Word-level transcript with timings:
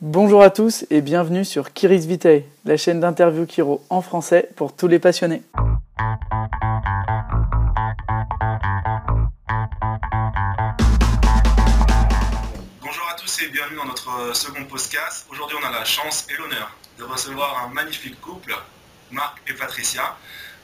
Bonjour 0.00 0.42
à 0.42 0.50
tous 0.50 0.86
et 0.90 1.00
bienvenue 1.00 1.44
sur 1.44 1.72
Kiris 1.72 2.06
Vitae, 2.06 2.44
la 2.64 2.76
chaîne 2.76 3.00
d'interview 3.00 3.46
Kiro 3.46 3.84
en 3.90 4.00
français 4.00 4.48
pour 4.54 4.72
tous 4.72 4.86
les 4.86 5.00
passionnés. 5.00 5.42
Bonjour 12.80 13.08
à 13.10 13.14
tous 13.18 13.42
et 13.42 13.48
bienvenue 13.48 13.76
dans 13.76 13.86
notre 13.86 14.36
second 14.36 14.64
podcast. 14.66 15.26
Aujourd'hui, 15.32 15.56
on 15.60 15.66
a 15.66 15.72
la 15.72 15.84
chance 15.84 16.28
et 16.30 16.40
l'honneur 16.40 16.76
de 16.96 17.02
recevoir 17.02 17.64
un 17.66 17.74
magnifique 17.74 18.20
couple, 18.20 18.54
Marc 19.10 19.42
et 19.48 19.54
Patricia. 19.54 20.16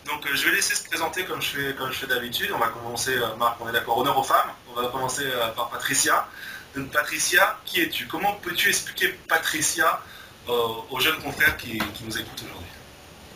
Donc, 0.07 0.25
euh, 0.27 0.30
je 0.35 0.45
vais 0.46 0.55
laisser 0.55 0.77
se 0.77 0.87
présenter 0.87 1.25
comme 1.25 1.43
je 1.43 1.57
fais, 1.57 1.75
comme 1.75 1.91
je 1.91 1.98
fais 1.98 2.07
d'habitude. 2.07 2.51
On 2.55 2.59
va 2.59 2.69
commencer, 2.69 3.16
euh, 3.16 3.35
Marc, 3.37 3.57
on 3.61 3.69
est 3.69 3.73
d'accord, 3.73 3.98
honneur 3.98 4.16
aux 4.16 4.23
femmes. 4.23 4.51
On 4.71 4.80
va 4.80 4.89
commencer 4.89 5.25
euh, 5.25 5.48
par 5.57 5.71
Patricia. 5.71 6.29
Donc, 6.77 6.88
Patricia, 6.88 7.56
qui 7.64 7.80
es-tu? 7.80 8.06
Comment 8.06 8.34
peux-tu 8.43 8.68
expliquer 8.68 9.14
Patricia 9.29 10.00
aux 10.48 11.00
jeunes 11.00 11.23
confrères 11.23 11.56
qui, 11.56 11.78
nous 12.05 12.19
écoutent 12.19 12.45
aujourd'hui? 12.45 12.73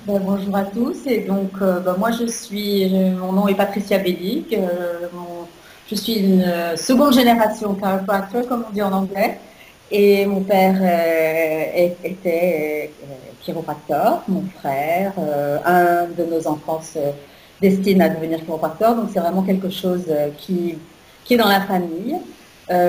Ben, 0.06 0.18
bonjour 0.20 0.56
à 0.56 0.64
tous. 0.64 1.06
Et 1.06 1.20
donc, 1.20 1.52
ben, 1.58 1.94
moi, 1.96 2.10
je 2.10 2.26
suis, 2.26 2.88
mon 2.88 3.32
nom 3.32 3.48
est 3.48 3.54
Patricia 3.54 3.98
Bellic. 3.98 4.56
je 5.90 5.94
suis 5.94 6.14
une 6.14 6.76
seconde 6.76 7.14
génération 7.14 7.74
chiropractor, 7.74 8.46
comme 8.48 8.64
on 8.68 8.72
dit 8.72 8.82
en 8.82 8.92
anglais. 8.92 9.38
Et 9.90 10.26
mon 10.26 10.42
père 10.42 10.76
euh, 10.80 11.88
était 12.04 12.90
euh, 13.02 13.14
chiropracteur, 13.40 14.22
mon 14.28 14.44
frère, 14.58 15.12
euh, 15.18 15.58
un 15.64 16.04
de 16.06 16.24
nos 16.28 16.46
enfants 16.46 16.82
se 16.82 16.98
destine 17.60 18.02
à 18.02 18.10
devenir 18.10 18.40
chiropracteur, 18.40 18.94
donc 18.94 19.08
c'est 19.12 19.20
vraiment 19.20 19.42
quelque 19.42 19.70
chose 19.70 20.04
qui, 20.36 20.76
qui 21.24 21.34
est 21.34 21.36
dans 21.38 21.48
la 21.48 21.62
famille. 21.62 22.16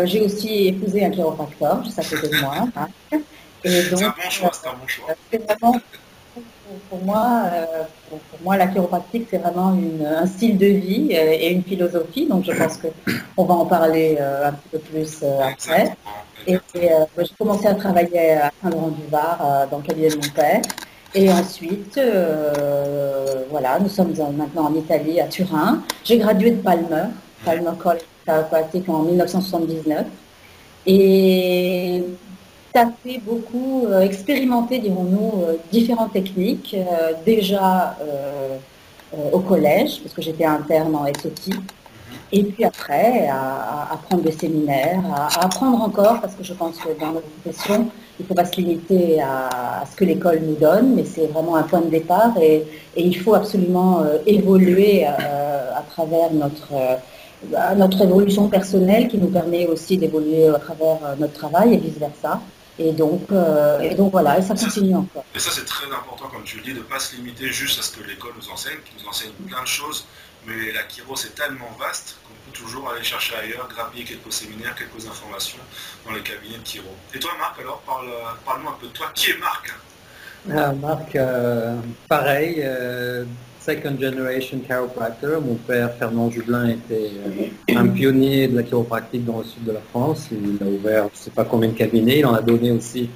J'ai 0.05 0.21
aussi 0.21 0.67
épousé 0.67 1.05
un 1.05 1.09
chiropracteur, 1.09 1.83
juste 1.83 1.99
à 1.99 2.03
côté 2.03 2.27
de 2.27 2.41
moi. 2.41 2.67
c'est 3.63 3.93
un 3.93 3.97
bon 3.97 4.13
choix, 4.29 4.51
c'est 4.53 4.67
un 4.67 4.73
bon 4.73 4.87
choix. 4.87 5.07
C'est 5.31 5.45
vraiment, 5.45 5.79
pour, 6.89 6.99
moi, 7.03 7.43
pour, 8.09 8.19
moi, 8.43 8.57
la 8.57 8.67
chiropractique, 8.67 9.27
c'est 9.29 9.37
vraiment 9.37 9.77
un 10.05 10.25
style 10.27 10.57
de 10.57 10.65
vie 10.65 11.11
et 11.11 11.51
une 11.51 11.63
philosophie, 11.63 12.27
donc 12.27 12.43
je 12.45 12.51
pense 12.51 12.77
qu'on 12.77 13.45
va 13.45 13.53
en 13.53 13.65
parler 13.65 14.17
un 14.19 14.51
petit 14.51 14.69
peu 14.71 14.79
plus 14.79 15.23
après. 15.23 15.95
Et 16.47 16.55
euh, 16.55 17.05
j'ai 17.17 17.33
commencé 17.37 17.67
à 17.67 17.75
travailler 17.75 18.31
à 18.31 18.51
Saint-Laurent-du-Var 18.61 19.39
euh, 19.41 19.65
dans 19.69 19.77
le 19.77 19.83
cabinet 19.83 20.09
de 20.09 20.15
mon 20.15 20.33
père. 20.33 20.61
Et 21.13 21.31
ensuite, 21.31 21.97
euh, 21.97 23.43
voilà, 23.49 23.79
nous 23.79 23.89
sommes 23.89 24.13
maintenant 24.35 24.65
en 24.67 24.75
Italie, 24.75 25.19
à 25.19 25.27
Turin. 25.27 25.81
J'ai 26.03 26.17
gradué 26.17 26.51
de 26.51 26.61
Palmer, 26.61 27.05
Palmer 27.45 27.71
College 27.77 28.01
Chiropractic 28.25 28.89
en 28.89 29.03
1979. 29.03 30.05
Et 30.85 32.03
ça 32.73 32.91
fait 33.03 33.19
beaucoup 33.19 33.87
expérimenter, 34.01 34.79
dirons-nous, 34.79 35.45
différentes 35.71 36.13
techniques. 36.13 36.75
déjà 37.25 37.97
au 39.31 39.39
collège, 39.39 40.01
parce 40.01 40.13
que 40.13 40.21
j'étais 40.21 40.45
interne 40.45 40.95
en 40.95 41.05
SOT. 41.07 41.51
Et 42.31 42.43
puis 42.43 42.63
après, 42.63 43.27
à, 43.27 43.97
prendre 44.07 44.23
des 44.23 44.31
séminaires, 44.31 45.01
à, 45.15 45.45
apprendre 45.45 45.81
encore, 45.81 46.21
parce 46.21 46.35
que 46.35 46.43
je 46.43 46.53
pense 46.53 46.77
que 46.77 46.89
dans 46.99 47.13
notre 47.13 47.27
profession, 47.27 47.89
il 48.19 48.23
ne 48.23 48.27
faut 48.27 48.35
pas 48.35 48.45
se 48.45 48.55
limiter 48.57 49.19
à, 49.21 49.83
ce 49.89 49.95
que 49.95 50.05
l'école 50.05 50.41
nous 50.43 50.55
donne, 50.55 50.95
mais 50.95 51.05
c'est 51.05 51.25
vraiment 51.27 51.55
un 51.55 51.63
point 51.63 51.81
de 51.81 51.89
départ 51.89 52.37
et, 52.39 52.65
il 52.95 53.17
faut 53.17 53.33
absolument 53.33 54.01
euh, 54.01 54.17
évoluer 54.25 55.05
euh, 55.05 55.71
à 55.73 55.81
travers 55.83 56.33
notre, 56.33 56.73
euh, 57.53 57.75
notre 57.75 58.01
évolution 58.01 58.47
personnelle 58.47 59.07
qui 59.07 59.17
nous 59.17 59.29
permet 59.29 59.67
aussi 59.67 59.97
d'évoluer 59.97 60.47
à 60.47 60.59
travers 60.59 60.97
notre 61.19 61.33
travail 61.33 61.73
et 61.73 61.77
vice-versa. 61.77 62.41
Et 62.81 62.93
donc, 62.93 63.23
et 63.81 63.93
donc 63.95 64.13
voilà, 64.13 64.39
et 64.39 64.41
ça 64.41 64.55
continue 64.55 64.95
encore. 64.95 65.25
Et 65.35 65.39
ça 65.39 65.49
c'est 65.51 65.65
très 65.65 65.87
important, 65.87 66.27
comme 66.31 66.45
tu 66.45 66.59
le 66.59 66.63
dis, 66.63 66.71
de 66.71 66.77
ne 66.77 66.83
pas 66.83 66.97
se 66.97 67.13
limiter 67.17 67.47
juste 67.47 67.77
à 67.77 67.81
ce 67.81 67.91
que 67.91 68.07
l'école 68.07 68.31
nous 68.41 68.49
enseigne, 68.49 68.77
qui 68.85 69.03
nous 69.03 69.09
enseigne 69.09 69.31
plein 69.45 69.61
de 69.61 69.67
choses 69.67 70.05
mais 70.45 70.71
la 70.71 70.83
Kiro 70.83 71.15
c'est 71.15 71.35
tellement 71.35 71.69
vaste 71.79 72.17
qu'on 72.23 72.33
peut 72.33 72.57
toujours 72.57 72.89
aller 72.91 73.03
chercher 73.03 73.35
ailleurs, 73.35 73.67
grappiller 73.73 74.03
quelques 74.03 74.31
séminaires, 74.31 74.75
quelques 74.75 75.05
informations 75.07 75.59
dans 76.05 76.13
les 76.13 76.21
cabinets 76.21 76.57
de 76.57 76.63
Kiro. 76.63 76.89
Et 77.13 77.19
toi 77.19 77.31
Marc 77.37 77.59
alors, 77.59 77.81
parle, 77.85 78.61
moi 78.61 78.71
un 78.75 78.79
peu 78.79 78.87
de 78.87 78.93
toi. 78.93 79.11
Qui 79.13 79.31
est 79.31 79.37
Marc? 79.37 79.73
Ah, 80.51 80.71
Marc, 80.71 81.15
euh, 81.15 81.75
pareil, 82.07 82.61
euh, 82.63 83.25
second 83.59 83.97
generation 83.99 84.59
chiropractor. 84.59 85.41
Mon 85.41 85.55
père 85.55 85.93
Fernand 85.95 86.31
Jublin 86.31 86.69
était 86.69 87.11
euh, 87.25 87.75
un 87.77 87.87
pionnier 87.87 88.47
de 88.47 88.55
la 88.55 88.63
chiropractique 88.63 89.25
dans 89.25 89.39
le 89.39 89.43
sud 89.43 89.63
de 89.65 89.71
la 89.73 89.81
France. 89.81 90.29
Il 90.31 90.65
a 90.65 90.69
ouvert 90.69 91.03
je 91.13 91.19
ne 91.19 91.23
sais 91.23 91.31
pas 91.31 91.45
combien 91.45 91.69
de 91.69 91.75
cabinets, 91.75 92.19
il 92.19 92.25
en 92.25 92.33
a 92.33 92.41
donné 92.41 92.71
aussi 92.71 93.09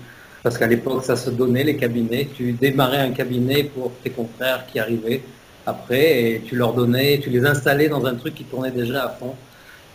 parce 0.43 0.57
qu'à 0.57 0.67
l'époque, 0.67 1.05
ça 1.05 1.15
se 1.15 1.29
donnait, 1.29 1.63
les 1.63 1.77
cabinets. 1.77 2.27
Tu 2.35 2.51
démarrais 2.51 2.99
un 2.99 3.11
cabinet 3.11 3.63
pour 3.63 3.93
tes 4.03 4.09
confrères 4.09 4.65
qui 4.67 4.77
arrivaient 4.77 5.21
après 5.65 6.21
et 6.21 6.41
tu 6.41 6.57
leur 6.57 6.73
donnais, 6.73 7.19
tu 7.23 7.29
les 7.29 7.45
installais 7.45 7.87
dans 7.87 8.05
un 8.05 8.15
truc 8.15 8.35
qui 8.35 8.43
tournait 8.43 8.71
déjà 8.71 9.05
à 9.05 9.09
fond. 9.09 9.35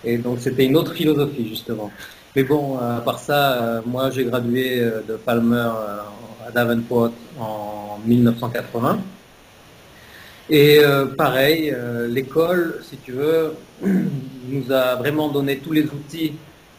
Et 0.03 0.17
donc 0.17 0.39
c'était 0.41 0.65
une 0.65 0.77
autre 0.77 0.95
philosophie 0.95 1.47
justement. 1.47 1.91
Mais 2.35 2.45
bon, 2.45 2.79
à 2.79 3.01
part 3.01 3.19
ça, 3.19 3.63
euh, 3.63 3.81
moi 3.85 4.11
j'ai 4.11 4.25
gradué 4.25 4.81
euh, 4.81 5.03
de 5.07 5.17
Palmer 5.17 5.57
euh, 5.57 6.49
à 6.49 6.51
Davenport 6.51 7.11
en 7.39 7.99
1980. 8.07 8.99
Et 10.51 10.81
pareil, 11.17 11.77
l'école, 12.09 12.81
si 12.89 12.97
tu 12.97 13.13
veux, 13.13 13.55
nous 13.83 14.73
a 14.73 14.97
vraiment 14.97 15.29
donné 15.29 15.59
tous 15.59 15.73
les 15.73 15.85
outils 15.85 16.35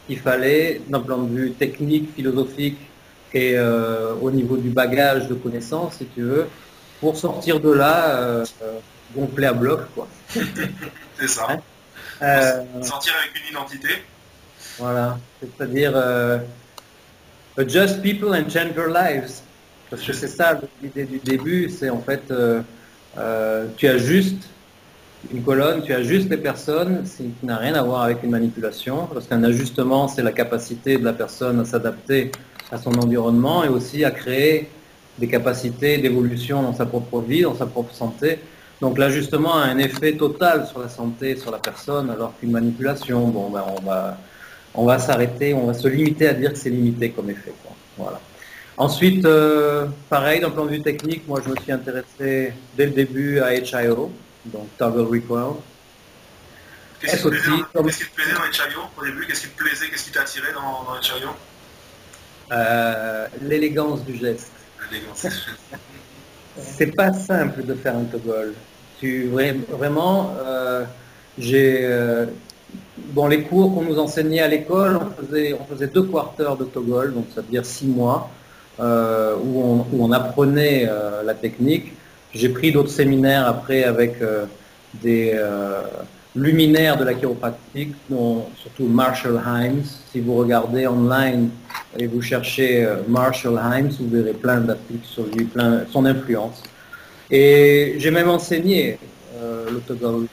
qu'il 0.06 0.18
fallait 0.18 0.80
d'un 0.88 1.00
point 1.00 1.18
de 1.18 1.28
vue 1.28 1.52
technique, 1.52 2.14
philosophique 2.14 2.78
et 3.32 3.56
au 3.58 4.30
niveau 4.30 4.56
du 4.56 4.70
bagage 4.70 5.28
de 5.28 5.34
connaissances, 5.34 5.94
si 5.98 6.06
tu 6.06 6.22
veux, 6.22 6.46
pour 7.00 7.16
sortir 7.16 7.58
de 7.58 7.70
là 7.70 8.18
euh, 8.18 8.44
gonflé 9.14 9.46
à 9.46 9.52
bloc. 9.52 9.80
quoi. 9.94 10.06
c'est 11.18 11.28
ça. 11.28 11.46
Hein 11.50 11.60
euh, 12.22 12.82
sortir 12.82 13.14
avec 13.18 13.42
une 13.42 13.56
identité. 13.56 13.88
Voilà, 14.78 15.18
c'est-à-dire 15.40 15.92
euh, 15.94 16.38
adjust 17.56 18.02
people 18.02 18.34
and 18.34 18.50
change 18.50 18.74
their 18.74 18.88
lives. 18.88 19.32
Parce 19.88 20.02
que 20.02 20.12
c'est 20.12 20.28
ça 20.28 20.60
l'idée 20.82 21.04
du 21.04 21.18
début, 21.18 21.68
c'est 21.68 21.90
en 21.90 22.00
fait 22.00 22.22
tu 23.76 23.88
ajustes 23.88 24.48
une 25.32 25.42
colonne, 25.42 25.82
tu 25.82 25.92
ajustes 25.92 26.30
les 26.30 26.38
personnes, 26.38 27.04
ce 27.04 27.18
qui 27.18 27.32
n'a 27.42 27.58
rien 27.58 27.74
à 27.74 27.82
voir 27.82 28.02
avec 28.02 28.22
une 28.22 28.30
manipulation, 28.30 29.06
parce 29.12 29.26
qu'un 29.26 29.44
ajustement, 29.44 30.08
c'est 30.08 30.22
la 30.22 30.32
capacité 30.32 30.96
de 30.96 31.04
la 31.04 31.12
personne 31.12 31.60
à 31.60 31.64
s'adapter 31.64 32.32
à 32.72 32.78
son 32.78 32.94
environnement 32.94 33.64
et 33.64 33.68
aussi 33.68 34.04
à 34.04 34.10
créer 34.10 34.68
des 35.18 35.28
capacités 35.28 35.98
d'évolution 35.98 36.62
dans 36.62 36.72
sa 36.72 36.86
propre 36.86 37.20
vie, 37.20 37.42
dans 37.42 37.54
sa 37.54 37.66
propre 37.66 37.92
santé. 37.92 38.38
Donc 38.80 38.96
l'ajustement 38.96 39.54
a 39.56 39.64
un 39.64 39.78
effet 39.78 40.12
total 40.12 40.66
sur 40.66 40.80
la 40.80 40.88
santé, 40.88 41.36
sur 41.36 41.50
la 41.50 41.58
personne, 41.58 42.08
alors 42.08 42.32
qu'une 42.38 42.52
manipulation, 42.52 43.28
bon, 43.28 43.50
ben, 43.50 43.64
on 43.76 43.82
va, 43.84 44.16
on 44.74 44.86
va 44.86 44.98
s'arrêter, 44.98 45.52
on 45.52 45.66
va 45.66 45.74
se 45.74 45.88
limiter 45.88 46.28
à 46.28 46.32
dire 46.32 46.52
que 46.52 46.58
c'est 46.58 46.70
limité 46.70 47.10
comme 47.10 47.28
effet. 47.28 47.52
Voilà. 47.98 48.20
Ensuite, 48.80 49.26
euh, 49.26 49.88
pareil, 50.08 50.40
d'un 50.40 50.48
point 50.48 50.64
de 50.64 50.70
vue 50.70 50.80
technique, 50.80 51.28
moi 51.28 51.42
je 51.44 51.50
me 51.50 51.56
suis 51.56 51.70
intéressé 51.70 52.54
dès 52.78 52.86
le 52.86 52.92
début 52.92 53.38
à 53.40 53.54
HIO, 53.54 54.10
donc 54.46 54.68
Toggle 54.78 55.02
Recoil. 55.02 55.56
Qu'est-ce 56.98 57.16
qui, 57.16 57.28
te 57.28 58.14
plaisait 58.14 58.32
dans 58.32 58.40
HIO 58.40 58.80
au 58.96 59.04
début? 59.04 59.26
Qu'est-ce 59.26 59.42
qui 59.42 59.48
te 59.48 59.62
plaisait? 59.62 59.90
Qu'est-ce 59.90 60.04
qui 60.04 60.12
t'a 60.12 60.22
attiré 60.22 60.54
dans, 60.54 60.84
dans 60.84 60.98
HIO 60.98 61.28
euh, 62.52 63.26
L'élégance 63.42 64.02
du 64.02 64.16
geste. 64.16 64.50
C'est 66.56 66.96
pas 66.96 67.12
simple 67.12 67.62
de 67.62 67.74
faire 67.74 67.98
un 67.98 68.04
toggle. 68.04 68.54
Tu, 68.98 69.28
vraiment, 69.28 70.34
euh, 70.40 70.86
j'ai 71.36 71.86
dans 73.12 73.28
les 73.28 73.42
cours 73.42 73.74
qu'on 73.74 73.82
nous 73.82 73.98
enseignait 73.98 74.40
à 74.40 74.48
l'école, 74.48 74.96
on 74.96 75.22
faisait, 75.22 75.52
on 75.52 75.66
faisait 75.66 75.88
deux 75.88 76.04
quarters 76.04 76.56
de 76.56 76.64
toggle, 76.64 77.12
donc 77.12 77.26
ça 77.34 77.42
veut 77.42 77.48
dire 77.48 77.66
six 77.66 77.86
mois, 77.86 78.30
euh, 78.80 79.36
où, 79.36 79.84
on, 79.98 80.12
apprenait 80.12 80.88
la 81.24 81.34
technique. 81.34 81.92
J'ai 82.32 82.48
pris 82.48 82.72
d'autres 82.72 82.90
séminaires 82.90 83.46
après 83.46 83.84
avec 83.84 84.16
des 85.02 85.34
luminaire 86.34 86.96
de 86.96 87.04
la 87.04 87.14
chiropractique, 87.14 87.94
dont 88.08 88.46
surtout 88.56 88.86
Marshall 88.86 89.40
Himes. 89.44 89.82
Si 90.12 90.20
vous 90.20 90.34
regardez 90.36 90.86
online 90.86 91.50
et 91.98 92.06
vous 92.06 92.22
cherchez 92.22 92.84
euh, 92.84 92.96
Marshall 93.08 93.60
Himes, 93.62 93.90
vous 94.00 94.08
verrez 94.08 94.34
plein 94.34 94.60
d'articles 94.60 95.06
sur 95.06 95.24
lui, 95.26 95.44
plein, 95.44 95.84
son 95.90 96.04
influence. 96.04 96.62
Et 97.30 97.94
j'ai 97.98 98.10
même 98.10 98.28
enseigné 98.28 98.98
euh, 99.36 99.66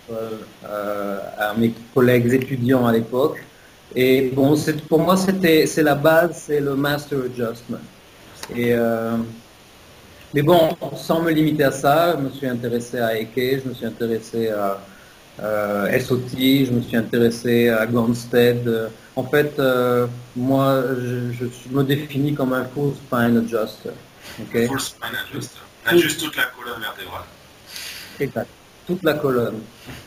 euh, 0.10 1.20
à 1.38 1.54
mes 1.56 1.74
collègues 1.94 2.34
étudiants 2.34 2.86
à 2.86 2.92
l'époque. 2.92 3.44
Et 3.96 4.32
bon, 4.36 4.56
pour 4.88 5.00
moi, 5.00 5.18
c'était, 5.18 5.66
c'est 5.66 5.84
la 5.84 5.96
base, 5.96 6.44
c'est 6.46 6.60
le 6.60 6.76
Master 6.76 7.20
Adjustment. 7.20 7.80
Et, 8.56 8.74
euh, 8.74 9.18
mais 10.34 10.42
bon, 10.42 10.70
sans 10.96 11.22
me 11.22 11.32
limiter 11.32 11.64
à 11.64 11.72
ça, 11.72 12.16
je 12.18 12.24
me 12.24 12.30
suis 12.30 12.48
intéressé 12.48 13.00
à 13.00 13.18
Eke, 13.20 13.62
je 13.64 13.70
me 13.70 13.74
suis 13.74 13.86
intéressé 13.86 14.50
à 14.50 14.80
SOT, 16.00 16.66
je 16.66 16.72
me 16.72 16.82
suis 16.82 16.98
intéressé 16.98 17.70
à 17.70 17.86
Gonstead. 17.86 18.90
En 19.16 19.24
fait, 19.24 19.62
moi, 20.36 20.84
je, 21.32 21.46
me 21.72 21.84
définis 21.84 22.34
comme 22.34 22.54
un 22.54 22.66
full 22.66 22.94
spine 22.94 23.38
adjuster. 23.38 23.92
Full 24.52 24.80
spine 24.80 25.16
adjuster. 25.28 25.60
On 25.92 25.98
juste 25.98 26.20
toute 26.20 26.36
la 26.36 26.46
colonne 26.46 26.82
vertébrale. 26.82 27.24
Exact 28.20 28.50
toute 28.88 29.04
la 29.04 29.14
colonne. 29.16 29.60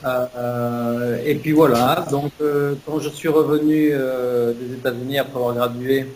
Euh, 0.04 1.18
et 1.24 1.34
puis 1.36 1.52
voilà, 1.52 2.06
donc 2.10 2.32
euh, 2.40 2.74
quand 2.86 2.98
je 2.98 3.10
suis 3.10 3.28
revenu 3.28 3.90
euh, 3.92 4.52
des 4.54 4.74
États-Unis 4.74 5.18
après 5.18 5.36
avoir 5.36 5.54
gradué, 5.54 6.06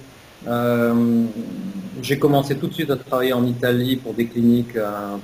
j'ai 2.02 2.18
commencé 2.18 2.56
tout 2.56 2.66
de 2.66 2.74
suite 2.74 2.90
à 2.90 2.96
travailler 2.96 3.32
en 3.32 3.46
Italie 3.46 3.96
pour 3.96 4.14
des 4.14 4.26
cliniques 4.26 4.76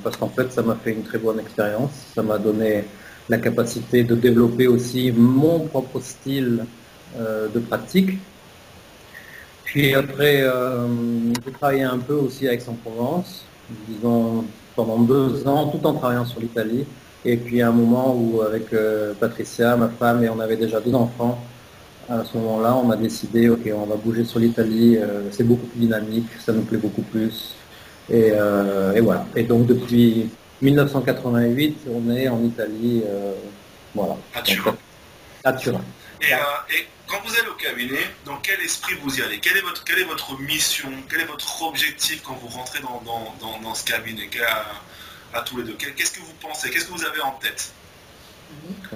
parce 0.03 0.17
qu'en 0.17 0.29
fait 0.29 0.53
ça 0.53 0.63
m'a 0.63 0.77
fait 0.77 0.93
une 0.93 1.03
très 1.03 1.19
bonne 1.19 1.39
expérience. 1.41 1.91
Ça 2.15 2.23
m'a 2.23 2.39
donné 2.39 2.85
la 3.29 3.39
capacité 3.39 4.03
de 4.05 4.15
développer 4.15 4.67
aussi 4.67 5.13
mon 5.13 5.61
propre 5.61 6.01
style 6.01 6.65
de 7.19 7.59
pratique. 7.59 8.19
Puis 9.65 9.95
après, 9.95 10.45
j'ai 11.45 11.53
travaillé 11.53 11.83
un 11.83 11.99
peu 11.99 12.15
aussi 12.15 12.49
à 12.49 12.53
Aix-en-Provence, 12.55 13.45
disons 13.89 14.45
pendant 14.77 14.99
deux 14.99 15.47
ans, 15.47 15.69
tout 15.69 15.87
en 15.87 15.95
travaillant 15.95 16.25
sur 16.25 16.41
l'Italie. 16.41 16.85
Et 17.25 17.37
puis 17.37 17.61
à 17.61 17.69
un 17.69 17.73
moment 17.73 18.17
où 18.17 18.41
avec 18.41 18.73
euh, 18.73 19.13
Patricia, 19.19 19.77
ma 19.77 19.89
femme, 19.89 20.25
et 20.25 20.29
on 20.29 20.41
avait 20.41 20.57
déjà 20.57 20.81
deux 20.81 20.95
enfants, 20.95 21.39
à 22.11 22.25
ce 22.25 22.37
moment-là, 22.39 22.75
on 22.75 22.91
a 22.91 22.97
décidé, 22.97 23.49
ok, 23.49 23.61
on 23.73 23.87
va 23.87 23.97
bouger 23.97 24.25
sur 24.25 24.41
l'Italie, 24.41 24.97
euh, 24.97 25.31
c'est 25.31 25.45
beaucoup 25.45 25.67
plus 25.67 25.81
dynamique, 25.81 26.27
ça 26.45 26.53
nous 26.53 26.63
plaît 26.63 26.79
beaucoup 26.79 27.03
plus. 27.03 27.55
Et, 28.11 28.31
euh, 28.33 29.01
voilà. 29.03 29.25
Et 29.37 29.45
donc 29.45 29.67
depuis 29.67 30.29
1988, 30.61 31.79
on 31.89 32.11
est 32.11 32.29
en 32.29 32.43
Italie, 32.43 33.05
voilà. 33.95 34.17
À 34.35 34.43
Turin. 34.43 34.77
À 35.45 35.53
Turin. 35.53 35.85
Et, 36.21 36.27
quand 37.07 37.19
vous 37.27 37.35
allez 37.41 37.49
au 37.49 37.55
cabinet, 37.55 38.07
dans 38.25 38.37
quel 38.37 38.61
esprit 38.61 38.95
vous 39.03 39.19
y 39.19 39.23
allez? 39.23 39.41
Quelle 39.41 39.57
est, 39.57 39.63
votre, 39.63 39.83
quelle 39.83 39.99
est 39.99 40.05
votre 40.05 40.39
mission? 40.41 40.89
Quel 41.09 41.23
est 41.23 41.25
votre 41.25 41.63
objectif 41.63 42.23
quand 42.23 42.39
vous 42.41 42.47
rentrez 42.47 42.79
dans, 42.81 43.03
dans 43.63 43.75
ce 43.75 43.85
cabinet? 43.85 44.31
À 45.35 45.41
tous 45.41 45.57
les 45.57 45.65
deux? 45.65 45.75
Qu'est-ce 45.75 46.13
que 46.13 46.21
vous 46.21 46.35
pensez? 46.41 46.71
Qu'est-ce 46.71 46.85
que 46.85 46.93
vous 46.93 47.05
avez 47.05 47.21
en 47.21 47.33
tête? 47.33 47.73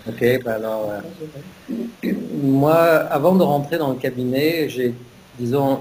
Ok, 0.07 0.43
bah 0.45 0.55
alors, 0.55 0.91
euh, 0.91 2.13
moi, 2.45 2.75
avant 2.75 3.35
de 3.35 3.43
rentrer 3.43 3.79
dans 3.79 3.91
le 3.91 3.97
cabinet, 3.97 4.69
j'ai, 4.69 4.95
disons, 5.39 5.81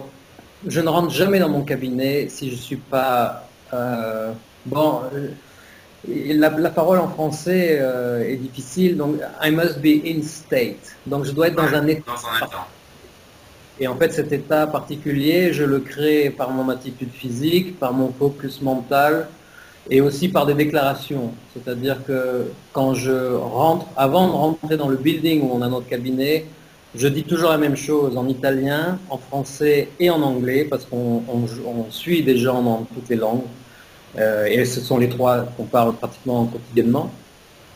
je 0.67 0.79
ne 0.79 0.89
rentre 0.89 1.11
jamais 1.11 1.39
dans 1.39 1.49
mon 1.49 1.63
cabinet 1.63 2.27
si 2.29 2.49
je 2.49 2.55
ne 2.55 2.59
suis 2.59 2.77
pas, 2.77 3.47
euh, 3.73 4.31
bon, 4.65 5.01
euh, 5.13 5.29
la, 6.07 6.69
parole 6.69 6.99
en 6.99 7.07
français 7.07 7.81
est 8.27 8.35
difficile, 8.35 8.97
donc 8.97 9.17
I 9.41 9.51
must 9.51 9.79
be 9.79 10.05
in 10.05 10.21
state. 10.21 10.95
Donc 11.05 11.23
je 11.23 11.31
dois 11.31 11.47
être 11.47 11.55
dans 11.55 11.73
un 11.73 11.87
état. 11.87 12.03
Dans 12.05 12.27
un 12.27 12.45
état. 12.45 12.67
Et 13.79 13.87
en 13.87 13.95
fait, 13.95 14.13
cet 14.13 14.31
état 14.31 14.67
particulier, 14.67 15.51
je 15.51 15.63
le 15.63 15.79
crée 15.79 16.29
par 16.29 16.51
mon 16.51 16.69
attitude 16.69 17.11
physique, 17.11 17.79
par 17.79 17.93
mon 17.93 18.11
focus 18.11 18.61
mental, 18.61 19.27
et 19.89 20.01
aussi 20.01 20.29
par 20.29 20.45
des 20.45 20.53
déclarations. 20.53 21.33
C'est-à-dire 21.53 22.05
que 22.05 22.51
quand 22.71 22.93
je 22.93 23.35
rentre, 23.35 23.85
avant 23.97 24.27
de 24.27 24.31
rentrer 24.31 24.77
dans 24.77 24.87
le 24.87 24.97
building 24.97 25.41
où 25.41 25.51
on 25.53 25.61
a 25.61 25.67
notre 25.67 25.87
cabinet, 25.87 26.45
je 26.95 27.07
dis 27.07 27.23
toujours 27.23 27.49
la 27.49 27.57
même 27.57 27.75
chose 27.75 28.17
en 28.17 28.27
italien, 28.27 28.99
en 29.09 29.17
français 29.17 29.89
et 29.99 30.09
en 30.09 30.21
anglais, 30.21 30.65
parce 30.69 30.85
qu'on 30.85 31.23
suit 31.89 32.21
des 32.23 32.37
gens 32.37 32.61
dans 32.61 32.87
toutes 32.93 33.09
les 33.09 33.15
langues. 33.15 33.45
Euh, 34.17 34.45
et 34.45 34.63
ce 34.65 34.79
sont 34.79 34.99
les 34.99 35.09
trois 35.09 35.41
qu'on 35.57 35.65
parle 35.65 35.95
pratiquement 35.95 36.45
quotidiennement. 36.45 37.11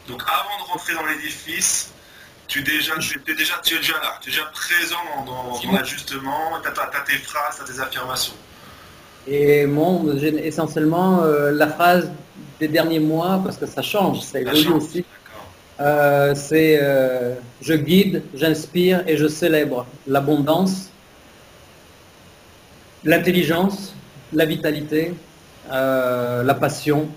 Donc 0.08 0.22
avant 0.28 0.64
de 0.64 0.72
rentrer 0.72 0.94
dans 0.94 1.06
l'édifice, 1.06 1.92
tu, 2.48 2.62
déjà, 2.62 2.94
es 2.94 3.34
déjà, 3.34 3.56
tu 3.64 3.76
es 3.76 3.80
déjà 3.80 3.94
là, 3.94 4.20
tu 4.22 4.30
es 4.30 4.32
déjà 4.32 4.46
présent 4.46 4.96
dans, 5.26 5.72
l'ajustement, 5.74 6.62
tu 6.62 6.68
as, 6.68 7.02
tes 7.02 7.18
phrases, 7.18 7.58
tu 7.58 7.64
as 7.64 7.74
tes 7.74 7.80
affirmations. 7.82 8.36
Et 9.28 9.66
moi, 9.66 10.02
essentiellement, 10.44 11.24
euh, 11.24 11.52
la 11.52 11.68
phrase 11.68 12.12
des 12.60 12.68
derniers 12.68 13.00
mois, 13.00 13.42
parce 13.44 13.58
que 13.58 13.66
ça 13.66 13.82
change, 13.82 14.22
ça 14.22 14.40
évolue 14.40 14.70
aussi, 14.70 15.06
euh, 15.80 16.34
c'est 16.34 16.80
euh, 16.82 17.36
je 17.62 17.74
guide, 17.74 18.24
j'inspire 18.34 19.04
et 19.08 19.18
je 19.18 19.28
célèbre 19.28 19.86
l'abondance, 20.08 20.90
l'intelligence, 23.04 23.94
la 24.32 24.46
vitalité, 24.46 25.14
la 25.70 26.58
passion, 26.60 27.10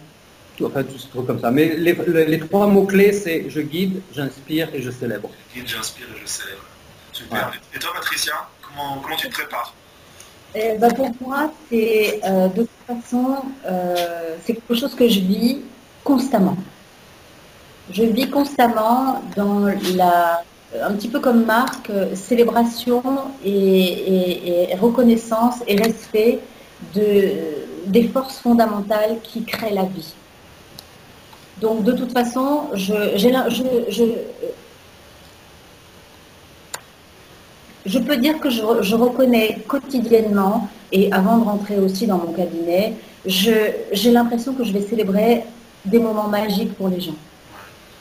tout, 0.56 0.66
enfin 0.66 0.82
tout 0.82 0.98
ce 0.98 1.06
truc 1.06 1.26
comme 1.26 1.40
ça. 1.40 1.52
Mais 1.52 1.76
les, 1.76 2.40
trois 2.40 2.66
mots-clés, 2.66 3.12
c'est 3.12 3.48
je 3.48 3.60
guide, 3.60 4.02
j'inspire 4.12 4.68
et 4.74 4.82
je 4.82 4.90
célèbre. 4.90 5.30
Je 5.50 5.60
guide, 5.60 5.68
j'inspire 5.68 6.06
et 6.16 6.20
je 6.20 6.26
célèbre. 6.26 6.64
Super. 7.12 7.52
Et 7.74 7.78
toi, 7.78 7.92
Patricia, 7.94 8.34
comment, 8.62 9.00
comment 9.00 9.16
tu 9.16 9.28
te 9.28 9.32
prépares? 9.32 9.74
Eh 10.54 10.78
ben, 10.78 10.92
pour 10.92 11.10
moi, 11.20 11.52
c'est 11.68 12.20
euh, 12.24 12.48
de 12.48 12.62
toute 12.62 12.70
façon, 12.86 13.36
euh, 13.66 14.36
c'est 14.44 14.54
quelque 14.54 14.74
chose 14.74 14.94
que 14.94 15.08
je 15.08 15.20
vis 15.20 15.58
constamment. 16.02 16.56
Je 17.90 18.02
vis 18.04 18.28
constamment 18.30 19.22
dans 19.36 19.66
la, 19.94 20.42
un 20.82 20.92
petit 20.92 21.08
peu 21.08 21.20
comme 21.20 21.44
Marc, 21.44 21.90
célébration 22.14 23.02
et, 23.44 24.68
reconnaissance 24.80 25.56
et 25.66 25.76
respect 25.76 26.40
de, 26.94 27.32
des 27.86 28.08
forces 28.08 28.38
fondamentales 28.38 29.18
qui 29.22 29.44
créent 29.44 29.74
la 29.74 29.84
vie. 29.84 30.14
Donc 31.60 31.84
de 31.84 31.92
toute 31.92 32.12
façon, 32.12 32.68
je 32.74 34.16
peux 37.98 38.16
dire 38.16 38.38
que 38.40 38.50
je, 38.50 38.94
reconnais 38.94 39.62
quotidiennement, 39.66 40.68
et 40.92 41.12
avant 41.12 41.38
de 41.38 41.44
rentrer 41.44 41.78
aussi 41.78 42.06
dans 42.06 42.18
mon 42.18 42.32
cabinet, 42.32 42.94
j'ai 43.24 44.10
l'impression 44.12 44.54
que 44.54 44.64
je 44.64 44.72
vais 44.72 44.82
célébrer 44.82 45.44
des 45.84 45.98
moments 45.98 46.28
magiques 46.28 46.74
pour 46.74 46.88
les 46.88 47.00
gens. 47.00 47.16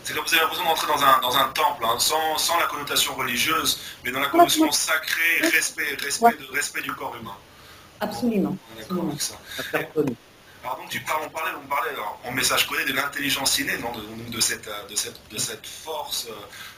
C'est 0.04 0.14
comme 0.14 0.26
vous 0.26 0.34
avez 0.34 0.42
l'impression 0.42 0.66
d'entrer 0.66 0.88
dans 1.22 1.38
un, 1.38 1.48
temple, 1.50 1.86
hein, 1.86 1.98
sans, 2.00 2.58
la 2.58 2.66
connotation 2.66 3.14
religieuse, 3.16 3.80
mais 4.04 4.12
dans 4.12 4.20
la 4.20 4.28
connotation 4.28 4.72
sacrée, 4.72 5.42
respect, 5.42 5.96
respect, 6.04 6.36
de, 6.40 6.56
respect 6.56 6.81
du 6.81 6.92
corps 6.94 7.16
humain. 7.22 7.36
Absolument. 8.02 8.58
Alors 10.64 10.78
donc 10.78 10.90
tu 10.90 11.00
parles, 11.02 11.22
on 11.26 11.30
parlait, 11.30 11.52
on 11.64 11.68
parlait 11.68 11.92
en 12.26 12.31
message 12.31 12.68
codé 12.68 12.84
de 12.86 12.94
l'intelligence 12.94 13.60
innée, 13.60 13.78
de, 13.78 14.31
de, 14.31 14.42
cette, 14.42 14.68
de, 14.90 14.96
cette, 14.96 15.20
de 15.31 15.38
cette 15.38 15.66
force 15.66 16.28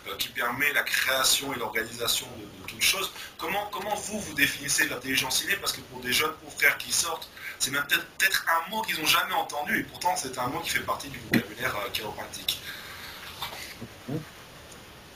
euh, 0.07 0.15
qui 0.17 0.29
permet 0.29 0.71
la 0.73 0.83
création 0.83 1.53
et 1.53 1.59
l'organisation 1.59 2.27
de, 2.37 2.67
toutes 2.67 2.81
choses. 2.81 3.11
Comment, 3.37 3.67
comment 3.71 3.93
vous, 3.95 4.19
vous 4.19 4.33
définissez 4.33 4.87
l'intelligence 4.87 5.43
innée? 5.43 5.55
Parce 5.57 5.73
que 5.73 5.81
pour 5.81 5.99
des 6.01 6.13
jeunes 6.13 6.33
confrères 6.43 6.77
qui 6.77 6.91
sortent, 6.91 7.29
c'est 7.59 7.71
même 7.71 7.83
peut-être 7.87 8.45
un 8.47 8.71
mot 8.71 8.81
qu'ils 8.81 8.99
n'ont 8.99 9.05
jamais 9.05 9.33
entendu, 9.33 9.79
et 9.79 9.83
pourtant 9.83 10.15
c'est 10.15 10.37
un 10.39 10.47
mot 10.47 10.59
qui 10.59 10.71
fait 10.71 10.79
partie 10.79 11.09
du 11.09 11.19
vocabulaire 11.19 11.75
euh, 11.75 11.89
chiropratique. 11.91 12.59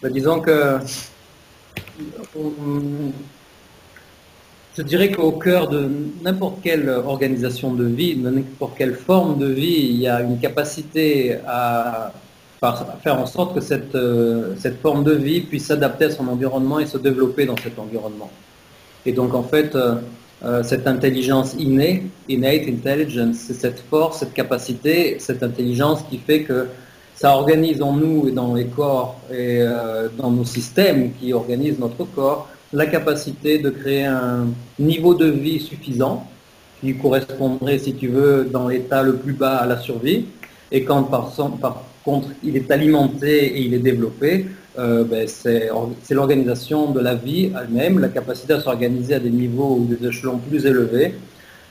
Bah, 0.02 0.10
disons 0.10 0.42
que 0.42 0.80
je 4.78 4.82
dirais 4.82 5.10
qu'au 5.12 5.32
cœur 5.32 5.70
de 5.70 5.90
n'importe 6.22 6.62
quelle 6.62 6.90
organisation 6.90 7.74
de 7.74 7.86
vie, 7.86 8.16
de 8.16 8.30
n'importe 8.30 8.78
quelle 8.78 8.96
forme 8.96 9.40
de 9.40 9.48
vie, 9.48 9.88
il 9.90 9.96
y 9.96 10.08
a 10.08 10.22
une 10.22 10.38
capacité 10.40 11.38
à, 11.48 12.12
faire 13.04 13.20
en 13.20 13.26
sorte 13.26 13.56
que 13.56 13.62
cette, 13.62 13.96
euh, 13.96 14.54
cette 14.58 14.82
forme 14.82 15.04
de 15.04 15.14
vie 15.14 15.42
puisse 15.42 15.66
s'adapter 15.66 16.06
à 16.06 16.12
son 16.12 16.28
environnement 16.28 16.80
et 16.80 16.86
se 16.86 16.98
développer 16.98 17.46
dans 17.46 17.58
cet 17.58 17.78
environnement. 17.80 18.30
Et 19.06 19.12
donc 19.12 19.34
en 19.34 19.44
fait, 19.44 19.76
euh, 19.76 19.96
euh, 20.44 20.64
cette 20.64 20.88
intelligence 20.88 21.56
innée, 21.58 22.04
innate 22.28 22.68
intelligence, 22.68 23.38
c'est 23.38 23.54
cette 23.54 23.80
force, 23.90 24.20
cette 24.20 24.34
capacité, 24.34 25.18
cette 25.20 25.44
intelligence 25.44 26.04
qui 26.10 26.18
fait 26.18 26.44
que 26.44 26.68
ça 27.16 27.36
organise 27.36 27.82
en 27.82 27.94
nous 27.94 28.28
et 28.28 28.32
dans 28.32 28.54
les 28.54 28.66
corps 28.66 29.16
et 29.32 29.64
dans 30.18 30.30
nos 30.30 30.44
systèmes 30.44 31.14
qui 31.14 31.32
organisent 31.32 31.80
notre 31.80 32.04
corps 32.04 32.50
la 32.74 32.86
capacité 32.88 33.58
de 33.58 33.70
créer 33.70 34.04
un 34.04 34.48
niveau 34.80 35.14
de 35.14 35.28
vie 35.28 35.62
suffisant 35.62 36.28
qui 36.82 36.96
correspondrait, 36.98 37.80
si 37.80 37.96
tu 37.96 38.10
veux, 38.10 38.46
dans 38.52 38.68
l'état 38.68 39.02
le 39.02 39.16
plus 39.16 39.34
bas 39.34 39.58
à 39.58 39.66
la 39.66 39.78
survie. 39.78 40.26
Et 40.72 40.84
quand 40.84 41.04
par, 41.04 41.32
contre 42.06 42.30
il 42.44 42.56
est 42.56 42.70
alimenté 42.72 43.58
et 43.58 43.62
il 43.62 43.74
est 43.74 43.80
développé, 43.80 44.46
euh, 44.78 45.04
ben, 45.04 45.28
c'est 45.28 45.70
l'organisation 46.12 46.92
de 46.92 47.00
la 47.00 47.16
vie 47.16 47.52
elle-même, 47.60 48.00
la 48.00 48.10
capacité 48.10 48.54
à 48.54 48.62
s'organiser 48.62 49.16
à 49.16 49.20
des 49.20 49.32
niveaux 49.32 49.78
ou 49.80 49.86
des 49.86 50.08
échelons 50.08 50.38
plus 50.38 50.66
élevés, 50.66 51.16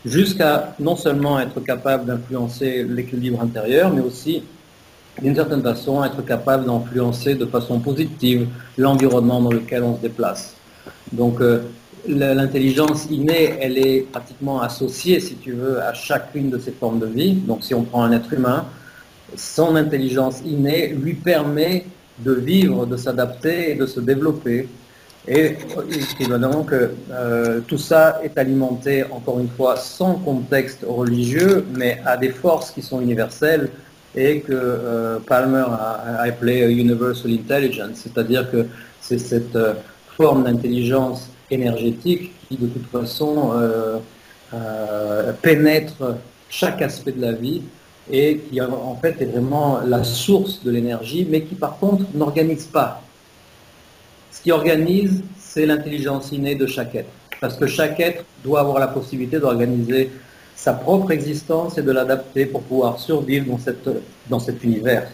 jusqu'à 0.04 0.74
non 0.80 0.96
seulement 0.96 1.38
être 1.38 1.60
capable 1.60 2.06
d'influencer 2.06 2.84
l'équilibre 2.84 3.40
intérieur, 3.40 3.92
mais 3.92 4.00
aussi 4.00 4.42
d'une 5.22 5.36
certaine 5.36 5.62
façon 5.62 6.02
être 6.02 6.22
capable 6.24 6.66
d'influencer 6.66 7.36
de 7.36 7.46
façon 7.46 7.78
positive 7.78 8.48
l'environnement 8.76 9.40
dans 9.40 9.52
lequel 9.52 9.84
on 9.84 9.96
se 9.96 10.02
déplace. 10.02 10.56
Donc 11.12 11.40
euh, 11.40 11.60
l'intelligence 12.08 13.06
innée, 13.10 13.54
elle 13.60 13.78
est 13.78 14.00
pratiquement 14.10 14.60
associée, 14.60 15.20
si 15.20 15.36
tu 15.36 15.52
veux, 15.52 15.80
à 15.80 15.94
chacune 15.94 16.50
de 16.50 16.58
ces 16.58 16.72
formes 16.72 16.98
de 16.98 17.06
vie. 17.06 17.34
Donc 17.34 17.62
si 17.62 17.74
on 17.74 17.82
prend 17.82 18.02
un 18.02 18.12
être 18.12 18.32
humain, 18.32 18.66
son 19.36 19.76
intelligence 19.76 20.40
innée 20.44 20.88
lui 20.88 21.14
permet 21.14 21.86
de 22.18 22.32
vivre, 22.32 22.86
de 22.86 22.96
s'adapter 22.96 23.72
et 23.72 23.74
de 23.74 23.86
se 23.86 24.00
développer. 24.00 24.68
Et 25.26 25.56
évidemment 26.20 26.64
que 26.64 26.90
euh, 27.10 27.60
tout 27.66 27.78
ça 27.78 28.20
est 28.22 28.36
alimenté, 28.36 29.04
encore 29.10 29.40
une 29.40 29.48
fois, 29.48 29.76
sans 29.76 30.16
contexte 30.16 30.84
religieux, 30.86 31.64
mais 31.76 32.00
à 32.04 32.16
des 32.16 32.28
forces 32.28 32.70
qui 32.70 32.82
sont 32.82 33.00
universelles 33.00 33.70
et 34.14 34.40
que 34.40 34.52
euh, 34.52 35.18
Palmer 35.26 35.64
a, 35.70 36.22
appelé 36.22 36.70
Universal 36.70 37.32
Intelligence, 37.32 37.96
c'est-à-dire 38.02 38.50
que 38.50 38.66
c'est 39.00 39.18
cette 39.18 39.56
euh, 39.56 39.72
forme 40.16 40.44
d'intelligence 40.44 41.30
énergétique 41.50 42.32
qui, 42.48 42.56
de 42.56 42.66
toute 42.66 42.86
façon, 42.86 43.52
pénètre 45.42 46.16
chaque 46.48 46.80
aspect 46.80 47.12
de 47.12 47.20
la 47.20 47.32
vie 47.32 47.62
et 48.10 48.38
qui 48.38 48.60
en 48.60 48.96
fait 48.96 49.20
est 49.20 49.26
vraiment 49.26 49.80
la 49.80 50.04
source 50.04 50.62
de 50.62 50.70
l'énergie, 50.70 51.26
mais 51.28 51.42
qui 51.42 51.54
par 51.54 51.78
contre 51.78 52.04
n'organise 52.14 52.66
pas. 52.66 53.02
Ce 54.30 54.42
qui 54.42 54.52
organise, 54.52 55.22
c'est 55.38 55.66
l'intelligence 55.66 56.32
innée 56.32 56.54
de 56.54 56.66
chaque 56.66 56.94
être. 56.94 57.10
Parce 57.40 57.56
que 57.56 57.66
chaque 57.66 58.00
être 58.00 58.24
doit 58.42 58.60
avoir 58.60 58.78
la 58.78 58.88
possibilité 58.88 59.38
d'organiser 59.38 60.10
sa 60.56 60.72
propre 60.72 61.10
existence 61.12 61.78
et 61.78 61.82
de 61.82 61.92
l'adapter 61.92 62.46
pour 62.46 62.62
pouvoir 62.62 62.98
survivre 62.98 63.46
dans, 63.46 63.58
cette, 63.58 63.88
dans 64.28 64.40
cet 64.40 64.62
univers. 64.62 65.08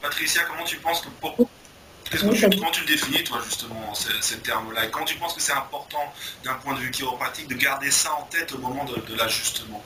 Patricia, 0.00 0.42
comment 0.48 0.64
tu 0.64 0.76
penses 0.78 1.00
que 1.00 1.08
pour... 1.20 1.36
comment 1.36 2.70
tu 2.72 2.80
le 2.80 2.86
définis, 2.86 3.22
toi, 3.24 3.38
justement, 3.44 3.94
ces, 3.94 4.38
termes-là 4.38 4.86
Et 4.86 4.90
quand 4.90 5.04
tu 5.04 5.16
penses 5.16 5.34
que 5.34 5.40
c'est 5.40 5.52
important, 5.52 6.12
d'un 6.44 6.54
point 6.54 6.74
de 6.74 6.80
vue 6.80 6.90
chiropratique, 6.90 7.48
de 7.48 7.54
garder 7.54 7.90
ça 7.90 8.10
en 8.20 8.24
tête 8.24 8.52
au 8.52 8.58
moment 8.58 8.84
de 8.84 9.16
l'ajustement? 9.16 9.82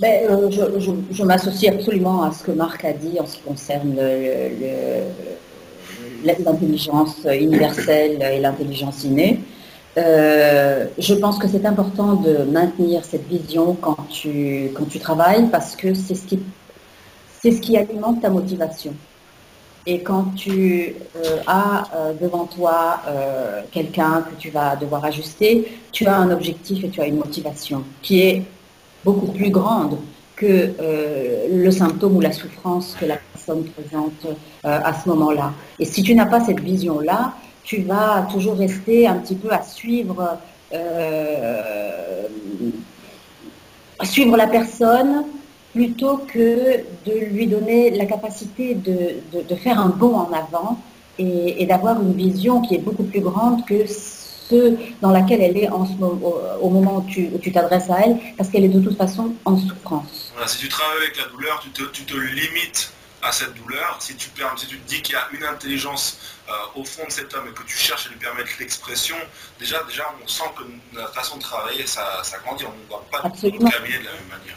Ben, 0.00 0.30
euh, 0.30 0.50
je, 1.10 1.22
m'associe 1.22 1.72
absolument 1.72 2.22
à 2.22 2.32
ce 2.32 2.42
que 2.44 2.52
Marc 2.52 2.84
a 2.84 2.92
dit 2.92 3.20
en 3.20 3.26
ce 3.26 3.36
qui 3.36 3.42
concerne 3.42 3.94
l'intelligence 6.24 7.26
universelle 7.26 8.22
et 8.22 8.40
l'intelligence 8.40 9.04
innée. 9.04 9.40
Euh, 9.98 10.86
je 10.98 11.14
pense 11.14 11.38
que 11.38 11.46
c'est 11.46 11.66
important 11.66 12.14
de 12.14 12.44
maintenir 12.44 13.04
cette 13.04 13.28
vision 13.28 13.76
quand 13.78 13.98
tu, 14.08 14.70
quand 14.74 14.86
tu 14.86 14.98
travailles 14.98 15.48
parce 15.50 15.76
que 15.76 15.92
c'est 15.92 16.14
ce, 16.14 16.24
qui, 16.24 16.40
ce 17.42 17.48
qui 17.48 17.76
alimente 17.76 18.22
ta 18.22 18.30
motivation. 18.30 18.94
Et 19.84 20.00
quand 20.00 20.34
tu 20.36 20.94
euh, 21.16 21.38
as 21.46 21.84
devant 22.18 22.46
toi 22.46 23.02
quelqu'un 23.72 24.22
que 24.22 24.40
tu 24.40 24.48
vas 24.48 24.76
devoir 24.76 25.04
ajuster, 25.04 25.70
tu 25.90 26.06
as 26.06 26.16
un 26.16 26.30
objectif 26.30 26.82
et 26.82 26.88
tu 26.88 27.02
as 27.02 27.06
une 27.06 27.18
motivation 27.18 27.84
qui 28.00 28.20
est 28.20 28.42
beaucoup 29.04 29.32
plus 29.32 29.50
grande 29.50 29.98
que 30.36 30.72
euh, 30.80 31.46
le 31.50 31.70
symptôme 31.70 32.16
ou 32.16 32.20
la 32.20 32.32
souffrance 32.32 32.96
que 32.98 33.06
la 33.06 33.16
personne 33.32 33.64
présente 33.64 34.24
euh, 34.26 34.34
à 34.62 34.92
ce 34.92 35.08
moment-là. 35.10 35.52
Et 35.78 35.84
si 35.84 36.02
tu 36.02 36.14
n'as 36.14 36.26
pas 36.26 36.40
cette 36.40 36.60
vision-là, 36.60 37.34
tu 37.64 37.82
vas 37.82 38.26
toujours 38.30 38.56
rester 38.56 39.06
un 39.06 39.16
petit 39.16 39.36
peu 39.36 39.52
à 39.52 39.62
suivre, 39.62 40.38
euh, 40.72 41.62
suivre 44.02 44.36
la 44.36 44.48
personne 44.48 45.24
plutôt 45.72 46.18
que 46.18 46.78
de 47.06 47.12
lui 47.30 47.46
donner 47.46 47.90
la 47.90 48.04
capacité 48.04 48.74
de, 48.74 49.54
faire 49.56 49.78
un 49.78 49.88
bond 49.88 50.16
en 50.16 50.30
avant 50.32 50.78
et, 51.18 51.62
et 51.62 51.66
d'avoir 51.66 52.00
une 52.02 52.14
vision 52.14 52.60
qui 52.60 52.74
est 52.74 52.78
beaucoup 52.78 53.04
plus 53.04 53.20
grande 53.20 53.64
que 53.64 53.86
dans 55.00 55.10
laquelle 55.10 55.42
elle 55.42 55.56
est 55.56 55.68
en 55.68 55.86
ce 55.86 55.92
moment, 55.92 56.32
au, 56.60 56.70
moment 56.70 56.96
où 56.96 57.38
tu 57.38 57.52
t'adresses 57.52 57.90
à 57.90 58.00
elle, 58.06 58.16
parce 58.36 58.48
qu'elle 58.50 58.64
est 58.64 58.68
de 58.68 58.80
toute 58.80 58.96
façon 58.96 59.32
en 59.44 59.56
souffrance. 59.56 60.32
si 60.46 60.58
tu 60.58 60.68
travailles 60.68 60.98
avec 61.02 61.16
la 61.16 61.26
douleur, 61.26 61.60
tu 61.62 61.70
te, 61.70 61.82
tu 61.90 62.04
te 62.04 62.16
limites 62.16 62.92
à 63.22 63.32
cette 63.32 63.54
douleur. 63.54 63.96
Si 64.00 64.14
tu, 64.16 64.28
si 64.56 64.66
tu 64.66 64.78
te 64.78 64.88
dis 64.88 65.02
qu'il 65.02 65.14
y 65.14 65.18
a 65.18 65.28
une 65.32 65.44
intelligence 65.44 66.18
euh, 66.48 66.80
au 66.80 66.84
fond 66.84 67.04
de 67.06 67.12
cet 67.12 67.32
homme 67.34 67.44
et 67.48 67.54
que 67.54 67.62
tu 67.64 67.76
cherches 67.76 68.06
à 68.06 68.10
lui 68.10 68.18
permettre 68.18 68.50
l'expression, 68.58 69.16
déjà, 69.58 69.82
déjà 69.84 70.04
on 70.22 70.26
sent 70.28 70.50
que 70.56 70.98
la 70.98 71.06
façon 71.08 71.36
de 71.36 71.42
travailler, 71.42 71.86
ça, 71.86 72.20
ça 72.22 72.38
grandit. 72.44 72.64
On 72.64 72.82
ne 72.82 72.88
doit 72.88 73.06
pas 73.10 73.20
Absolument. 73.26 73.68
de 73.68 73.74
la 73.74 73.80
même 73.80 74.28
manière. 74.28 74.56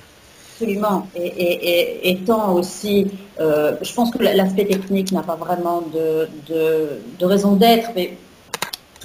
Absolument. 0.53 1.07
Et, 1.15 2.11
étant 2.11 2.53
aussi, 2.53 3.07
euh, 3.39 3.75
je 3.81 3.93
pense 3.93 4.09
que 4.09 4.19
l'aspect 4.19 4.65
technique 4.65 5.11
n'a 5.11 5.21
pas 5.21 5.35
vraiment 5.35 5.81
de, 5.81 6.29
de, 6.47 7.01
de 7.19 7.25
raison 7.25 7.53
d'être, 7.57 7.89
mais 7.93 8.17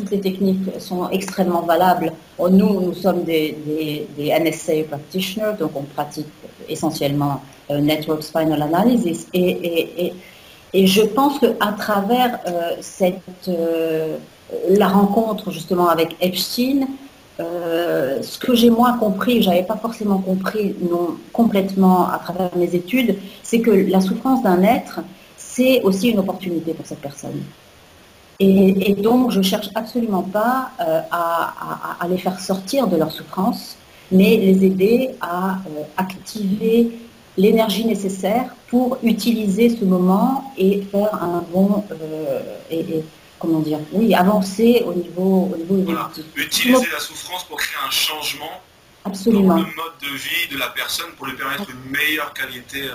toutes 0.00 0.11
les 0.11 0.21
techniques 0.21 0.80
sont 0.80 1.09
extrêmement 1.11 1.62
valables. 1.62 2.12
Nous, 2.38 2.80
nous 2.80 2.95
sommes 2.95 3.25
des, 3.25 3.57
NSA 4.19 4.85
practitioners, 4.88 5.57
donc 5.59 5.73
on 5.75 5.83
pratique 5.83 6.26
essentiellement 6.69 7.42
euh, 7.71 7.80
Network 7.80 8.23
Spinal 8.23 8.62
Analysis. 8.62 9.26
Et, 9.35 10.12
et, 10.73 10.87
je 10.87 11.02
pense 11.02 11.38
qu'à 11.40 11.73
travers 11.78 12.38
euh, 12.47 12.76
cette, 12.80 13.49
euh, 13.49 14.16
la 14.71 14.88
rencontre 14.88 15.50
justement 15.50 15.88
avec 15.88 16.16
Epstein, 16.21 16.87
ce 17.38 18.38
que 18.38 18.54
j'ai 18.54 18.69
moins 18.69 18.99
compris, 18.99 19.40
j'avais 19.42 19.62
pas 19.62 19.76
forcément 19.76 20.19
compris 20.19 20.75
non 20.90 21.16
complètement 21.33 22.11
à 22.11 22.19
travers 22.19 22.50
mes 22.54 22.75
études, 22.75 23.16
c'est 23.42 23.61
que 23.61 23.71
la 23.71 24.02
souffrance 24.02 24.42
d'un 24.42 24.62
être, 24.62 25.00
c'est 25.38 25.80
aussi 25.83 26.11
une 26.11 26.19
opportunité 26.19 26.75
pour 26.75 26.85
cette 26.85 27.00
personne. 27.00 27.40
Et, 28.42 28.94
donc, 28.94 29.30
je 29.32 29.38
ne 29.38 29.42
cherche 29.42 29.68
absolument 29.75 30.23
pas 30.23 30.70
euh, 30.80 31.02
à, 31.11 32.09
les 32.09 32.16
faire 32.16 32.40
sortir 32.40 32.87
de 32.87 32.97
leur 32.97 33.12
souffrance, 33.12 33.76
mais 34.11 34.38
les 34.38 34.64
aider 34.64 35.11
à 35.20 35.59
euh, 35.66 35.82
activer 35.99 36.90
l'énergie 37.37 37.85
nécessaire 37.85 38.47
pour 38.68 38.97
utiliser 39.02 39.68
ce 39.68 39.85
moment 39.85 40.52
et 40.56 40.82
faire 40.90 41.14
un 41.23 41.44
bon 41.52 41.85
euh, 41.92 42.40
et, 42.70 43.04
comment 43.38 43.61
dire 43.61 43.78
oui 43.92 44.14
avancer 44.14 44.85
au 44.87 44.92
niveau 44.92 45.50
au 45.52 45.56
niveau 45.56 45.94
Utiliser 46.35 46.87
la 46.92 46.99
souffrance 46.99 47.44
pour 47.44 47.56
créer 47.59 47.78
un 47.87 47.90
changement 47.90 48.61
Absolument. 49.04 49.57
dans 49.57 49.62
le 49.62 49.75
mode 49.75 49.99
de 50.02 50.09
vie 50.09 50.49
de 50.50 50.59
la 50.59 50.69
personne 50.69 51.11
pour 51.16 51.26
lui 51.26 51.35
permettre 51.35 51.71
une 51.71 51.90
meilleure 51.90 52.33
qualité 52.35 52.90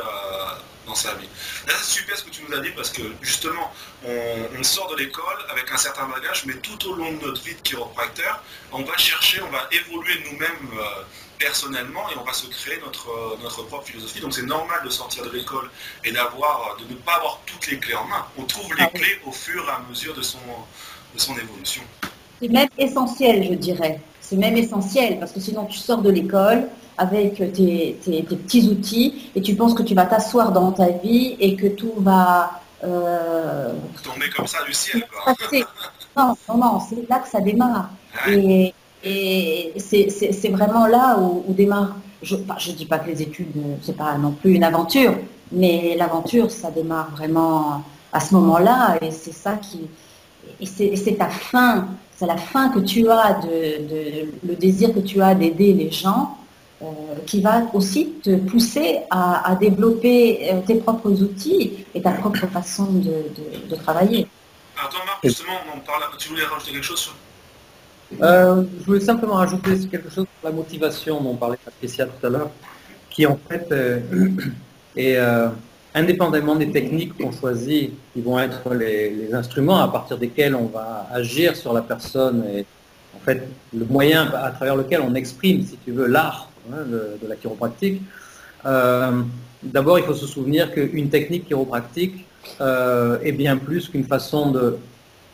dans 0.85 0.95
sa 0.95 1.13
vie. 1.15 1.27
Là, 1.67 1.73
c'est 1.77 1.99
super 1.99 2.17
ce 2.17 2.23
que 2.23 2.29
tu 2.29 2.41
nous 2.47 2.55
as 2.55 2.59
dit 2.59 2.71
parce 2.75 2.89
que 2.89 3.01
justement, 3.21 3.71
on, 4.05 4.63
sort 4.63 4.89
de 4.91 4.95
l'école 4.95 5.37
avec 5.51 5.71
un 5.71 5.77
certain 5.77 6.07
bagage, 6.07 6.45
mais 6.45 6.55
tout 6.55 6.89
au 6.89 6.95
long 6.95 7.11
de 7.13 7.25
notre 7.25 7.41
vie 7.43 7.53
de 7.53 7.61
chiropracteur, 7.61 8.43
on 8.71 8.81
va 8.81 8.97
chercher, 8.97 9.41
on 9.41 9.51
va 9.51 9.67
évoluer 9.71 10.13
nous-mêmes 10.31 10.79
euh, 10.79 11.03
personnellement 11.37 12.09
et 12.09 12.17
on 12.17 12.23
va 12.23 12.33
se 12.33 12.47
créer 12.47 12.79
notre, 12.83 13.09
euh, 13.09 13.37
notre 13.43 13.63
propre 13.63 13.85
philosophie. 13.85 14.21
Donc 14.21 14.33
c'est 14.33 14.45
normal 14.45 14.79
de 14.83 14.89
sortir 14.89 15.23
de 15.23 15.29
l'école 15.29 15.69
et 16.03 16.11
d'avoir, 16.11 16.77
de 16.77 16.91
ne 16.91 16.97
pas 16.99 17.15
avoir 17.15 17.39
toutes 17.45 17.67
les 17.67 17.77
clés 17.77 17.95
en 17.95 18.05
main. 18.05 18.25
On 18.37 18.43
trouve 18.43 18.73
les 18.75 18.83
ah 18.83 18.87
clés 18.87 19.19
au 19.25 19.31
fur 19.31 19.63
et 19.67 19.71
à 19.71 19.79
mesure 19.87 20.15
de 20.15 20.21
son, 20.21 20.39
de 21.13 21.19
son 21.19 21.37
évolution. 21.37 21.83
C'est 22.41 22.49
même 22.49 22.69
essentiel, 22.77 23.43
je 23.43 23.53
dirais. 23.53 24.01
C'est 24.27 24.37
même 24.37 24.57
essentiel 24.57 25.19
parce 25.19 25.31
que 25.31 25.39
sinon 25.39 25.65
tu 25.65 25.77
sors 25.77 26.01
de 26.01 26.09
l'école, 26.09 26.67
avec 26.97 27.35
tes, 27.53 27.97
petits 28.01 28.69
outils 28.69 29.29
et 29.35 29.41
tu 29.41 29.55
penses 29.55 29.73
que 29.73 29.83
tu 29.83 29.93
vas 29.93 30.05
t'asseoir 30.05 30.51
dans 30.51 30.71
ta 30.71 30.89
vie 30.89 31.35
et 31.39 31.55
que 31.55 31.67
tout 31.67 31.93
va... 31.97 32.61
Euh, 32.83 33.73
Tomber 34.03 34.29
comme 34.35 34.47
ça 34.47 34.59
du 34.65 34.73
ciel. 34.73 35.05
non, 36.17 36.35
non, 36.49 36.57
non, 36.57 36.79
c'est 36.79 37.07
là 37.09 37.19
que 37.19 37.27
ça 37.27 37.41
démarre. 37.41 37.89
Et, 38.27 38.73
c'est 39.77 40.49
vraiment 40.49 40.87
là 40.87 41.17
où, 41.19 41.43
démarre... 41.53 41.95
Je 42.21 42.35
ne 42.35 42.75
dis 42.75 42.85
pas 42.85 42.99
que 42.99 43.07
les 43.07 43.21
études, 43.21 43.53
c'est 43.81 43.95
pas 43.95 44.17
non 44.17 44.31
plus 44.31 44.53
une 44.53 44.63
aventure, 44.63 45.15
mais 45.51 45.95
l'aventure, 45.97 46.49
ça 46.49 46.71
démarre 46.71 47.11
vraiment 47.11 47.83
à 48.11 48.19
ce 48.19 48.33
moment-là 48.35 48.97
et 49.01 49.11
c'est 49.11 49.33
ça 49.33 49.53
qui... 49.53 49.81
Et 50.59 50.65
c'est 50.65 51.15
ta 51.17 51.27
fin, 51.27 51.87
c'est 52.17 52.25
la 52.25 52.37
fin 52.37 52.69
que 52.69 52.79
tu 52.79 53.09
as, 53.09 53.33
de, 53.43 54.47
le 54.47 54.55
désir 54.55 54.93
que 54.93 54.99
tu 54.99 55.21
as 55.21 55.35
d'aider 55.35 55.73
les 55.73 55.91
gens 55.91 56.37
euh, 56.81 56.85
qui 57.25 57.41
va 57.41 57.63
aussi 57.73 58.13
te 58.23 58.35
pousser 58.37 58.99
à, 59.09 59.55
développer 59.59 60.49
euh, 60.51 60.61
tes 60.65 60.75
propres 60.75 61.11
outils 61.21 61.85
et 61.93 62.01
ta 62.01 62.11
propre 62.11 62.47
façon 62.47 62.85
de, 62.91 63.75
travailler. 63.75 64.27
Alors 64.77 64.89
toi 64.89 64.99
Marc, 65.05 65.19
justement, 65.23 65.53
on 65.73 65.79
parle, 65.79 66.03
tu 66.17 66.29
voulais 66.29 66.43
rajouter 66.43 66.71
quelque 66.71 66.83
chose 66.83 66.99
sur... 66.99 67.15
Euh, 68.21 68.63
je 68.79 68.85
voulais 68.85 68.99
simplement 68.99 69.35
rajouter 69.35 69.79
quelque 69.87 70.09
chose 70.09 70.25
sur 70.39 70.49
la 70.49 70.51
motivation 70.51 71.21
dont 71.21 71.35
parlait 71.35 71.57
Patricia 71.63 72.05
tout 72.05 72.25
à 72.25 72.29
l'heure, 72.29 72.51
qui 73.09 73.25
en 73.25 73.39
fait 73.49 73.67
est 74.95 75.17
indépendamment 75.95 76.55
des 76.55 76.69
techniques 76.69 77.17
qu'on 77.17 77.31
choisit, 77.31 77.91
qui 78.13 78.21
vont 78.21 78.37
être 78.37 78.73
les, 78.73 79.09
les, 79.09 79.33
instruments 79.33 79.79
à 79.79 79.87
partir 79.87 80.17
desquels 80.17 80.53
on 80.53 80.65
va 80.65 81.07
agir 81.11 81.55
sur 81.55 81.73
la 81.73 81.81
personne 81.81 82.43
et 82.53 82.65
en 83.15 83.19
fait 83.25 83.47
le 83.73 83.85
moyen 83.85 84.27
à 84.33 84.51
travers 84.51 84.75
lequel 84.75 85.01
on 85.01 85.15
exprime, 85.15 85.63
si 85.63 85.77
tu 85.83 85.91
veux, 85.91 86.05
l'art 86.05 86.49
Hein, 86.73 86.83
de, 86.87 87.27
la 87.27 87.35
chiropractique. 87.35 88.01
Euh, 88.65 89.21
d'abord, 89.61 89.99
il 89.99 90.05
faut 90.05 90.15
se 90.15 90.25
souvenir 90.25 90.73
qu'une 90.73 91.09
technique 91.09 91.45
chiropractique 91.45 92.25
euh, 92.59 93.19
est 93.21 93.33
bien 93.33 93.57
plus 93.57 93.87
qu'une 93.87 94.05
façon 94.05 94.49
de 94.49 94.77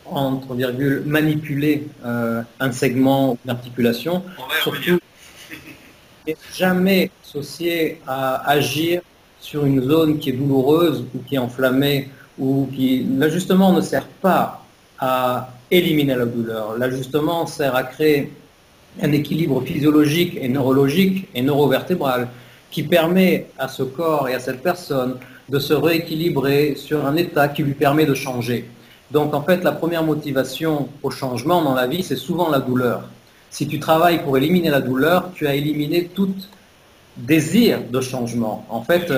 entre 0.04 0.52
virgule 0.54 1.04
manipuler 1.06 1.86
euh, 2.04 2.42
un 2.60 2.72
segment 2.72 3.32
ou 3.32 3.38
une 3.46 3.50
articulation. 3.50 4.22
Surtout, 4.62 4.98
jamais 6.54 7.10
associé 7.24 8.02
à 8.06 8.50
agir 8.50 9.00
sur 9.42 9.66
une 9.66 9.82
zone 9.82 10.18
qui 10.18 10.30
est 10.30 10.32
douloureuse 10.32 11.04
ou 11.14 11.18
qui 11.26 11.34
est 11.34 11.38
enflammée 11.38 12.08
ou 12.38 12.68
qui, 12.74 13.06
l'ajustement 13.18 13.72
ne 13.72 13.80
sert 13.80 14.06
pas 14.06 14.64
à 14.98 15.50
éliminer 15.70 16.14
la 16.14 16.26
douleur. 16.26 16.78
L'ajustement 16.78 17.46
sert 17.46 17.74
à 17.74 17.82
créer 17.82 18.32
un 19.02 19.12
équilibre 19.12 19.60
physiologique 19.62 20.38
et 20.40 20.48
neurologique 20.48 21.28
et 21.34 21.42
neurovertébral 21.42 22.28
qui 22.70 22.84
permet 22.84 23.46
à 23.58 23.68
ce 23.68 23.82
corps 23.82 24.28
et 24.28 24.34
à 24.34 24.40
cette 24.40 24.62
personne 24.62 25.16
de 25.48 25.58
se 25.58 25.74
rééquilibrer 25.74 26.76
sur 26.76 27.04
un 27.04 27.16
état 27.16 27.48
qui 27.48 27.62
lui 27.62 27.74
permet 27.74 28.06
de 28.06 28.14
changer. 28.14 28.70
Donc 29.10 29.34
en 29.34 29.42
fait, 29.42 29.64
la 29.64 29.72
première 29.72 30.04
motivation 30.04 30.88
au 31.02 31.10
changement 31.10 31.62
dans 31.62 31.74
la 31.74 31.86
vie, 31.86 32.02
c'est 32.02 32.16
souvent 32.16 32.48
la 32.48 32.60
douleur. 32.60 33.02
Si 33.50 33.66
tu 33.66 33.80
travailles 33.80 34.22
pour 34.22 34.38
éliminer 34.38 34.70
la 34.70 34.80
douleur, 34.80 35.30
tu 35.34 35.46
as 35.46 35.54
éliminé 35.54 36.08
tout 36.14 36.32
désir 37.16 37.80
de 37.90 38.00
changement. 38.00 38.64
En 38.68 38.82
fait, 38.82 39.12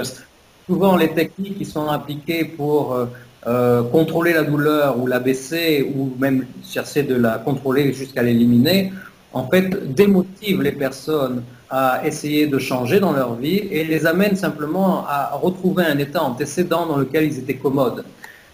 souvent 0.66 0.96
les 0.96 1.10
techniques 1.12 1.58
qui 1.58 1.64
sont 1.64 1.88
appliquées 1.88 2.44
pour 2.44 2.94
euh, 2.94 3.06
euh, 3.46 3.82
contrôler 3.82 4.32
la 4.32 4.42
douleur 4.42 4.98
ou 4.98 5.06
la 5.06 5.20
baisser 5.20 5.92
ou 5.94 6.12
même 6.18 6.46
chercher 6.62 7.02
de 7.02 7.14
la 7.14 7.38
contrôler 7.38 7.92
jusqu'à 7.92 8.22
l'éliminer, 8.22 8.92
en 9.32 9.48
fait, 9.48 9.94
démotivent 9.94 10.62
les 10.62 10.72
personnes 10.72 11.42
à 11.68 12.06
essayer 12.06 12.46
de 12.46 12.58
changer 12.58 13.00
dans 13.00 13.12
leur 13.12 13.34
vie 13.34 13.56
et 13.56 13.84
les 13.84 14.06
amènent 14.06 14.36
simplement 14.36 15.04
à 15.08 15.30
retrouver 15.34 15.84
un 15.84 15.98
état 15.98 16.22
antécédent 16.22 16.86
dans 16.86 16.96
lequel 16.96 17.24
ils 17.24 17.38
étaient 17.38 17.56
commodes. 17.56 18.04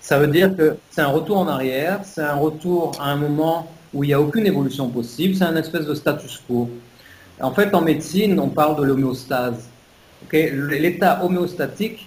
Ça 0.00 0.18
veut 0.18 0.28
dire 0.28 0.56
que 0.56 0.76
c'est 0.90 1.02
un 1.02 1.08
retour 1.08 1.36
en 1.38 1.46
arrière, 1.46 2.00
c'est 2.04 2.22
un 2.22 2.34
retour 2.34 2.92
à 2.98 3.10
un 3.10 3.16
moment 3.16 3.68
où 3.92 4.02
il 4.04 4.08
n'y 4.08 4.14
a 4.14 4.20
aucune 4.20 4.46
évolution 4.46 4.88
possible, 4.88 5.34
c'est 5.34 5.44
un 5.44 5.56
espèce 5.56 5.86
de 5.86 5.94
status 5.94 6.42
quo. 6.48 6.70
En 7.42 7.52
fait, 7.52 7.74
en 7.74 7.80
médecine, 7.80 8.38
on 8.38 8.48
parle 8.48 8.76
de 8.76 8.84
l'homéostase. 8.84 9.68
L'état 10.32 11.24
homéostatique 11.24 12.06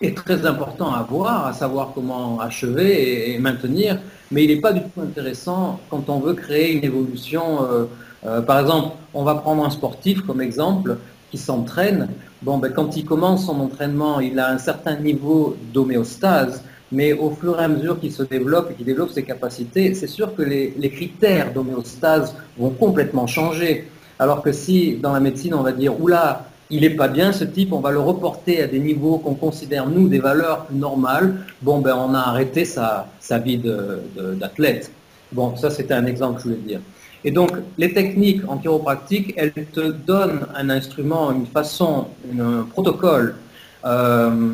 est 0.00 0.16
très 0.16 0.44
important 0.46 0.92
à 0.92 1.02
voir, 1.02 1.46
à 1.46 1.52
savoir 1.52 1.92
comment 1.94 2.40
achever 2.40 3.32
et, 3.32 3.38
maintenir, 3.38 3.98
mais 4.30 4.44
il 4.44 4.54
n'est 4.54 4.60
pas 4.60 4.72
du 4.72 4.80
tout 4.80 5.00
intéressant 5.00 5.78
quand 5.88 6.08
on 6.08 6.18
veut 6.18 6.34
créer 6.34 6.72
une 6.72 6.84
évolution. 6.84 7.64
Euh, 7.64 7.84
euh, 8.26 8.40
par 8.40 8.58
exemple, 8.60 8.96
on 9.14 9.22
va 9.22 9.36
prendre 9.36 9.64
un 9.64 9.70
sportif 9.70 10.22
comme 10.22 10.40
exemple 10.40 10.96
qui 11.30 11.38
s'entraîne. 11.38 12.08
Bon, 12.42 12.58
ben, 12.58 12.72
quand 12.72 12.96
il 12.96 13.04
commence 13.04 13.46
son 13.46 13.60
entraînement, 13.60 14.20
il 14.20 14.38
a 14.40 14.50
un 14.50 14.58
certain 14.58 14.96
niveau 14.96 15.56
d'homéostase, 15.72 16.62
mais 16.90 17.12
au 17.12 17.30
fur 17.30 17.60
et 17.60 17.64
à 17.64 17.68
mesure 17.68 18.00
qu'il 18.00 18.12
se 18.12 18.24
développe 18.24 18.70
et 18.72 18.74
qu'il 18.74 18.86
développe 18.86 19.10
ses 19.10 19.22
capacités, 19.22 19.94
c'est 19.94 20.08
sûr 20.08 20.34
que 20.34 20.42
les, 20.42 20.90
critères 20.90 21.52
d'homéostase 21.52 22.34
vont 22.58 22.70
complètement 22.70 23.26
changer. 23.26 23.88
Alors 24.20 24.42
que 24.42 24.52
si 24.52 24.96
dans 24.96 25.14
la 25.14 25.20
médecine 25.20 25.54
on 25.54 25.62
va 25.62 25.72
dire 25.72 25.98
oula, 25.98 26.44
il 26.68 26.82
n'est 26.82 26.90
pas 26.90 27.08
bien 27.08 27.32
ce 27.32 27.42
type, 27.42 27.72
on 27.72 27.80
va 27.80 27.90
le 27.90 28.00
reporter 28.00 28.62
à 28.62 28.66
des 28.66 28.78
niveaux 28.78 29.16
qu'on 29.16 29.34
considère 29.34 29.88
nous 29.88 30.08
des 30.08 30.18
valeurs 30.18 30.66
normales, 30.70 31.36
bon 31.62 31.80
ben 31.80 31.96
on 31.96 32.12
a 32.14 32.20
arrêté 32.20 32.66
sa, 32.66 33.08
vie 33.42 33.58
d'athlète. 34.38 34.92
Bon, 35.32 35.56
ça 35.56 35.70
c'était 35.70 35.94
un 35.94 36.04
exemple 36.04 36.38
je 36.40 36.44
voulais 36.44 36.60
dire. 36.72 36.80
Et 37.24 37.30
donc 37.30 37.50
les 37.78 37.94
techniques 37.94 38.42
en 38.46 38.58
chiropractique, 38.58 39.32
elles 39.38 39.52
te 39.52 39.90
donnent 39.90 40.46
un 40.54 40.68
instrument, 40.68 41.32
une 41.32 41.46
façon, 41.46 42.08
un 42.38 42.64
protocole 42.64 43.36
euh, 43.86 44.52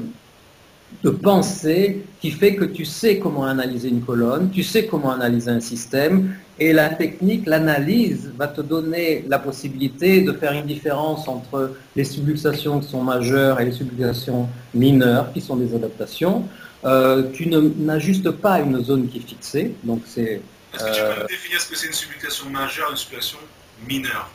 de 1.03 1.11
pensée 1.11 2.05
qui 2.21 2.31
fait 2.31 2.55
que 2.55 2.65
tu 2.65 2.85
sais 2.85 3.19
comment 3.19 3.45
analyser 3.45 3.89
une 3.89 4.03
colonne, 4.03 4.49
tu 4.51 4.63
sais 4.63 4.87
comment 4.87 5.11
analyser 5.11 5.51
un 5.51 5.61
système, 5.61 6.37
et 6.59 6.73
la 6.73 6.89
technique, 6.89 7.47
l'analyse 7.47 8.33
va 8.37 8.49
te 8.49 8.63
donner 8.63 9.25
la 9.29 9.39
possibilité 9.39 10.23
de 10.23 10.33
faire 10.33 10.53
une 10.53 10.65
différence 10.65 11.29
entre 11.29 11.77
les 11.95 12.05
subluxations 12.05 12.81
qui 12.81 12.89
sont 12.89 13.03
majeures 13.03 13.61
et 13.61 13.67
les 13.67 13.73
subluxations 13.73 14.49
mineures 14.73 15.33
qui 15.35 15.43
sont 15.43 15.57
des 15.57 15.75
adaptations. 15.75 16.45
Euh, 16.85 17.31
tu 17.33 17.49
n'ajustes 17.49 18.31
pas 18.31 18.61
une 18.61 18.83
zone 18.83 19.09
qui 19.09 19.19
est 19.19 19.29
fixée, 19.29 19.75
donc 19.85 20.03
c'est... 20.07 20.41
Est-ce 20.73 20.85
que 20.85 20.95
tu 20.95 21.01
peux 21.01 21.23
euh, 21.23 21.27
définir 21.29 21.61
ce 21.61 21.69
que 21.69 21.77
c'est 21.77 21.87
une 21.89 21.93
subluxation 21.93 22.51
majeure 22.51 22.89
et 22.89 22.93
une 22.93 22.97
subluxation 22.97 23.39
mineure? 23.87 24.31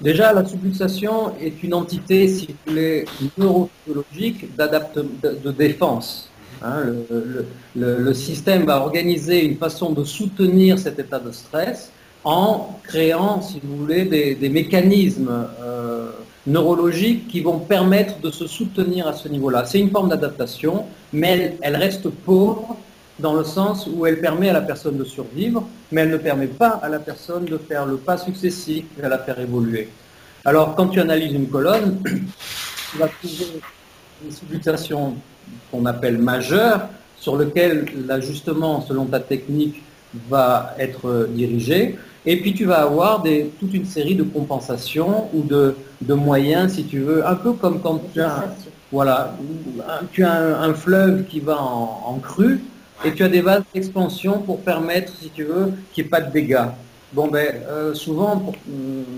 Déjà, 0.00 0.32
la 0.32 0.44
subluxation 0.44 1.34
est 1.40 1.62
une 1.62 1.72
entité, 1.72 2.28
si 2.28 2.48
vous 2.48 2.54
voulez, 2.66 3.04
neurophysiologique 3.38 4.54
de, 4.56 5.50
défense. 5.52 6.28
Hein. 6.62 6.84
le, 7.76 8.14
système 8.14 8.64
va 8.64 8.80
organiser 8.80 9.44
une 9.44 9.56
façon 9.56 9.92
de 9.92 10.04
soutenir 10.04 10.78
cet 10.78 10.98
état 10.98 11.18
de 11.18 11.30
stress 11.30 11.90
en 12.24 12.78
créant, 12.84 13.42
si 13.42 13.60
vous 13.62 13.76
voulez, 13.76 14.04
des, 14.04 14.48
mécanismes 14.48 15.46
euh, 15.60 16.10
neurologiques 16.46 17.28
qui 17.28 17.40
vont 17.40 17.58
permettre 17.58 18.18
de 18.20 18.30
se 18.30 18.46
soutenir 18.46 19.06
à 19.06 19.12
ce 19.12 19.28
niveau-là. 19.28 19.64
C'est 19.66 19.78
une 19.78 19.90
forme 19.90 20.08
d'adaptation, 20.08 20.84
mais 21.12 21.56
elle 21.60 21.76
reste 21.76 22.08
pauvre 22.08 22.76
dans 23.18 23.34
le 23.34 23.44
sens 23.44 23.88
où 23.92 24.06
elle 24.06 24.20
permet 24.20 24.48
à 24.48 24.52
la 24.52 24.62
personne 24.62 24.96
de 24.96 25.04
survivre, 25.04 25.66
mais 25.92 26.02
elle 26.02 26.10
ne 26.10 26.16
permet 26.16 26.48
pas 26.48 26.80
à 26.82 26.88
la 26.88 26.98
personne 26.98 27.44
de 27.44 27.58
faire 27.58 27.86
le 27.86 27.96
pas 27.96 28.18
successif 28.18 28.84
et 29.00 29.04
à 29.04 29.08
la 29.08 29.18
faire 29.18 29.38
évoluer. 29.38 29.88
Alors, 30.44 30.74
quand 30.74 30.88
tu 30.88 31.00
analyses 31.00 31.32
une 31.32 31.48
colonne, 31.48 31.98
tu 32.04 32.98
vas 32.98 33.08
trouver 33.08 33.60
une 34.24 34.32
subluxation 34.32 35.14
qu'on 35.74 35.86
appelle 35.86 36.18
majeure, 36.18 36.88
sur 37.18 37.36
lequel 37.36 37.86
l'ajustement 38.06 38.80
selon 38.80 39.06
ta 39.06 39.18
technique 39.18 39.82
va 40.30 40.74
être 40.78 41.28
dirigé, 41.30 41.96
et 42.26 42.40
puis 42.40 42.54
tu 42.54 42.64
vas 42.64 42.82
avoir 42.82 43.22
des, 43.22 43.50
toute 43.58 43.74
une 43.74 43.84
série 43.84 44.14
de 44.14 44.22
compensations 44.22 45.28
ou 45.34 45.42
de, 45.42 45.74
moyens, 46.14 46.74
si 46.74 46.84
tu 46.84 47.00
veux, 47.00 47.26
un 47.26 47.34
peu 47.34 47.52
comme 47.52 47.80
quand 47.80 48.00
tu 48.12 48.20
as, 48.20 48.44
voilà, 48.92 49.36
tu 50.12 50.24
as 50.24 50.60
un, 50.62 50.74
fleuve 50.74 51.24
qui 51.24 51.40
va 51.40 51.56
en 51.60 52.18
crue, 52.22 52.60
et 53.04 53.12
tu 53.12 53.22
as 53.22 53.28
des 53.28 53.40
vases 53.40 53.62
d'expansion 53.74 54.40
pour 54.40 54.60
permettre, 54.60 55.12
si 55.20 55.30
tu 55.30 55.44
veux, 55.44 55.72
qu'il 55.92 56.04
n'y 56.04 56.06
ait 56.06 56.10
pas 56.10 56.20
de 56.20 56.32
dégâts. 56.32 56.68
Bon, 57.12 57.28
ben, 57.28 57.46
euh, 57.68 57.94
souvent, 57.94 58.52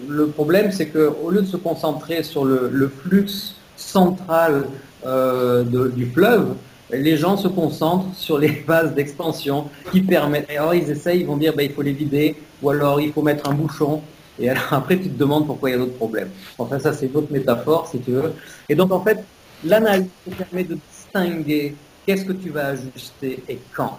le 0.09 0.27
problème, 0.27 0.71
c'est 0.71 0.87
qu'au 0.87 1.31
lieu 1.31 1.43
de 1.43 1.47
se 1.47 1.57
concentrer 1.57 2.23
sur 2.23 2.45
le, 2.45 2.93
flux 3.03 3.55
central 3.77 4.67
euh, 5.05 5.65
du 5.65 6.07
fleuve, 6.07 6.55
les 6.91 7.17
gens 7.17 7.37
se 7.37 7.49
concentrent 7.49 8.15
sur 8.15 8.39
les 8.39 8.49
vases 8.67 8.95
d'expansion 8.95 9.69
qui 9.93 10.01
permettent. 10.01 10.51
alors, 10.51 10.75
ils 10.75 10.91
essayent, 10.91 11.21
ils 11.21 11.27
vont 11.27 11.37
dire, 11.37 11.55
ben, 11.55 11.65
il 11.65 11.73
faut 11.73 11.83
les 11.83 11.93
vider, 11.93 12.37
ou 12.63 12.71
alors 12.71 13.01
il 13.01 13.13
faut 13.13 13.23
mettre 13.23 13.49
un 13.49 13.55
bouchon. 13.55 14.03
Et 14.39 14.49
alors, 14.49 14.65
après, 14.73 14.97
tu 14.97 15.09
te 15.09 15.19
demandes 15.19 15.47
pourquoi 15.47 15.71
il 15.71 15.73
y 15.73 15.77
a 15.77 15.79
d'autres 15.79 15.97
problèmes. 15.97 16.31
Enfin, 16.59 16.79
ça, 16.79 16.93
c'est 16.93 17.07
une 17.07 17.17
autre 17.17 17.33
métaphore, 17.33 17.89
si 17.89 17.99
tu 18.01 18.13
veux. 18.13 18.33
Et 18.69 18.75
donc, 18.75 18.93
en 18.93 19.01
fait, 19.01 19.19
l'analyse 19.65 20.09
permet 20.37 20.65
de 20.65 20.77
distinguer 20.91 21.75
qu'est-ce 22.07 22.25
que 22.25 22.33
tu 22.33 22.51
vas 22.51 22.69
ajuster 22.69 23.43
et 23.49 23.59
quand. 23.75 23.99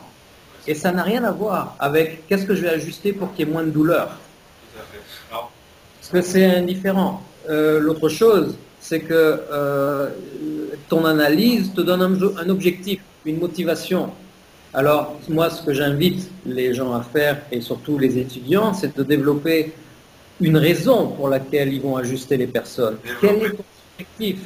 Et 0.67 0.75
ça 0.75 0.91
n'a 0.91 1.03
rien 1.03 1.23
à 1.23 1.31
voir 1.31 1.75
avec 1.79 2.27
qu'est-ce 2.27 2.45
que 2.45 2.53
je 2.53 2.61
vais 2.61 2.69
ajuster 2.69 3.13
pour 3.13 3.33
qu'il 3.33 3.47
y 3.47 3.49
ait 3.49 3.51
moins 3.51 3.63
de 3.63 3.69
douleur. 3.69 4.17
Parce 5.29 6.09
que 6.11 6.21
c'est 6.21 6.45
indifférent. 6.45 7.21
Euh, 7.49 7.79
l'autre 7.79 8.09
chose, 8.09 8.57
c'est 8.87 9.01
que 9.01 9.41
euh, 9.51 10.09
ton 10.87 11.03
analyse 11.03 11.73
te 11.73 11.81
donne 11.81 12.01
un, 12.01 12.49
objectif, 12.49 13.01
une 13.25 13.37
motivation. 13.37 14.11
Alors, 14.73 15.19
moi, 15.27 15.49
ce 15.49 15.61
que 15.61 15.73
j'invite 15.73 16.29
les 16.45 16.73
gens 16.73 16.93
à 16.93 17.01
faire, 17.01 17.41
et 17.51 17.59
surtout 17.59 17.99
les 17.99 18.17
étudiants, 18.17 18.73
c'est 18.73 18.95
de 18.95 19.03
développer 19.03 19.73
une 20.39 20.55
raison 20.55 21.09
pour 21.09 21.27
laquelle 21.27 21.73
ils 21.73 21.81
vont 21.81 21.97
ajuster 21.97 22.37
les 22.37 22.47
personnes. 22.47 22.97
Quel 23.19 23.35
est 23.35 23.49
ton 23.49 23.65
objectif? 23.99 24.37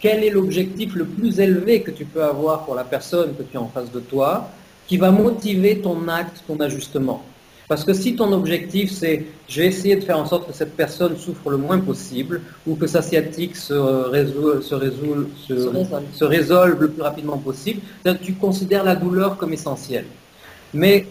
Quel 0.00 0.22
est 0.22 0.30
l'objectif 0.30 0.94
le 0.94 1.04
plus 1.04 1.40
élevé 1.40 1.82
que 1.82 1.90
tu 1.90 2.04
peux 2.04 2.22
avoir 2.22 2.64
pour 2.64 2.76
la 2.76 2.84
personne 2.84 3.34
que 3.36 3.42
tu 3.42 3.56
as 3.56 3.60
en 3.60 3.68
face 3.68 3.90
de 3.90 4.00
toi, 4.00 4.50
qui 4.86 4.98
va 4.98 5.10
motiver 5.10 5.80
ton 5.80 6.06
acte, 6.06 6.44
ton 6.46 6.60
ajustement? 6.60 7.24
Parce 7.70 7.84
que 7.84 7.94
si 7.94 8.16
ton 8.16 8.32
objectif 8.32 8.90
c'est 8.90 9.26
je 9.48 9.60
vais 9.60 9.68
essayer 9.68 9.94
de 9.94 10.02
faire 10.02 10.18
en 10.18 10.26
sorte 10.26 10.48
que 10.48 10.52
cette 10.52 10.76
personne 10.76 11.16
souffre 11.16 11.50
le 11.50 11.56
moins 11.56 11.78
possible 11.78 12.40
ou 12.66 12.74
que 12.74 12.88
sa 12.88 13.00
sciatique 13.00 13.54
se, 13.54 13.74
résolve, 13.74 14.60
se, 14.60 14.74
résolve. 16.24 16.80
le 16.80 16.90
plus 16.90 17.02
rapidement 17.02 17.38
possible, 17.38 17.80
tu 18.24 18.34
considères 18.34 18.82
la 18.82 18.96
douleur 18.96 19.36
comme 19.36 19.52
essentielle. 19.52 20.06
Mais 20.74 21.06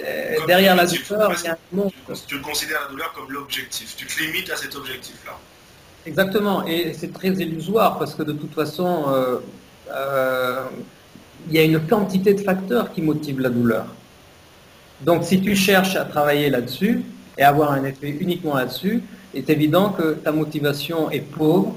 euh, 0.00 0.34
derrière 0.48 0.74
la 0.74 0.84
douleur, 0.84 1.32
il 1.38 1.44
y 1.44 1.46
a 1.46 1.52
un 1.52 1.76
monde. 1.76 1.92
Tu 2.26 2.40
considères 2.40 2.80
la 2.86 2.90
douleur 2.90 3.12
comme 3.12 3.30
l'objectif. 3.30 3.94
Tu 3.96 4.04
te 4.04 4.20
limites 4.20 4.50
à 4.50 4.56
cet 4.56 4.74
objectif-là. 4.74 5.38
Exactement, 6.06 6.66
et 6.66 6.92
c'est 6.92 7.12
très 7.12 7.28
illusoire 7.28 8.00
parce 8.00 8.16
que 8.16 8.24
de 8.24 8.32
toute 8.32 8.52
façon, 8.52 9.04
euh, 9.10 9.38
euh, 9.92 10.64
il 11.48 11.54
y 11.54 11.58
a 11.60 11.62
une 11.62 11.86
quantité 11.86 12.34
de 12.34 12.40
facteurs 12.40 12.92
qui 12.92 13.00
motivent 13.00 13.40
la 13.40 13.50
douleur. 13.50 13.86
Donc 15.02 15.24
si 15.24 15.40
tu 15.40 15.54
cherches 15.54 15.96
à 15.96 16.04
travailler 16.04 16.50
là-dessus 16.50 17.02
et 17.36 17.42
avoir 17.42 17.72
un 17.72 17.84
effet 17.84 18.08
uniquement 18.08 18.56
là-dessus, 18.56 19.02
il 19.34 19.40
est 19.40 19.50
évident 19.50 19.90
que 19.90 20.14
ta 20.14 20.32
motivation 20.32 21.10
est 21.10 21.20
pauvre 21.20 21.74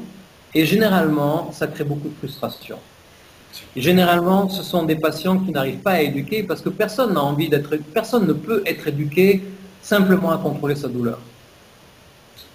et 0.54 0.66
généralement, 0.66 1.52
ça 1.52 1.68
crée 1.68 1.84
beaucoup 1.84 2.08
de 2.08 2.16
frustration. 2.16 2.78
Généralement, 3.76 4.50
ce 4.50 4.64
sont 4.64 4.84
des 4.84 4.96
patients 4.96 5.38
qui 5.40 5.52
n'arrivent 5.52 5.80
pas 5.80 5.94
à 5.94 6.02
éduquer 6.02 6.44
parce 6.44 6.62
que 6.62 6.70
personne 6.70 7.14
n'a 7.14 7.22
envie 7.22 7.50
d'être, 7.50 7.76
personne 7.94 8.26
ne 8.26 8.34
peut 8.34 8.64
être 8.66 8.88
éduqué 8.88 9.44
simplement 9.82 10.32
à 10.32 10.38
contrôler 10.38 10.76
sa 10.76 10.88
douleur. 10.88 11.20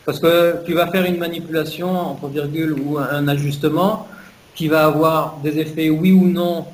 Parce 0.05 0.21
que 0.21 0.65
tu 0.67 0.75
vas 0.75 0.91
faire 0.91 1.05
une 1.05 1.19
manipulation, 1.19 1.91
entre 1.91 2.29
virgules, 2.29 2.73
ou 2.73 2.99
un 2.99 3.27
ajustement, 3.29 4.07
qui 4.55 4.69
va 4.69 4.87
avoir 4.87 5.39
des 5.43 5.59
effets 5.59 5.89
oui 5.91 6.13
ou 6.13 6.27
non 6.27 6.67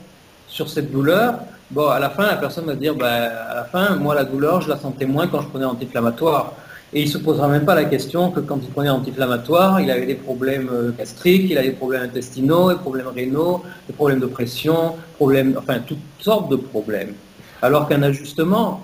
sur 0.49 0.69
cette 0.69 0.91
douleur, 0.91 1.41
bon, 1.71 1.89
à 1.89 1.99
la 1.99 2.11
fin, 2.11 2.27
la 2.27 2.37
personne 2.37 2.67
va 2.67 2.75
dire, 2.75 2.95
bah, 2.95 3.09
à 3.09 3.55
la 3.55 3.65
fin, 3.65 3.97
moi, 3.97 4.15
la 4.15 4.25
douleur, 4.25 4.61
je 4.61 4.69
la 4.69 4.77
sentais 4.77 5.07
moins 5.07 5.27
quand 5.29 5.41
je 5.43 5.49
prenais 5.49 5.65
anti-inflammatoire. 5.65 6.53
Et 6.93 7.03
il 7.03 7.07
ne 7.07 7.11
se 7.11 7.19
posera 7.19 7.47
même 7.47 7.65
pas 7.65 7.77
la 7.77 7.85
question 7.85 8.31
que 8.33 8.41
quand 8.41 8.59
il 8.63 8.69
prenait 8.69 8.89
anti-inflammatoire, 8.91 9.81
il 9.81 9.91
avait 9.91 10.07
des 10.07 10.17
problèmes 10.17 10.69
euh, 10.73 10.91
gastriques, 10.91 11.47
il 11.49 11.57
avait 11.57 11.69
des 11.69 11.75
problèmes 11.75 12.03
intestinaux, 12.03 12.73
des 12.73 12.79
problèmes 12.79 13.07
rénaux, 13.07 13.63
des 13.87 13.93
problèmes 13.93 14.19
de 14.19 14.27
pression, 14.27 14.97
problèmes, 15.15 15.55
enfin 15.57 15.79
toutes 15.87 15.99
sortes 16.19 16.51
de 16.51 16.57
problèmes. 16.57 17.15
Alors 17.63 17.89
qu'un 17.89 18.03
ajustement 18.03 18.83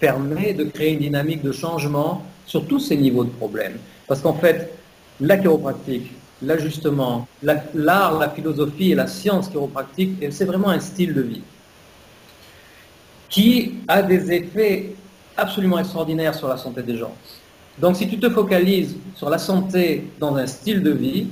permet 0.00 0.52
de 0.52 0.64
créer 0.64 0.92
une 0.92 0.98
dynamique 0.98 1.42
de 1.42 1.52
changement 1.52 2.22
sur 2.44 2.66
tous 2.66 2.80
ces 2.80 2.96
niveaux 2.98 3.24
de 3.24 3.30
problèmes. 3.30 3.78
Parce 4.06 4.20
qu'en 4.20 4.34
fait, 4.34 4.74
la 5.18 5.38
chiropratique, 5.38 6.12
l'ajustement, 6.42 7.26
l'art, 7.42 8.18
la, 8.18 8.28
philosophie 8.28 8.92
et 8.92 8.94
la 8.94 9.06
science 9.06 9.48
chiropratique, 9.48 10.22
c'est 10.30 10.44
vraiment 10.44 10.68
un 10.68 10.80
style 10.80 11.14
de 11.14 11.22
vie 11.22 11.42
qui 13.36 13.74
a 13.86 14.00
des 14.00 14.32
effets 14.32 14.94
absolument 15.36 15.78
extraordinaires 15.78 16.34
sur 16.34 16.48
la 16.48 16.56
santé 16.56 16.82
des 16.82 16.96
gens. 16.96 17.14
Donc 17.78 17.94
si 17.96 18.08
tu 18.08 18.18
te 18.18 18.30
focalises 18.30 18.96
sur 19.14 19.28
la 19.28 19.36
santé 19.36 20.08
dans 20.18 20.36
un 20.36 20.46
style 20.46 20.82
de 20.82 20.92
vie, 20.92 21.26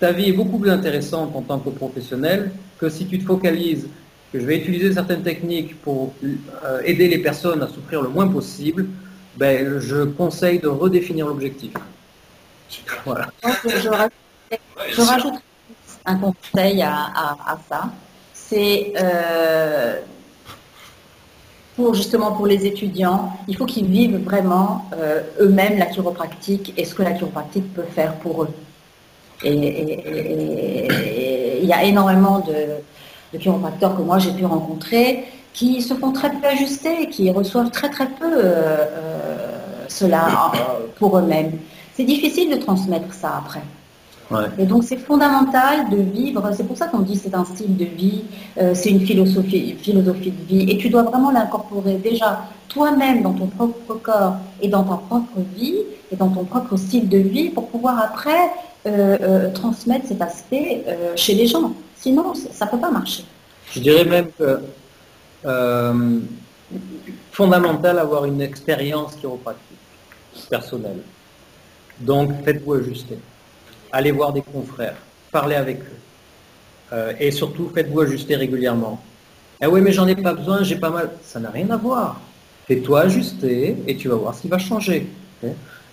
ta 0.00 0.10
vie 0.10 0.30
est 0.30 0.32
beaucoup 0.32 0.58
plus 0.58 0.70
intéressante 0.70 1.36
en 1.36 1.42
tant 1.42 1.58
que 1.58 1.68
professionnel 1.68 2.50
que 2.78 2.88
si 2.88 3.06
tu 3.06 3.18
te 3.18 3.26
focalises 3.26 3.88
que 4.32 4.40
je 4.40 4.46
vais 4.46 4.56
utiliser 4.56 4.90
certaines 4.90 5.22
techniques 5.22 5.78
pour 5.82 6.14
euh, 6.24 6.80
aider 6.86 7.08
les 7.08 7.18
personnes 7.18 7.62
à 7.62 7.68
souffrir 7.68 8.00
le 8.00 8.08
moins 8.08 8.28
possible, 8.28 8.86
ben, 9.36 9.78
je 9.80 10.04
conseille 10.04 10.60
de 10.60 10.68
redéfinir 10.68 11.26
l'objectif. 11.26 11.72
Voilà. 13.04 13.28
Je, 13.66 15.00
rajoute, 15.02 15.34
un 16.06 16.16
conseil 16.16 16.80
à, 16.80 17.58
ça. 17.68 17.90
C'est 18.32 18.94
euh, 18.96 20.00
pour 21.78 21.94
justement 21.94 22.32
pour 22.32 22.48
les 22.48 22.66
étudiants, 22.66 23.30
il 23.46 23.56
faut 23.56 23.64
qu'ils 23.64 23.86
vivent 23.86 24.20
vraiment 24.24 24.86
euh, 24.94 25.20
eux-mêmes 25.40 25.78
la 25.78 25.86
chiropractique 25.86 26.74
et 26.76 26.84
ce 26.84 26.92
que 26.92 27.04
la 27.04 27.12
chiropractique 27.12 27.72
peut 27.72 27.88
faire 27.94 28.14
pour 28.16 28.42
eux. 28.42 28.52
Et 29.44 30.88
il 31.62 31.68
y 31.68 31.72
a 31.72 31.84
énormément 31.84 32.40
de, 32.40 33.38
chiropracteurs 33.38 33.96
que 33.96 34.02
moi 34.02 34.18
j'ai 34.18 34.32
pu 34.32 34.44
rencontrer 34.44 35.24
qui 35.52 35.80
se 35.80 35.94
font 35.94 36.10
très 36.10 36.30
peu 36.30 36.44
ajuster, 36.48 37.08
qui 37.10 37.30
reçoivent 37.30 37.70
très 37.70 37.90
très 37.90 38.08
peu 38.08 38.32
euh, 38.32 38.84
cela 39.86 40.50
pour 40.98 41.16
eux-mêmes. 41.16 41.52
C'est 41.94 42.08
difficile 42.14 42.50
de 42.50 42.56
transmettre 42.56 43.14
ça 43.14 43.30
après. 43.38 43.62
Et 44.58 44.66
donc 44.66 44.84
c'est 44.84 44.98
fondamental 44.98 45.88
de 45.90 45.96
vivre, 45.96 46.50
c'est 46.54 46.64
pour 46.64 46.76
ça 46.76 46.86
qu'on 46.86 46.98
dit 46.98 47.16
c'est 47.16 47.34
un 47.34 47.46
style 47.46 47.76
de 47.76 47.86
vie, 47.86 48.24
euh, 48.58 48.74
c'est 48.74 48.90
une 48.90 49.00
philosophie, 49.00 49.74
philosophie 49.80 50.32
de 50.32 50.44
vie, 50.46 50.70
et 50.70 50.76
tu 50.76 50.90
dois 50.90 51.04
vraiment 51.04 51.30
l'incorporer 51.30 51.94
déjà 51.94 52.44
toi-même 52.68 53.22
dans 53.22 53.32
ton 53.32 53.46
propre 53.46 53.94
corps 53.94 54.36
et 54.60 54.68
dans 54.68 54.82
ta 54.82 54.96
propre 54.96 55.40
vie 55.56 55.78
et 56.12 56.16
dans 56.16 56.28
ton 56.28 56.44
propre 56.44 56.76
style 56.76 57.08
de 57.08 57.16
vie 57.16 57.48
pour 57.48 57.68
pouvoir 57.68 57.98
après 57.98 58.50
euh, 58.86 59.16
euh, 59.22 59.52
transmettre 59.52 60.06
cet 60.06 60.20
aspect 60.20 60.84
chez 61.16 61.34
les 61.34 61.46
gens. 61.46 61.72
Sinon, 61.96 62.34
ça 62.34 62.66
ne 62.66 62.70
peut 62.70 62.78
pas 62.78 62.90
marcher. 62.90 63.24
Je 63.72 63.80
dirais 63.80 64.04
même 64.04 64.28
que 64.38 64.60
fondamental 67.32 67.98
avoir 67.98 68.26
une 68.26 68.42
expérience 68.42 69.14
chiropratique 69.14 69.62
personnelle. 70.50 71.00
Donc 72.00 72.30
faites-vous 72.44 72.74
ajuster 72.74 73.18
allez 73.92 74.12
voir 74.12 74.32
des 74.32 74.42
confrères, 74.42 74.96
parlez 75.30 75.56
avec 75.56 75.80
eux. 75.80 75.98
Euh, 76.92 77.12
et 77.20 77.30
surtout, 77.30 77.70
faites-vous 77.74 78.00
ajuster 78.00 78.36
régulièrement. 78.36 79.00
Ah 79.60 79.68
oui, 79.68 79.80
mais 79.80 79.92
j'en 79.92 80.06
ai 80.06 80.16
pas 80.16 80.32
besoin, 80.32 80.62
j'ai 80.62 80.76
pas 80.76 80.90
mal. 80.90 81.10
Ça 81.22 81.40
n'a 81.40 81.50
rien 81.50 81.68
à 81.70 81.76
voir. 81.76 82.20
Fais-toi 82.66 83.00
ajuster 83.00 83.76
et 83.86 83.96
tu 83.96 84.08
vas 84.08 84.14
voir 84.14 84.34
ce 84.34 84.42
qui 84.42 84.48
va 84.48 84.58
changer. 84.58 85.06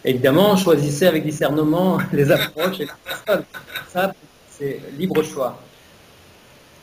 Évidemment, 0.03 0.55
choisissez 0.55 1.07
avec 1.07 1.25
discernement 1.25 1.97
les 2.13 2.31
approches 2.31 2.79
et 2.79 2.85
les 2.85 2.91
personnes. 3.03 3.45
Ça, 3.91 4.13
c'est 4.51 4.79
libre 4.97 5.23
choix. 5.23 5.59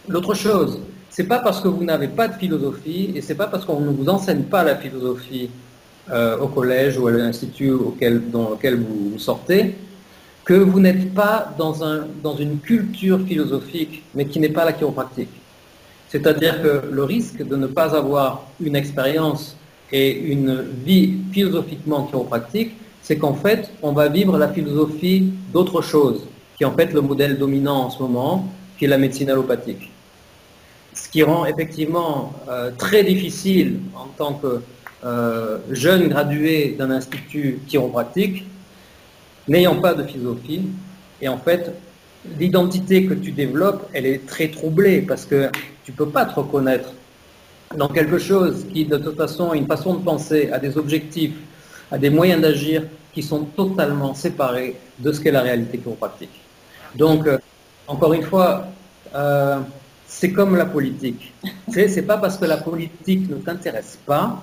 L'autre 0.08 0.34
chose, 0.34 0.80
c'est 1.08 1.28
pas 1.28 1.38
parce 1.38 1.60
que 1.60 1.68
vous 1.68 1.84
n'avez 1.84 2.08
pas 2.08 2.26
de 2.26 2.34
philosophie 2.34 3.12
et 3.14 3.22
c'est 3.22 3.36
pas 3.36 3.46
parce 3.46 3.64
qu'on 3.64 3.80
ne 3.80 3.90
vous 3.90 4.08
enseigne 4.08 4.42
pas 4.42 4.64
la 4.64 4.76
philosophie 4.76 5.50
euh, 6.10 6.38
au 6.38 6.48
collège 6.48 6.98
ou 6.98 7.06
à 7.06 7.12
l'institut 7.12 7.72
dans 8.32 8.50
lequel 8.50 8.80
vous 8.80 9.18
sortez 9.18 9.76
que 10.52 10.58
vous 10.58 10.80
n'êtes 10.80 11.14
pas 11.14 11.54
dans, 11.56 11.82
un, 11.82 12.04
dans 12.22 12.36
une 12.36 12.58
culture 12.58 13.18
philosophique, 13.26 14.02
mais 14.14 14.26
qui 14.26 14.38
n'est 14.38 14.50
pas 14.50 14.66
la 14.66 14.74
chiropractique. 14.74 15.30
C'est-à-dire 16.10 16.60
que 16.62 16.82
le 16.92 17.04
risque 17.04 17.42
de 17.42 17.56
ne 17.56 17.66
pas 17.66 17.96
avoir 17.96 18.44
une 18.60 18.76
expérience 18.76 19.56
et 19.90 20.10
une 20.10 20.62
vie 20.84 21.14
philosophiquement 21.32 22.04
chiropractique, 22.04 22.72
c'est 23.00 23.16
qu'en 23.16 23.32
fait, 23.32 23.70
on 23.82 23.92
va 23.92 24.08
vivre 24.08 24.36
la 24.36 24.48
philosophie 24.48 25.32
d'autre 25.54 25.80
chose, 25.80 26.26
qui 26.58 26.64
est 26.64 26.66
en 26.66 26.74
fait 26.74 26.92
le 26.92 27.00
modèle 27.00 27.38
dominant 27.38 27.84
en 27.86 27.90
ce 27.90 28.02
moment, 28.02 28.46
qui 28.76 28.84
est 28.84 28.88
la 28.88 28.98
médecine 28.98 29.30
allopathique. 29.30 29.90
Ce 30.92 31.08
qui 31.08 31.22
rend 31.22 31.46
effectivement 31.46 32.34
euh, 32.50 32.70
très 32.76 33.04
difficile 33.04 33.80
en 33.94 34.08
tant 34.18 34.34
que 34.34 34.60
euh, 35.02 35.58
jeune 35.70 36.08
gradué 36.08 36.76
d'un 36.78 36.90
institut 36.90 37.60
chiropractique 37.66 38.44
n'ayant 39.48 39.80
pas 39.80 39.94
de 39.94 40.04
philosophie. 40.04 40.62
Et 41.20 41.28
en 41.28 41.38
fait, 41.38 41.72
l'identité 42.38 43.06
que 43.06 43.14
tu 43.14 43.32
développes, 43.32 43.88
elle 43.92 44.06
est 44.06 44.26
très 44.26 44.48
troublée 44.48 45.02
parce 45.02 45.24
que 45.24 45.50
tu 45.84 45.92
ne 45.92 45.96
peux 45.96 46.08
pas 46.08 46.24
te 46.24 46.34
reconnaître 46.34 46.90
dans 47.76 47.88
quelque 47.88 48.18
chose 48.18 48.66
qui, 48.72 48.84
de 48.84 48.96
toute 48.96 49.16
façon, 49.16 49.50
a 49.50 49.56
une 49.56 49.66
façon 49.66 49.94
de 49.94 50.04
penser, 50.04 50.50
a 50.52 50.58
des 50.58 50.76
objectifs, 50.76 51.34
a 51.90 51.98
des 51.98 52.10
moyens 52.10 52.40
d'agir 52.40 52.84
qui 53.12 53.22
sont 53.22 53.44
totalement 53.44 54.14
séparés 54.14 54.76
de 54.98 55.12
ce 55.12 55.20
qu'est 55.20 55.30
la 55.30 55.42
réalité 55.42 55.78
chiropractique. 55.78 56.40
Donc, 56.94 57.26
euh, 57.26 57.38
encore 57.86 58.12
une 58.12 58.22
fois, 58.22 58.66
euh, 59.14 59.58
c'est 60.06 60.32
comme 60.32 60.56
la 60.56 60.66
politique. 60.66 61.32
C'est 61.70 62.02
pas 62.02 62.18
parce 62.18 62.36
que 62.36 62.44
la 62.44 62.58
politique 62.58 63.28
ne 63.28 63.36
t'intéresse 63.36 63.98
pas 64.06 64.42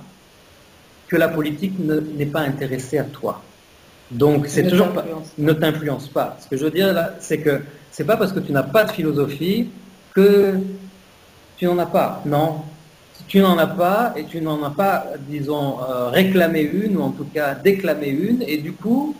que 1.07 1.15
la 1.15 1.29
politique 1.29 1.73
n'est 1.79 2.25
pas 2.25 2.41
intéressée 2.41 2.99
à 2.99 3.03
toi. 3.03 3.41
Donc 4.11 4.47
c'est 4.47 4.67
toujours 4.67 4.89
pas, 4.89 5.05
ne 5.37 5.53
t'influence 5.53 6.07
pas. 6.07 6.37
Ce 6.39 6.47
que 6.47 6.57
je 6.57 6.63
veux 6.65 6.71
dire 6.71 6.93
là, 6.93 7.13
c'est 7.19 7.39
que 7.39 7.61
c'est 7.91 8.05
pas 8.05 8.17
parce 8.17 8.33
que 8.33 8.39
tu 8.39 8.51
n'as 8.51 8.63
pas 8.63 8.85
de 8.85 8.91
philosophie 8.91 9.69
que 10.13 10.55
tu 11.57 11.65
n'en 11.65 11.77
as 11.77 11.85
pas. 11.85 12.21
Non, 12.25 12.61
tu 13.27 13.39
n'en 13.39 13.57
as 13.57 13.67
pas 13.67 14.13
et 14.17 14.25
tu 14.25 14.41
n'en 14.41 14.63
as 14.63 14.71
pas, 14.71 15.05
disons, 15.27 15.77
euh, 15.81 16.09
réclamé 16.09 16.61
une 16.61 16.97
ou 16.97 17.01
en 17.01 17.11
tout 17.11 17.27
cas 17.31 17.53
déclamé 17.53 18.07
une 18.07 18.41
et 18.41 18.57
du 18.57 18.73
coup 18.73 19.15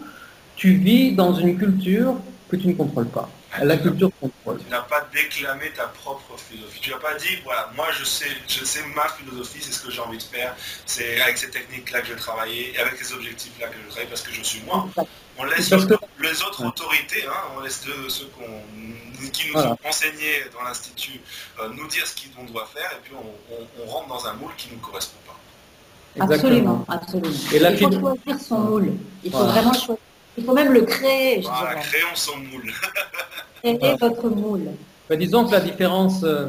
tu 0.55 0.73
vis 0.73 1.13
dans 1.13 1.33
une 1.33 1.57
culture 1.57 2.15
que 2.49 2.55
tu 2.55 2.67
ne 2.67 2.73
contrôles 2.73 3.07
pas. 3.07 3.29
La 3.61 3.77
culture 3.77 4.11
contrôle. 4.21 4.59
Tu 4.63 4.69
n'as 4.69 4.81
pas 4.81 5.07
déclamé 5.11 5.71
ta 5.71 5.87
propre 5.87 6.37
philosophie. 6.37 6.79
Tu 6.81 6.91
n'as 6.91 6.97
pas 6.97 7.15
dit, 7.15 7.39
voilà, 7.43 7.71
moi 7.75 7.87
je 7.97 8.03
sais, 8.03 8.29
je 8.47 8.63
sais 8.63 8.83
ma 8.95 9.09
philosophie, 9.09 9.59
c'est 9.61 9.71
ce 9.71 9.83
que 9.83 9.91
j'ai 9.91 10.01
envie 10.01 10.17
de 10.17 10.23
faire, 10.23 10.55
c'est 10.85 11.19
avec 11.21 11.37
ces 11.37 11.49
techniques-là 11.49 12.01
que 12.01 12.07
je 12.07 12.13
vais 12.13 12.19
travailler, 12.19 12.73
et 12.75 12.79
avec 12.79 12.97
ces 13.03 13.13
objectifs-là 13.13 13.67
que 13.67 13.75
je 13.83 13.89
travaille 13.89 14.09
parce 14.09 14.21
que 14.21 14.31
je 14.31 14.43
suis 14.43 14.61
moi. 14.61 14.87
On 15.37 15.45
laisse 15.45 15.71
les 15.71 16.43
autres 16.43 16.65
autorités, 16.65 17.25
hein, 17.27 17.41
on 17.57 17.61
laisse 17.61 17.81
ceux 17.81 18.29
qui 19.31 19.51
nous 19.51 19.59
ont 19.59 19.77
enseignés 19.85 20.45
dans 20.53 20.63
l'Institut 20.63 21.19
euh, 21.59 21.69
nous 21.69 21.87
dire 21.87 22.05
ce 22.05 22.13
qu'on 22.35 22.43
doit 22.43 22.69
faire, 22.73 22.91
et 22.91 23.01
puis 23.03 23.13
on, 23.15 23.89
rentre 23.89 24.07
dans 24.07 24.27
un 24.27 24.33
moule 24.33 24.51
qui 24.57 24.69
ne 24.69 24.75
nous 24.75 24.79
correspond 24.79 25.17
pas. 25.25 26.23
Absolument, 26.23 26.85
absolument. 26.87 27.29
Et 27.51 27.57
Il 27.57 27.77
faut 27.77 27.91
choisir 27.91 28.39
son 28.39 28.59
moule. 28.59 28.93
Il 29.23 29.31
faut 29.31 29.45
vraiment 29.45 29.73
choisir 29.73 29.97
il 30.39 30.45
faut 30.45 30.53
même 30.53 30.71
le 30.71 30.81
créer. 30.81 31.41
voilà, 31.41 31.75
créons 31.75 32.15
son 32.15 32.37
moule. 32.37 32.71
Créez 33.61 33.95
votre 33.99 34.29
moule. 34.29 34.69
disons 35.17 35.45
que 35.45 35.51
la 35.51 35.59
différence 35.59 36.23
euh, 36.23 36.47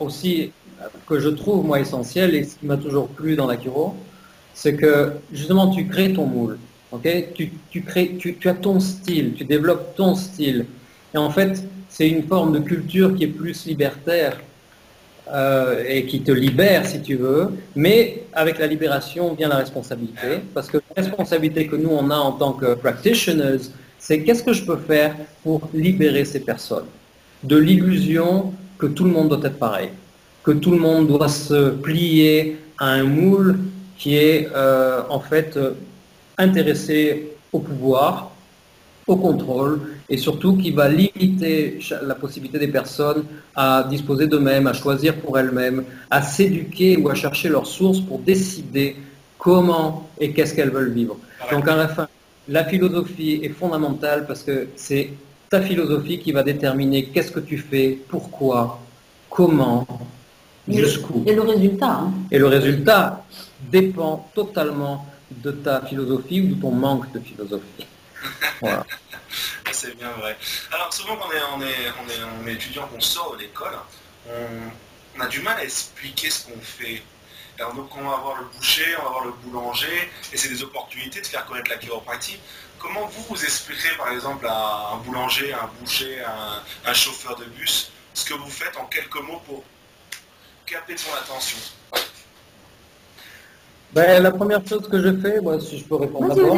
aussi 0.00 0.50
que 1.08 1.20
je 1.20 1.28
trouve 1.28 1.64
moi 1.64 1.78
essentielle 1.78 2.34
et 2.34 2.42
ce 2.42 2.56
qui 2.56 2.66
m'a 2.66 2.76
toujours 2.76 3.08
plu 3.08 3.36
dans 3.36 3.46
la 3.46 3.56
c'est 4.54 4.74
que 4.74 5.12
justement 5.32 5.70
tu 5.70 5.86
crées 5.86 6.12
ton 6.12 6.26
moule. 6.26 6.58
tu, 7.34 7.82
crées, 7.82 8.16
tu, 8.18 8.36
tu, 8.36 8.48
as 8.48 8.54
ton 8.54 8.80
style, 8.80 9.34
tu 9.34 9.44
développes 9.44 9.94
ton 9.94 10.16
style. 10.16 10.66
Et 11.14 11.18
en 11.18 11.30
fait, 11.30 11.64
c'est 11.88 12.08
une 12.08 12.24
forme 12.24 12.52
de 12.52 12.58
culture 12.58 13.14
qui 13.14 13.24
est 13.24 13.28
plus 13.28 13.66
libertaire 13.66 14.40
euh, 15.32 15.84
et 15.86 16.06
qui 16.06 16.20
te 16.22 16.32
libère 16.32 16.86
si 16.86 17.00
tu 17.02 17.16
veux, 17.16 17.50
mais 17.76 18.22
avec 18.32 18.58
la 18.58 18.66
libération 18.66 19.34
vient 19.34 19.48
la 19.48 19.56
responsabilité, 19.56 20.40
parce 20.54 20.68
que 20.68 20.78
la 20.78 21.02
responsabilité 21.02 21.66
que 21.66 21.76
nous 21.76 21.90
on 21.90 22.10
a 22.10 22.16
en 22.16 22.32
tant 22.32 22.52
que 22.52 22.74
practitioners, 22.74 23.62
c'est 23.98 24.22
qu'est-ce 24.22 24.42
que 24.42 24.52
je 24.52 24.64
peux 24.64 24.76
faire 24.76 25.14
pour 25.42 25.68
libérer 25.74 26.24
ces 26.24 26.40
personnes 26.40 26.86
de 27.42 27.56
l'illusion 27.56 28.52
que 28.78 28.86
tout 28.86 29.04
le 29.04 29.10
monde 29.10 29.28
doit 29.28 29.44
être 29.44 29.58
pareil, 29.58 29.90
que 30.42 30.52
tout 30.52 30.70
le 30.70 30.78
monde 30.78 31.08
doit 31.08 31.28
se 31.28 31.70
plier 31.70 32.58
à 32.78 32.86
un 32.90 33.04
moule 33.04 33.58
qui 33.98 34.16
est 34.16 34.48
euh, 34.54 35.02
en 35.08 35.20
fait 35.20 35.56
euh, 35.56 35.72
intéressé 36.38 37.32
au 37.52 37.58
pouvoir 37.58 38.30
au 39.08 39.16
contrôle 39.16 39.80
et 40.08 40.16
surtout 40.16 40.56
qui 40.56 40.70
va 40.70 40.88
limiter 40.88 41.78
la 42.02 42.14
possibilité 42.14 42.58
des 42.58 42.68
personnes 42.68 43.24
à 43.56 43.84
disposer 43.88 44.26
d'eux-mêmes, 44.26 44.66
à 44.66 44.72
choisir 44.72 45.16
pour 45.16 45.38
elles-mêmes, 45.38 45.84
à 46.10 46.22
s'éduquer 46.22 46.96
ou 46.98 47.08
à 47.08 47.14
chercher 47.14 47.48
leurs 47.48 47.66
sources 47.66 48.00
pour 48.00 48.18
décider 48.20 48.96
comment 49.38 50.08
et 50.20 50.32
qu'est-ce 50.32 50.54
qu'elles 50.54 50.70
veulent 50.70 50.92
vivre. 50.92 51.16
Donc 51.50 51.66
à 51.66 51.76
la 51.76 51.88
fin, 51.88 52.08
la 52.48 52.64
philosophie 52.64 53.40
est 53.42 53.50
fondamentale 53.50 54.26
parce 54.26 54.42
que 54.42 54.68
c'est 54.76 55.10
ta 55.50 55.62
philosophie 55.62 56.18
qui 56.18 56.32
va 56.32 56.42
déterminer 56.42 57.06
qu'est-ce 57.06 57.32
que 57.32 57.40
tu 57.40 57.56
fais, 57.56 57.98
pourquoi, 58.08 58.80
comment, 59.30 59.86
jusqu'où. 60.68 61.24
Et 61.26 61.34
le 61.34 61.42
résultat. 61.42 62.00
Hein. 62.02 62.12
Et 62.30 62.38
le 62.38 62.46
résultat 62.46 63.24
dépend 63.72 64.28
totalement 64.34 65.06
de 65.30 65.50
ta 65.50 65.80
philosophie 65.82 66.40
ou 66.42 66.46
de 66.54 66.60
ton 66.60 66.70
manque 66.70 67.10
de 67.12 67.20
philosophie. 67.20 67.86
C'est 69.72 69.96
bien 69.96 70.10
vrai. 70.12 70.36
Alors 70.72 70.92
souvent 70.92 71.16
quand 71.16 71.28
on 71.28 71.60
est, 71.62 71.66
on 72.42 72.46
est, 72.46 72.52
étudiant, 72.52 72.86
qu'on 72.88 73.00
sort 73.00 73.36
de 73.36 73.42
l'école, 73.42 73.74
on, 74.26 75.20
a 75.20 75.26
du 75.26 75.40
mal 75.40 75.58
à 75.58 75.64
expliquer 75.64 76.30
ce 76.30 76.46
qu'on 76.46 76.60
fait. 76.60 77.02
Alors 77.58 77.74
donc 77.74 77.94
on 77.96 78.02
va 78.02 78.16
voir 78.16 78.36
le 78.40 78.46
boucher, 78.56 78.96
on 78.98 79.04
va 79.04 79.08
voir 79.10 79.24
le 79.24 79.32
boulanger, 79.32 80.10
et 80.32 80.36
c'est 80.36 80.48
des 80.48 80.62
opportunités 80.62 81.20
de 81.20 81.26
faire 81.26 81.44
connaître 81.46 81.70
la 81.70 81.76
chiropratie. 81.76 82.38
Comment 82.78 83.06
vous 83.06 83.22
vous 83.28 83.44
expliquerez 83.44 83.96
par 83.96 84.10
exemple 84.10 84.46
à 84.46 84.92
un 84.94 84.96
boulanger, 84.98 85.52
un 85.52 85.68
boucher, 85.80 86.20
un, 86.20 86.62
un 86.88 86.94
chauffeur 86.94 87.36
de 87.36 87.44
bus, 87.44 87.90
ce 88.14 88.24
que 88.24 88.34
vous 88.34 88.50
faites 88.50 88.76
en 88.76 88.86
quelques 88.86 89.20
mots 89.20 89.42
pour 89.46 89.64
capter 90.66 90.96
son 90.96 91.12
attention? 91.14 91.58
Ben, 93.92 94.22
La 94.22 94.30
première 94.30 94.66
chose 94.66 94.88
que 94.88 95.00
je 95.00 95.20
fais, 95.20 95.40
moi, 95.40 95.58
si 95.60 95.78
je 95.78 95.84
peux 95.84 95.96
répondre 95.96 96.34
d'abord, 96.34 96.56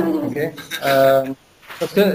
euh, 0.85 1.25
parce 1.81 1.93
que 1.93 2.15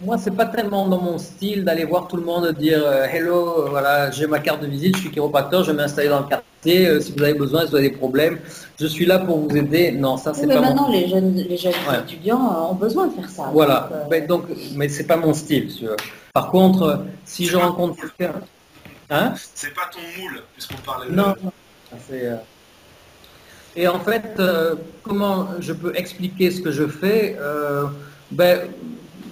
moi, 0.00 0.16
c'est 0.16 0.34
pas 0.34 0.46
tellement 0.46 0.88
dans 0.88 1.00
mon 1.00 1.18
style 1.18 1.64
d'aller 1.64 1.84
voir 1.84 2.08
tout 2.08 2.16
le 2.16 2.22
monde 2.22 2.52
dire 2.52 2.80
euh, 2.84 3.04
hello, 3.04 3.66
voilà, 3.68 4.10
j'ai 4.10 4.26
ma 4.26 4.38
carte 4.38 4.62
de 4.62 4.66
visite, 4.66 4.96
je 4.96 5.00
suis 5.02 5.10
chiropracteur, 5.10 5.64
je 5.64 5.72
vais 5.72 5.76
m'installer 5.76 6.08
dans 6.08 6.20
le 6.20 6.26
quartier. 6.26 6.86
Euh, 6.86 7.00
si 7.00 7.12
vous 7.12 7.22
avez 7.22 7.34
besoin, 7.34 7.64
si 7.64 7.70
vous 7.70 7.76
avez 7.76 7.90
des 7.90 7.96
problèmes, 7.96 8.38
je 8.80 8.86
suis 8.86 9.04
là 9.04 9.18
pour 9.18 9.40
vous 9.40 9.56
aider. 9.56 9.90
Non, 9.92 10.16
ça 10.16 10.32
c'est 10.34 10.46
pas. 10.46 10.60
Maintenant, 10.60 10.88
les 10.88 11.08
jeunes, 11.08 11.34
les 11.34 11.56
jeunes 11.56 11.74
étudiants 12.04 12.70
ont 12.70 12.74
besoin 12.74 13.08
de 13.08 13.14
faire 13.14 13.28
ça. 13.28 13.50
Voilà, 13.52 13.90
mais 14.10 14.22
donc, 14.22 14.44
mais 14.74 14.88
c'est 14.88 15.06
pas 15.06 15.16
mon 15.16 15.34
style. 15.34 15.68
Par 16.32 16.50
contre, 16.50 17.04
si 17.24 17.44
je 17.46 17.56
rencontre 17.56 17.96
quelqu'un, 18.00 18.34
hein? 19.10 19.34
C'est 19.54 19.74
pas 19.74 19.90
ton 19.92 20.22
moule, 20.22 20.42
puisqu'on 20.54 20.76
parlait. 20.84 21.10
Non, 21.10 21.34
non. 21.42 21.52
c'est. 22.08 22.30
Et 23.78 23.86
en 23.86 24.00
fait, 24.00 24.24
euh, 24.40 24.74
comment 25.04 25.46
je 25.60 25.72
peux 25.72 25.92
expliquer 25.94 26.50
ce 26.50 26.60
que 26.60 26.72
je 26.72 26.84
fais 26.88 27.36
euh, 27.40 27.84
ben, 28.32 28.62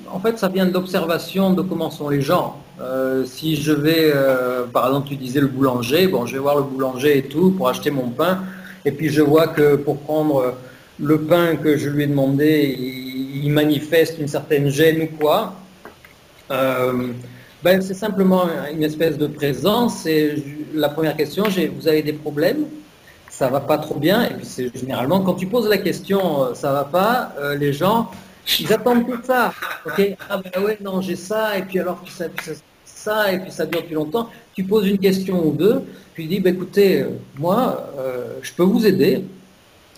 En 0.08 0.20
fait, 0.20 0.38
ça 0.38 0.46
vient 0.46 0.66
de 0.66 0.72
l'observation 0.72 1.52
de 1.52 1.62
comment 1.62 1.90
sont 1.90 2.08
les 2.08 2.22
gens. 2.22 2.62
Euh, 2.80 3.24
si 3.24 3.56
je 3.56 3.72
vais, 3.72 4.12
par 4.72 4.86
exemple, 4.86 5.08
tu 5.08 5.16
disais 5.16 5.40
le 5.40 5.48
boulanger, 5.48 6.06
bon, 6.06 6.26
je 6.26 6.34
vais 6.34 6.38
voir 6.38 6.56
le 6.56 6.62
boulanger 6.62 7.18
et 7.18 7.22
tout 7.22 7.50
pour 7.50 7.68
acheter 7.68 7.90
mon 7.90 8.10
pain, 8.10 8.44
et 8.84 8.92
puis 8.92 9.08
je 9.08 9.20
vois 9.20 9.48
que 9.48 9.74
pour 9.74 9.98
prendre 9.98 10.54
le 11.00 11.20
pain 11.22 11.56
que 11.56 11.76
je 11.76 11.88
lui 11.88 12.04
ai 12.04 12.06
demandé, 12.06 12.76
il, 13.42 13.50
manifeste 13.50 14.18
une 14.20 14.28
certaine 14.28 14.68
gêne 14.68 15.02
ou 15.02 15.08
quoi. 15.18 15.54
Ben, 16.48 17.82
c'est 17.82 17.94
simplement 17.94 18.44
une 18.72 18.84
espèce 18.84 19.18
de 19.18 19.26
présence. 19.26 20.06
La 20.72 20.88
première 20.88 21.16
question, 21.16 21.44
vous 21.76 21.88
avez 21.88 22.02
des 22.02 22.12
problèmes? 22.12 22.64
Ça 23.36 23.48
va 23.48 23.60
pas 23.60 23.76
trop 23.76 23.96
bien. 23.96 24.24
Et 24.24 24.34
puis 24.34 24.46
c'est 24.46 24.76
généralement 24.76 25.20
quand 25.20 25.34
tu 25.34 25.46
poses 25.46 25.68
la 25.68 25.78
question, 25.78 26.44
euh, 26.44 26.54
ça 26.54 26.72
va 26.72 26.84
pas, 26.84 27.34
euh, 27.38 27.54
les 27.54 27.72
gens, 27.72 28.10
ils 28.60 28.72
attendent 28.72 29.06
tout 29.06 29.20
ça. 29.22 29.52
Ok, 29.84 30.16
ah 30.30 30.40
ben 30.42 30.62
ouais, 30.64 30.78
non, 30.80 31.02
j'ai 31.02 31.16
ça, 31.16 31.58
et 31.58 31.62
puis 31.62 31.78
alors 31.78 31.98
ça, 32.08 32.26
ça, 32.84 33.32
et 33.32 33.38
puis 33.40 33.50
ça 33.50 33.66
dure 33.66 33.82
depuis 33.82 33.94
longtemps. 33.94 34.30
Tu 34.54 34.64
poses 34.64 34.88
une 34.88 34.98
question 34.98 35.46
ou 35.46 35.52
deux, 35.52 35.82
puis 36.14 36.26
dis, 36.26 36.40
ben 36.40 36.54
écoutez, 36.54 37.02
euh, 37.02 37.10
moi, 37.38 37.86
je 38.40 38.52
peux 38.54 38.62
vous 38.62 38.86
aider. 38.86 39.24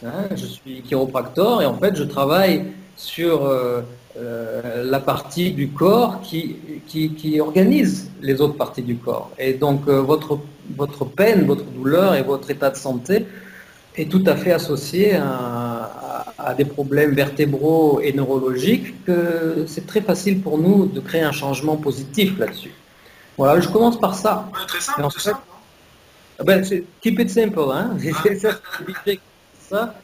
Hein, 0.05 0.25
je 0.35 0.47
suis 0.47 0.83
chiropracteur 0.83 1.63
et 1.63 1.67
en 1.67 1.75
fait, 1.75 1.95
je 1.95 2.05
travaille 2.05 2.65
sur 2.97 3.49
la 4.17 4.99
partie 4.99 5.53
du 5.53 5.69
corps 5.69 6.21
qui, 6.23 6.57
qui, 6.89 7.11
qui, 7.11 7.41
organise 7.41 8.11
les 8.21 8.41
autres 8.41 8.57
parties 8.57 8.83
du 8.83 8.97
corps. 8.97 9.31
Et 9.39 9.55
donc, 9.55 9.87
votre 9.87 10.41
votre 10.77 11.05
peine, 11.05 11.47
votre 11.47 11.65
douleur 11.65 12.15
et 12.15 12.23
votre 12.23 12.51
état 12.51 12.71
de 12.71 12.77
santé 12.77 13.27
est 13.97 14.11
tout 14.11 14.23
à 14.27 14.37
fait 14.37 14.53
associé 14.53 15.15
à, 15.15 16.55
des 16.57 16.65
problèmes 16.65 17.13
vertébraux 17.13 18.01
et 18.01 18.13
neurologiques 18.13 19.05
que 19.05 19.65
c'est 19.67 19.87
très 19.87 20.01
facile 20.01 20.41
pour 20.41 20.57
nous 20.57 20.87
de 20.87 21.01
créer 21.01 21.21
un 21.21 21.33
changement 21.33 21.77
positif 21.77 22.39
là-dessus. 22.39 22.73
Voilà, 23.37 23.61
je 23.61 23.69
commence 23.69 23.99
par 23.99 24.15
ça. 24.15 24.49
très 24.67 24.81
simple, 24.81 25.11
fait, 25.21 25.33
ah 26.39 26.45
ben, 26.45 26.65
keep 27.01 27.19
it 27.19 27.31
simple, 27.31 27.61
hein. 27.73 27.97
ça, 29.61 29.95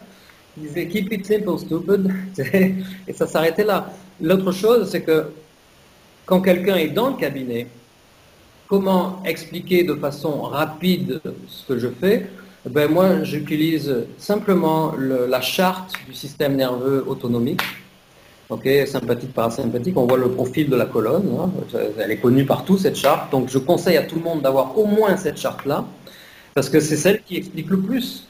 keep 0.56 1.12
it 1.12 1.26
simple, 1.26 1.58
stupid, 1.58 2.12
et 3.08 3.12
ça 3.12 3.26
s'arrêtait 3.26 3.64
là. 3.64 3.92
L'autre 4.20 4.52
chose, 4.52 4.90
c'est 4.90 5.02
que 5.02 5.30
quand 6.26 6.40
quelqu'un 6.40 6.76
est 6.76 6.88
dans 6.88 7.10
le 7.10 7.16
cabinet, 7.16 7.68
Comment 8.68 9.22
expliquer 9.26 9.84
de 9.84 9.94
façon 9.94 10.40
rapide 10.42 11.20
ce 11.48 11.66
que 11.66 11.78
je 11.78 11.88
fais 11.88 12.26
ben 12.68 12.90
Moi, 12.90 13.22
j'utilise 13.22 13.94
simplement 14.16 14.94
la 14.96 15.40
charte 15.42 15.92
du 16.06 16.14
système 16.14 16.56
nerveux 16.56 17.04
autonomique. 17.06 17.60
Ok, 18.48 18.68
sympathique, 18.86 19.32
parasympathique, 19.32 19.96
on 19.96 20.06
voit 20.06 20.18
le 20.18 20.30
profil 20.30 20.68
de 20.68 20.76
la 20.76 20.84
colonne, 20.84 21.30
hein. 21.40 21.50
elle 21.98 22.10
est 22.10 22.18
connue 22.18 22.44
partout 22.44 22.76
cette 22.76 22.94
charte, 22.94 23.32
donc 23.32 23.48
je 23.48 23.56
conseille 23.56 23.96
à 23.96 24.02
tout 24.02 24.16
le 24.16 24.20
monde 24.20 24.42
d'avoir 24.42 24.78
au 24.78 24.84
moins 24.84 25.16
cette 25.16 25.38
charte-là, 25.38 25.86
parce 26.54 26.68
que 26.68 26.78
c'est 26.78 26.98
celle 26.98 27.22
qui 27.22 27.36
explique 27.38 27.70
le 27.70 27.80
plus. 27.80 28.28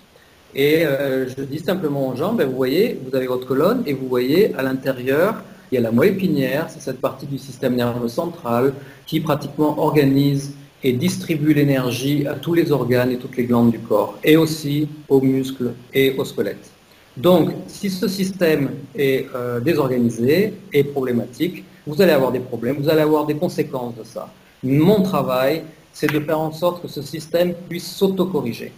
Et 0.55 0.87
euh, 0.87 1.29
je 1.29 1.43
dis 1.43 1.59
simplement 1.59 2.09
aux 2.09 2.17
gens, 2.17 2.33
ben, 2.33 2.49
vous 2.49 2.55
voyez, 2.55 2.99
vous 3.05 3.15
avez 3.17 3.27
votre 3.27 3.47
colonne 3.47 3.83
et 3.87 3.93
vous 3.93 4.07
voyez 4.07 4.55
à 4.55 4.63
l'intérieur 4.63 5.43
il 5.75 5.79
y 5.79 5.81
a 5.81 5.81
la 5.81 5.91
moelle 5.91 6.11
épinière, 6.11 6.67
c'est 6.71 6.81
cette 6.81 7.01
partie 7.01 7.27
du 7.27 7.37
système 7.37 7.75
nerveux 7.75 8.07
central 8.07 8.75
qui 9.07 9.19
pratiquement 9.19 9.77
organise 9.81 10.55
et 10.85 10.93
distribue 10.93 11.53
l'énergie 11.53 12.29
à 12.29 12.35
tous 12.35 12.55
les 12.55 12.71
organes 12.71 13.11
et 13.11 13.17
toutes 13.17 13.37
les 13.37 13.43
glandes 13.43 13.73
du 13.73 13.81
corps, 13.81 14.17
et 14.23 14.37
aussi 14.37 14.89
aux 15.09 15.21
muscles 15.21 15.73
et 15.93 16.15
aux 16.17 16.25
squelettes. 16.25 16.71
Donc, 17.17 17.51
si 17.67 17.91
ce 17.91 18.07
système 18.07 18.71
est 18.95 19.27
euh, 19.35 19.59
désorganisé 19.59 20.55
et 20.73 20.85
problématique, 20.85 21.65
vous 21.89 22.01
allez 22.01 22.13
avoir 22.13 22.31
des 22.31 22.39
problèmes, 22.39 22.77
vous 22.77 22.89
allez 22.89 23.03
avoir 23.03 23.27
des 23.27 23.35
conséquences 23.35 23.97
de 23.97 24.05
ça. 24.05 24.33
Mon 24.63 25.03
travail, 25.03 25.65
c'est 25.93 26.13
de 26.13 26.21
faire 26.21 26.39
en 26.39 26.53
sorte 26.53 26.83
que 26.83 26.89
ce 26.89 27.03
système 27.03 27.53
puisse 27.69 27.91
s'autocorriger. 27.91 28.71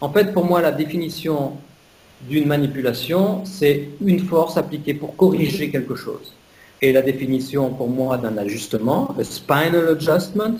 En 0.00 0.10
fait, 0.10 0.32
pour 0.32 0.46
moi, 0.46 0.62
la 0.62 0.72
définition 0.72 1.52
d'une 2.26 2.46
manipulation, 2.46 3.44
c'est 3.44 3.90
une 4.00 4.20
force 4.20 4.56
appliquée 4.56 4.94
pour 4.94 5.14
corriger 5.14 5.68
quelque 5.68 5.94
chose. 5.94 6.32
Et 6.80 6.92
la 6.92 7.02
définition 7.02 7.70
pour 7.70 7.88
moi 7.88 8.16
d'un 8.18 8.36
ajustement, 8.38 9.14
le 9.16 9.24
spinal 9.24 9.88
adjustment, 9.88 10.58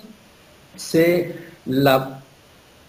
c'est 0.76 1.34
la, 1.66 2.20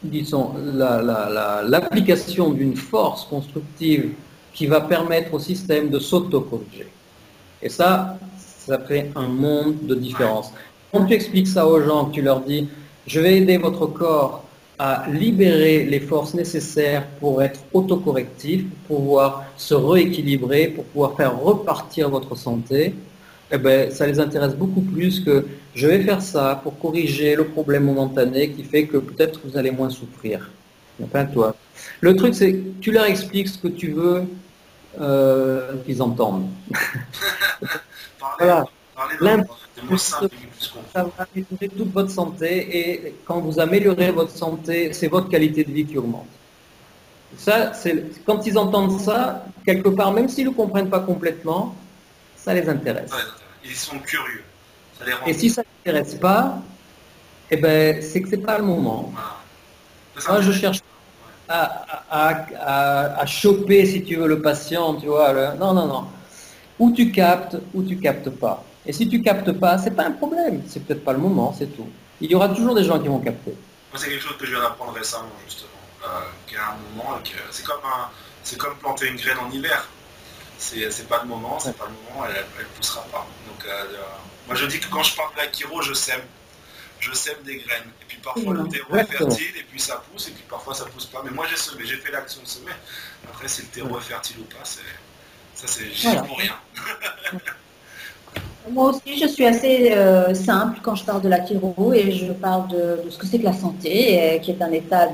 disons, 0.01 0.53
l'application 0.73 2.51
d'une 2.51 2.75
force 2.75 3.25
constructive 3.25 4.13
qui 4.53 4.65
va 4.65 4.81
permettre 4.81 5.33
au 5.33 5.39
système 5.39 5.89
de 5.89 5.99
s'auto-corriger. 5.99 6.87
Et 7.61 7.69
ça, 7.69 8.17
ça 8.37 8.79
fait 8.79 9.11
un 9.15 9.27
monde 9.27 9.75
de 9.83 9.95
différence. 9.95 10.51
Quand 10.91 11.05
tu 11.05 11.13
expliques 11.13 11.47
ça 11.47 11.67
aux 11.67 11.81
gens, 11.81 12.05
tu 12.05 12.21
leur 12.21 12.41
dis, 12.41 12.67
je 13.05 13.19
vais 13.19 13.37
aider 13.37 13.57
votre 13.57 13.85
corps 13.85 14.43
à 14.79 15.05
libérer 15.09 15.83
les 15.83 15.99
forces 15.99 16.33
nécessaires 16.33 17.05
pour 17.19 17.43
être 17.43 17.59
autocorrectif, 17.73 18.63
pour 18.87 18.99
pouvoir 18.99 19.43
se 19.57 19.73
rééquilibrer, 19.73 20.67
pour 20.67 20.85
pouvoir 20.85 21.15
faire 21.17 21.37
repartir 21.37 22.09
votre 22.09 22.35
santé, 22.35 22.95
eh 23.51 23.57
ben, 23.57 23.91
ça 23.91 24.05
les 24.05 24.19
intéresse 24.19 24.55
beaucoup 24.55 24.81
plus 24.81 25.19
que 25.19 25.45
je 25.73 25.87
vais 25.87 26.03
faire 26.03 26.21
ça 26.21 26.59
pour 26.61 26.77
corriger 26.77 27.35
le 27.35 27.45
problème 27.45 27.83
momentané 27.83 28.51
qui 28.51 28.63
fait 28.63 28.85
que 28.85 28.97
peut-être 28.97 29.39
vous 29.43 29.57
allez 29.57 29.71
moins 29.71 29.89
souffrir. 29.89 30.49
Enfin, 31.03 31.25
toi. 31.25 31.55
Le 32.01 32.15
truc, 32.15 32.35
c'est 32.35 32.53
que 32.53 32.63
tu 32.81 32.91
leur 32.91 33.05
expliques 33.05 33.47
ce 33.47 33.57
que 33.57 33.69
tu 33.69 33.91
veux 33.91 34.23
euh, 34.99 35.73
qu'ils 35.85 36.01
entendent. 36.01 36.47
voilà 38.39 38.65
ça 40.93 41.03
va 41.03 41.11
améliorer 41.19 41.69
toute 41.69 41.93
votre 41.93 42.11
santé 42.11 42.77
et 42.77 43.15
quand 43.25 43.39
vous 43.39 43.59
améliorez 43.59 44.11
votre 44.11 44.31
santé, 44.31 44.91
c'est 44.93 45.07
votre 45.07 45.29
qualité 45.29 45.63
de 45.63 45.71
vie 45.71 45.85
qui 45.85 45.97
augmente. 45.97 46.27
Ça, 47.37 47.73
c'est 47.73 48.25
quand 48.25 48.45
ils 48.45 48.57
entendent 48.57 48.99
ça, 48.99 49.45
quelque 49.65 49.89
part, 49.89 50.11
même 50.11 50.27
s'ils 50.27 50.47
ne 50.47 50.51
comprennent 50.51 50.89
pas 50.89 50.99
complètement, 50.99 51.75
ça 52.43 52.53
les 52.53 52.67
intéresse. 52.67 53.11
ils 53.63 53.75
sont 53.75 53.99
curieux. 53.99 54.43
et 55.27 55.33
si 55.33 55.49
ça 55.49 55.61
ne 55.61 55.65
les 55.91 55.97
intéresse 55.97 56.15
pas, 56.15 56.59
eh 57.51 57.57
ben, 57.57 58.01
c'est 58.01 58.21
que 58.21 58.29
c'est 58.29 58.37
pas 58.37 58.57
le 58.57 58.63
moment. 58.63 59.11
Moi, 60.27 60.41
je 60.41 60.51
cherche 60.51 60.79
à, 61.47 63.19
à, 63.19 63.25
choper, 63.25 63.85
si 63.85 64.03
tu 64.03 64.15
veux, 64.15 64.27
le 64.27 64.41
patient, 64.41 64.95
tu 64.95 65.07
vois. 65.07 65.55
non, 65.55 65.73
non, 65.73 65.87
non. 65.87 66.07
Ou 66.77 66.91
tu 66.91 67.11
captes, 67.11 67.57
ou 67.73 67.83
tu 67.83 67.97
captes 67.97 68.29
pas. 68.29 68.63
Et 68.85 68.93
si 68.93 69.07
tu 69.09 69.21
captes 69.21 69.51
pas, 69.53 69.77
c'est 69.77 69.91
pas 69.91 70.05
un 70.05 70.11
problème. 70.11 70.61
C'est 70.67 70.85
peut-être 70.85 71.03
pas 71.03 71.13
le 71.13 71.19
moment, 71.19 71.53
c'est 71.57 71.75
tout. 71.75 71.87
Il 72.21 72.31
y 72.31 72.35
aura 72.35 72.49
toujours 72.49 72.75
des 72.75 72.83
gens 72.83 72.99
qui 72.99 73.07
vont 73.07 73.19
capter. 73.19 73.51
Moi, 73.91 73.99
c'est 73.99 74.09
quelque 74.09 74.23
chose 74.23 74.37
que 74.37 74.45
je 74.45 74.51
viens 74.51 74.61
d'apprendre 74.61 74.93
récemment, 74.93 75.29
justement. 75.45 75.69
Euh, 76.05 76.07
qu'il 76.47 76.57
y 76.57 76.59
a 76.59 76.69
un 76.69 76.77
moment, 76.95 77.19
c'est 77.51 77.65
comme, 77.65 77.81
c'est 78.43 78.57
comme 78.57 78.75
planter 78.77 79.07
une 79.07 79.17
graine 79.17 79.37
en 79.39 79.51
hiver. 79.51 79.87
C'est, 80.59 81.07
pas 81.07 81.21
le 81.21 81.27
moment, 81.29 81.57
c'est 81.57 81.75
pas 81.77 81.85
le 81.85 81.91
moment, 81.91 82.25
elle, 82.25 82.45
elle 82.59 82.65
poussera 82.67 83.01
pas. 83.03 83.25
Donc, 83.47 83.65
euh, 83.65 83.85
moi, 84.45 84.55
je 84.55 84.65
dis 84.65 84.79
que 84.79 84.87
quand 84.87 85.03
je 85.03 85.15
parle 85.15 85.33
de 85.33 85.37
la 85.37 85.51
chiro, 85.51 85.81
je 85.81 85.93
sème. 85.93 86.21
Je 86.99 87.13
sème 87.13 87.37
des 87.43 87.57
graines. 87.59 87.89
Et 88.01 88.05
puis 88.05 88.17
parfois, 88.17 88.53
le 88.53 88.67
terreau 88.67 88.97
est 88.97 89.05
fertile, 89.05 89.55
et 89.57 89.63
puis 89.63 89.79
ça 89.79 90.03
pousse, 90.11 90.27
et 90.27 90.31
puis 90.31 90.43
parfois, 90.49 90.75
ça 90.75 90.85
pousse 90.85 91.05
pas. 91.05 91.21
Mais 91.23 91.31
moi, 91.31 91.45
j'ai 91.49 91.55
semé, 91.55 91.85
j'ai 91.85 91.95
fait 91.95 92.11
l'action 92.11 92.41
de 92.41 92.47
semer. 92.47 92.73
Après, 93.25 93.47
si 93.47 93.61
le 93.61 93.67
terreau 93.69 93.97
est 93.97 94.03
fertile 94.03 94.39
ou 94.39 94.43
pas, 94.43 94.65
c'est, 94.65 94.81
ça, 95.55 95.67
c'est 95.67 96.27
pour 96.27 96.37
rien. 96.37 96.59
Moi 98.67 98.89
aussi, 98.89 99.17
je 99.19 99.25
suis 99.25 99.45
assez 99.45 99.93
euh, 99.93 100.33
simple 100.33 100.79
quand 100.83 100.93
je 100.93 101.05
parle 101.05 101.21
de 101.21 101.29
la 101.29 101.45
chiro 101.45 101.93
et 101.93 102.11
je 102.11 102.33
parle 102.33 102.67
de, 102.67 103.09
ce 103.09 103.17
que 103.17 103.25
c'est 103.25 103.39
que 103.39 103.45
la 103.45 103.53
santé, 103.53 104.39
qui 104.43 104.51
est 104.51 104.61
un 104.61 104.71
état 104.71 105.07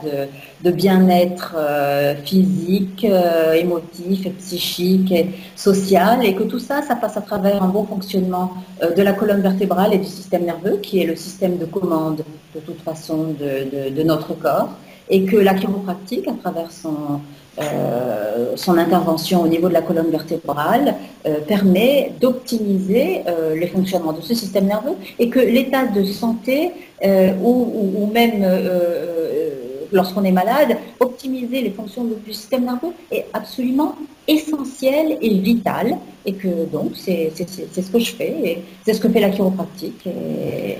de, 0.63 0.71
bien-être 0.71 1.53
euh, 1.55 2.15
physique, 2.25 3.05
euh, 3.05 3.53
émotif, 3.53 4.27
psychique 4.39 5.11
et 5.11 5.29
social, 5.55 6.25
et 6.25 6.33
que 6.33 6.43
tout 6.43 6.59
ça, 6.59 6.81
ça 6.81 6.95
passe 6.95 7.17
à 7.17 7.21
travers 7.21 7.61
un 7.61 7.67
bon 7.67 7.85
fonctionnement 7.85 8.51
de 8.81 9.01
la 9.01 9.13
colonne 9.13 9.41
vertébrale 9.41 9.93
et 9.93 9.99
du 9.99 10.05
système 10.07 10.43
nerveux, 10.43 10.77
qui 10.77 11.01
est 11.01 11.05
le 11.05 11.15
système 11.15 11.57
de 11.57 11.65
commande 11.65 12.23
de 12.55 12.59
toute 12.59 12.81
façon 12.81 13.35
de, 13.39 13.89
de 13.91 14.03
notre 14.03 14.33
corps, 14.33 14.69
et 15.07 15.23
que 15.23 15.37
la 15.37 15.53
chiropractique, 15.53 16.27
à 16.27 16.33
travers 16.33 16.71
son, 16.71 17.21
euh, 17.57 18.57
son 18.57 18.77
intervention 18.77 19.41
au 19.41 19.47
niveau 19.47 19.69
de 19.69 19.73
la 19.73 19.81
colonne 19.81 20.11
vertébrale 20.11 20.95
euh, 21.25 21.39
permet 21.39 22.11
d'optimiser 22.19 23.23
euh, 23.27 23.55
les 23.55 23.67
fonctionnements 23.67 24.11
de 24.11 24.21
ce 24.21 24.33
système 24.33 24.65
nerveux 24.65 24.95
et 25.19 25.29
que 25.29 25.39
l'état 25.39 25.85
de 25.85 26.03
santé 26.03 26.71
ou, 27.41 28.09
même 28.13 28.43
lorsqu'on 29.91 30.23
est 30.23 30.31
malade, 30.31 30.77
optimiser 30.99 31.61
les 31.61 31.69
fonctions 31.69 32.03
du 32.03 32.33
système 32.33 32.65
nerveux 32.65 32.93
est 33.11 33.25
absolument 33.33 33.95
essentiel 34.27 35.17
et 35.21 35.37
vital 35.37 35.97
et 36.25 36.33
que 36.33 36.65
donc 36.65 36.93
c'est 36.95 37.31
ce 37.35 37.91
que 37.91 37.99
je 37.99 38.15
fais 38.15 38.35
et 38.43 38.63
c'est 38.83 38.95
ce 38.95 38.99
que 38.99 39.09
fait 39.09 39.19
la 39.19 39.29
chiropractique 39.29 40.07
et, 40.07 40.77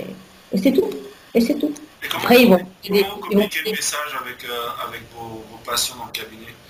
c'est 0.60 0.72
tout. 0.72 0.90
Et 1.34 1.40
c'est 1.40 1.54
tout. 1.54 1.72
Après, 2.14 2.42
ils 2.42 2.48
vont, 2.48 2.58
le 2.88 3.36
message 3.70 4.12
avec, 4.20 4.38
avec 4.88 5.02
vos, 5.14 5.42
vos 5.50 5.58
patients 5.64 5.96
dans 5.96 6.06
le 6.06 6.12
cabinet? 6.12 6.46
euh, 6.46 6.65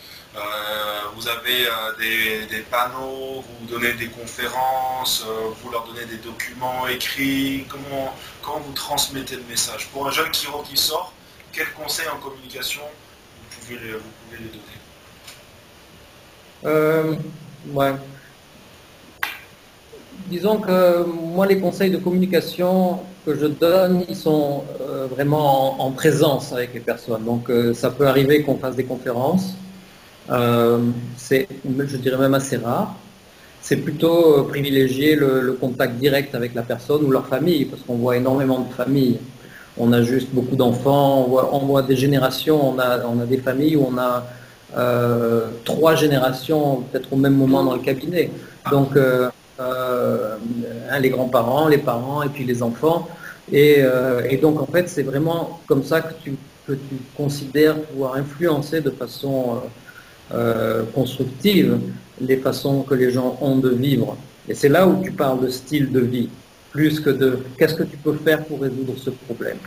vous 1.16 1.28
avez 1.28 1.66
euh, 1.66 2.46
des, 2.50 2.60
panneaux, 2.70 3.42
vous 3.42 3.66
donnez 3.66 3.92
des 3.94 4.08
conférences, 4.08 5.24
euh, 5.26 5.48
vous 5.62 5.70
leur 5.70 5.86
donnez 5.86 6.04
des 6.06 6.18
documents 6.18 6.86
écrits. 6.86 7.64
Comment, 7.68 8.12
vous 8.60 8.72
transmettez 8.72 9.36
le 9.36 9.44
message? 9.48 9.88
Pour 9.88 10.06
un 10.06 10.10
jeune 10.10 10.32
chiro 10.32 10.62
qui 10.62 10.76
sort, 10.76 11.12
quels 11.52 11.72
conseils 11.72 12.08
en 12.08 12.18
communication 12.18 12.82
vous 12.82 13.60
pouvez 13.60 13.78
les, 13.78 13.92
vous 13.92 14.00
pouvez 14.28 14.38
donner? 16.64 17.18
Disons 20.26 20.58
que 20.58 21.04
moi, 21.04 21.46
les 21.46 21.60
conseils 21.60 21.90
de 21.90 21.98
communication 21.98 23.00
que 23.24 23.34
je 23.38 23.46
donne, 23.46 24.04
ils 24.08 24.16
sont 24.16 24.64
vraiment 25.10 25.80
en, 25.80 25.92
présence 25.92 26.52
avec 26.52 26.74
les 26.74 26.80
personnes. 26.80 27.24
Donc, 27.24 27.50
ça 27.74 27.90
peut 27.90 28.06
arriver 28.08 28.42
qu'on 28.42 28.58
fasse 28.58 28.76
des 28.76 28.84
conférences. 28.84 29.54
Euh, 30.30 30.78
c'est, 31.16 31.48
je 31.64 31.96
dirais 31.96 32.18
même 32.18 32.34
assez 32.34 32.56
rare. 32.56 32.94
C'est 33.60 33.76
plutôt 33.76 34.38
euh, 34.38 34.42
privilégier 34.48 35.16
le, 35.16 35.56
contact 35.60 35.96
direct 35.96 36.34
avec 36.34 36.54
la 36.54 36.62
personne 36.62 37.04
ou 37.04 37.10
leur 37.10 37.26
famille, 37.26 37.64
parce 37.64 37.82
qu'on 37.82 37.96
voit 37.96 38.16
énormément 38.16 38.60
de 38.60 38.72
familles. 38.72 39.18
On 39.78 39.92
a 39.92 40.02
juste 40.02 40.28
beaucoup 40.32 40.56
d'enfants, 40.56 41.26
on 41.52 41.58
voit, 41.66 41.82
des 41.82 41.96
générations, 41.96 42.70
on 42.70 42.78
a, 42.78 43.04
on 43.04 43.20
a 43.20 43.26
des 43.26 43.36
familles 43.38 43.76
où 43.76 43.86
on 43.90 43.98
a 43.98 44.24
euh, 44.76 45.48
trois 45.64 45.94
générations 45.94 46.82
peut-être 46.90 47.12
au 47.12 47.16
même 47.16 47.34
moment 47.34 47.62
dans 47.62 47.74
le 47.74 47.80
cabinet. 47.80 48.30
Donc 48.70 48.96
les 50.98 51.10
grands-parents, 51.10 51.68
les 51.68 51.78
parents 51.78 52.22
et 52.22 52.28
puis 52.30 52.44
les 52.44 52.62
enfants. 52.62 53.06
Et, 53.52 53.84
et 54.30 54.36
donc 54.38 54.62
en 54.62 54.66
fait 54.66 54.88
c'est 54.88 55.02
vraiment 55.02 55.60
comme 55.66 55.84
ça 55.84 56.00
que 56.00 56.14
tu, 56.24 56.36
que 56.66 56.72
tu 56.72 56.96
considères 57.14 57.78
pouvoir 57.82 58.14
influencer 58.14 58.80
de 58.80 58.90
façon 58.90 59.60
euh, 60.32 60.82
constructive 60.94 61.78
les 62.20 62.38
façons 62.38 62.82
que 62.82 62.94
les 62.94 63.10
gens 63.10 63.38
ont 63.40 63.56
de 63.56 63.70
vivre. 63.70 64.16
Et 64.48 64.54
c'est 64.54 64.68
là 64.68 64.86
où 64.86 65.02
tu 65.02 65.12
parles 65.12 65.40
de 65.44 65.48
style 65.48 65.92
de 65.92 66.00
vie, 66.00 66.28
plus 66.70 67.00
que 67.00 67.10
de 67.10 67.38
qu'est-ce 67.58 67.74
que 67.74 67.82
tu 67.82 67.96
peux 67.96 68.14
faire 68.14 68.44
pour 68.44 68.60
résoudre 68.60 68.94
ce 68.96 69.10
problème. 69.10 69.58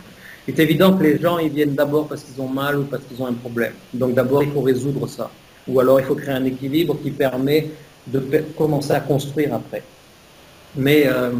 Il 0.48 0.58
est 0.58 0.62
évident 0.62 0.96
que 0.96 1.02
les 1.02 1.18
gens, 1.18 1.38
ils 1.38 1.50
viennent 1.50 1.74
d'abord 1.74 2.08
parce 2.08 2.22
qu'ils 2.24 2.40
ont 2.40 2.48
mal 2.48 2.78
ou 2.78 2.84
parce 2.84 3.02
qu'ils 3.04 3.22
ont 3.22 3.26
un 3.26 3.34
problème. 3.34 3.72
Donc 3.92 4.14
d'abord, 4.14 4.42
il 4.42 4.50
faut 4.50 4.62
résoudre 4.62 5.06
ça. 5.06 5.30
Ou 5.68 5.78
alors, 5.80 6.00
il 6.00 6.06
faut 6.06 6.14
créer 6.14 6.34
un 6.34 6.44
équilibre 6.44 6.96
qui 7.02 7.10
permet 7.10 7.70
de 8.06 8.20
commencer 8.56 8.92
à 8.92 9.00
construire 9.00 9.54
après. 9.54 9.82
Mais, 10.76 11.06
euh, 11.06 11.30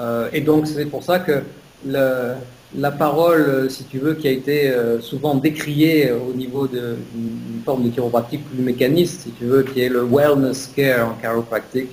euh, 0.00 0.28
et 0.32 0.40
donc, 0.40 0.66
c'est 0.66 0.86
pour 0.86 1.02
ça 1.02 1.18
que 1.20 1.42
le, 1.86 2.34
la 2.76 2.90
parole, 2.90 3.40
euh, 3.40 3.68
si 3.68 3.84
tu 3.84 3.98
veux, 3.98 4.14
qui 4.14 4.28
a 4.28 4.30
été 4.30 4.70
euh, 4.70 5.00
souvent 5.00 5.34
décriée 5.34 6.12
au 6.12 6.32
niveau 6.32 6.66
d'une 6.66 7.62
forme 7.64 7.84
de 7.84 7.90
chiropratique 7.90 8.44
plus 8.50 8.62
mécaniste, 8.62 9.22
si 9.22 9.30
tu 9.30 9.44
veux, 9.44 9.62
qui 9.62 9.80
est 9.80 9.88
le 9.88 10.02
wellness 10.02 10.70
care 10.74 11.08
en 11.08 11.14
chiropractique. 11.14 11.90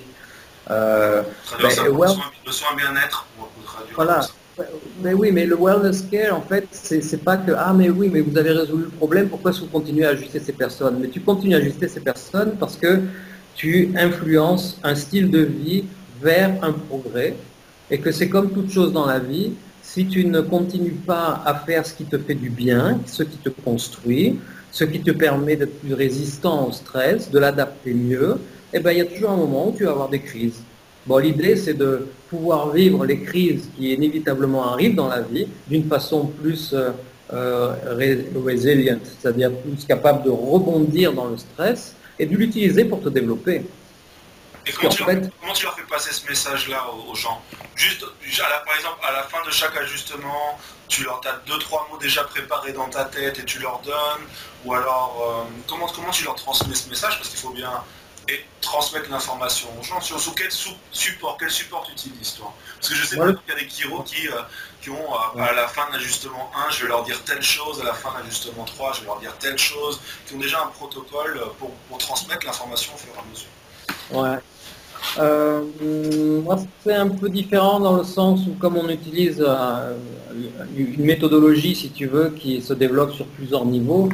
Euh, 0.70 1.22
ben, 1.60 1.68
le 1.68 2.52
soin 2.52 2.76
bien-être, 2.76 3.26
Voilà. 3.94 4.20
Mais 5.02 5.14
oui, 5.14 5.32
mais 5.32 5.46
le 5.46 5.56
wellness 5.56 6.02
care, 6.10 6.36
en 6.36 6.42
fait, 6.42 6.66
c'est 6.70 7.24
pas 7.24 7.36
que 7.36 7.52
ah 7.56 7.72
mais 7.74 7.88
oui, 7.88 8.10
mais 8.12 8.20
vous 8.20 8.36
avez 8.36 8.50
résolu 8.50 8.84
le 8.84 8.90
problème. 8.90 9.28
Pourquoi 9.28 9.50
est-ce 9.50 9.60
que 9.60 9.64
vous 9.64 9.70
continuez 9.70 10.04
à 10.04 10.10
ajuster 10.10 10.40
ces 10.40 10.52
personnes? 10.52 10.98
Mais 11.00 11.08
tu 11.08 11.20
continues 11.20 11.54
à 11.54 11.58
ajuster 11.58 11.88
ces 11.88 12.00
personnes 12.00 12.56
parce 12.60 12.76
que 12.76 13.00
tu 13.54 13.92
influences 13.96 14.78
un 14.82 14.94
style 14.94 15.30
de 15.30 15.40
vie 15.40 15.84
vers 16.20 16.52
un 16.62 16.72
progrès 16.72 17.34
et 17.90 17.98
que 17.98 18.12
c'est 18.12 18.28
comme 18.28 18.50
toute 18.52 18.70
chose 18.70 18.92
dans 18.92 19.06
la 19.06 19.18
vie 19.18 19.52
si 19.92 20.06
tu 20.06 20.24
ne 20.24 20.40
continues 20.40 21.00
pas 21.06 21.42
à 21.44 21.54
faire 21.54 21.84
ce 21.86 21.92
qui 21.92 22.04
te 22.04 22.16
fait 22.16 22.34
du 22.34 22.48
bien, 22.48 22.98
ce 23.06 23.22
qui 23.24 23.36
te 23.36 23.50
construit, 23.50 24.38
ce 24.70 24.84
qui 24.84 25.00
te 25.02 25.10
permet 25.10 25.54
d'être 25.54 25.78
plus 25.80 25.92
résistant 25.92 26.68
au 26.68 26.72
stress, 26.72 27.30
de 27.30 27.38
l'adapter 27.38 27.92
mieux, 27.92 28.38
eh 28.72 28.80
bien, 28.80 28.92
il 28.92 28.98
y 28.98 29.00
a 29.02 29.04
toujours 29.04 29.32
un 29.32 29.36
moment 29.36 29.68
où 29.68 29.76
tu 29.76 29.84
vas 29.84 29.90
avoir 29.90 30.08
des 30.08 30.20
crises. 30.20 30.60
Bon, 31.06 31.18
l'idée, 31.18 31.56
c'est 31.56 31.74
de 31.74 32.06
pouvoir 32.30 32.70
vivre 32.70 33.04
les 33.04 33.20
crises 33.20 33.68
qui 33.76 33.92
inévitablement 33.92 34.64
arrivent 34.72 34.94
dans 34.94 35.08
la 35.08 35.20
vie 35.20 35.46
d'une 35.68 35.84
façon 35.84 36.24
plus 36.40 36.72
euh, 36.72 36.92
euh 37.34 37.74
resilient, 38.46 39.00
c'est-à-dire 39.04 39.50
plus 39.52 39.84
capable 39.84 40.24
de 40.24 40.30
rebondir 40.30 41.12
dans 41.12 41.26
le 41.26 41.36
stress 41.36 41.94
et 42.18 42.24
de 42.24 42.34
l'utiliser 42.34 42.86
pour 42.86 43.02
te 43.02 43.10
développer. 43.10 43.62
Et 44.66 44.72
comment, 44.72 44.88
tu, 44.90 45.04
leur, 45.64 45.74
fais 45.74 45.82
passer 45.82 46.12
ce 46.12 46.26
message-là 46.28 46.86
aux, 46.88 47.14
gens? 47.14 47.42
Juste, 47.74 48.04
par 48.04 48.76
exemple, 48.76 48.98
à 49.02 49.12
la 49.12 49.22
fin 49.24 49.44
de 49.44 49.50
chaque 49.50 49.76
ajustement, 49.76 50.58
tu 50.88 51.04
leur 51.04 51.20
as 51.26 51.32
deux, 51.46 51.58
trois 51.58 51.88
mots 51.90 51.98
déjà 51.98 52.22
préparés 52.24 52.72
dans 52.72 52.88
ta 52.88 53.04
tête 53.04 53.38
et 53.38 53.44
tu 53.44 53.58
leur 53.58 53.80
donnes 53.80 54.26
Ou 54.64 54.74
alors, 54.74 55.46
euh, 55.48 55.50
comment, 55.68 55.86
comment 55.88 56.10
tu 56.10 56.24
leur 56.24 56.36
transmets 56.36 56.74
ce 56.74 56.88
message? 56.88 57.16
Parce 57.16 57.28
qu'il 57.28 57.40
faut 57.40 57.50
bien 57.50 57.82
et 58.28 58.44
transmettre 58.60 59.10
l'information 59.10 59.68
aux 59.80 59.82
gens. 59.82 60.00
Sur, 60.00 60.34
quel 60.34 60.50
support, 60.92 61.36
quel 61.38 61.50
support 61.50 61.84
tu 61.86 61.92
utilises 61.92 62.34
toi? 62.34 62.54
Parce 62.76 62.90
que 62.90 62.94
je 62.94 63.04
sais 63.04 63.16
qu'il 63.16 63.26
y 63.48 63.52
a 63.52 63.54
des 63.60 63.68
chiro 63.68 64.02
qui, 64.02 64.28
euh, 64.28 64.42
qui 64.80 64.90
ont 64.90 65.14
à 65.14 65.52
la 65.52 65.66
fin 65.66 65.88
de 65.88 65.94
l'ajustement 65.94 66.50
1, 66.68 66.70
je 66.70 66.82
vais 66.82 66.88
leur 66.88 67.02
dire 67.02 67.22
telle 67.24 67.42
chose, 67.42 67.80
à 67.80 67.84
la 67.84 67.94
fin 67.94 68.12
de 68.12 68.18
l'ajustement 68.18 68.64
3, 68.64 68.92
je 68.92 69.00
vais 69.00 69.06
leur 69.06 69.18
dire 69.18 69.36
telle 69.38 69.58
chose, 69.58 70.00
qui 70.26 70.34
ont 70.34 70.38
déjà 70.38 70.62
un 70.62 70.68
protocole 70.68 71.40
pour, 71.58 71.72
pour 71.88 71.98
transmettre 71.98 72.46
l'information 72.46 72.94
au 72.94 72.98
fur 72.98 73.12
et 73.12 73.18
à 73.18 73.24
mesure. 73.30 73.48
Ouais. 74.10 74.38
Euh, 75.18 75.62
moi, 76.42 76.58
c'est 76.84 76.94
un 76.94 77.08
peu 77.08 77.28
différent 77.28 77.80
dans 77.80 77.96
le 77.96 78.04
sens 78.04 78.46
où 78.46 78.52
comme 78.58 78.76
on 78.76 78.88
utilise 78.88 79.44
euh, 79.46 79.94
une 80.76 81.04
méthodologie, 81.04 81.74
si 81.74 81.90
tu 81.90 82.06
veux, 82.06 82.30
qui 82.30 82.62
se 82.62 82.72
développe 82.72 83.12
sur 83.12 83.26
plusieurs 83.26 83.64
niveaux, 83.66 84.08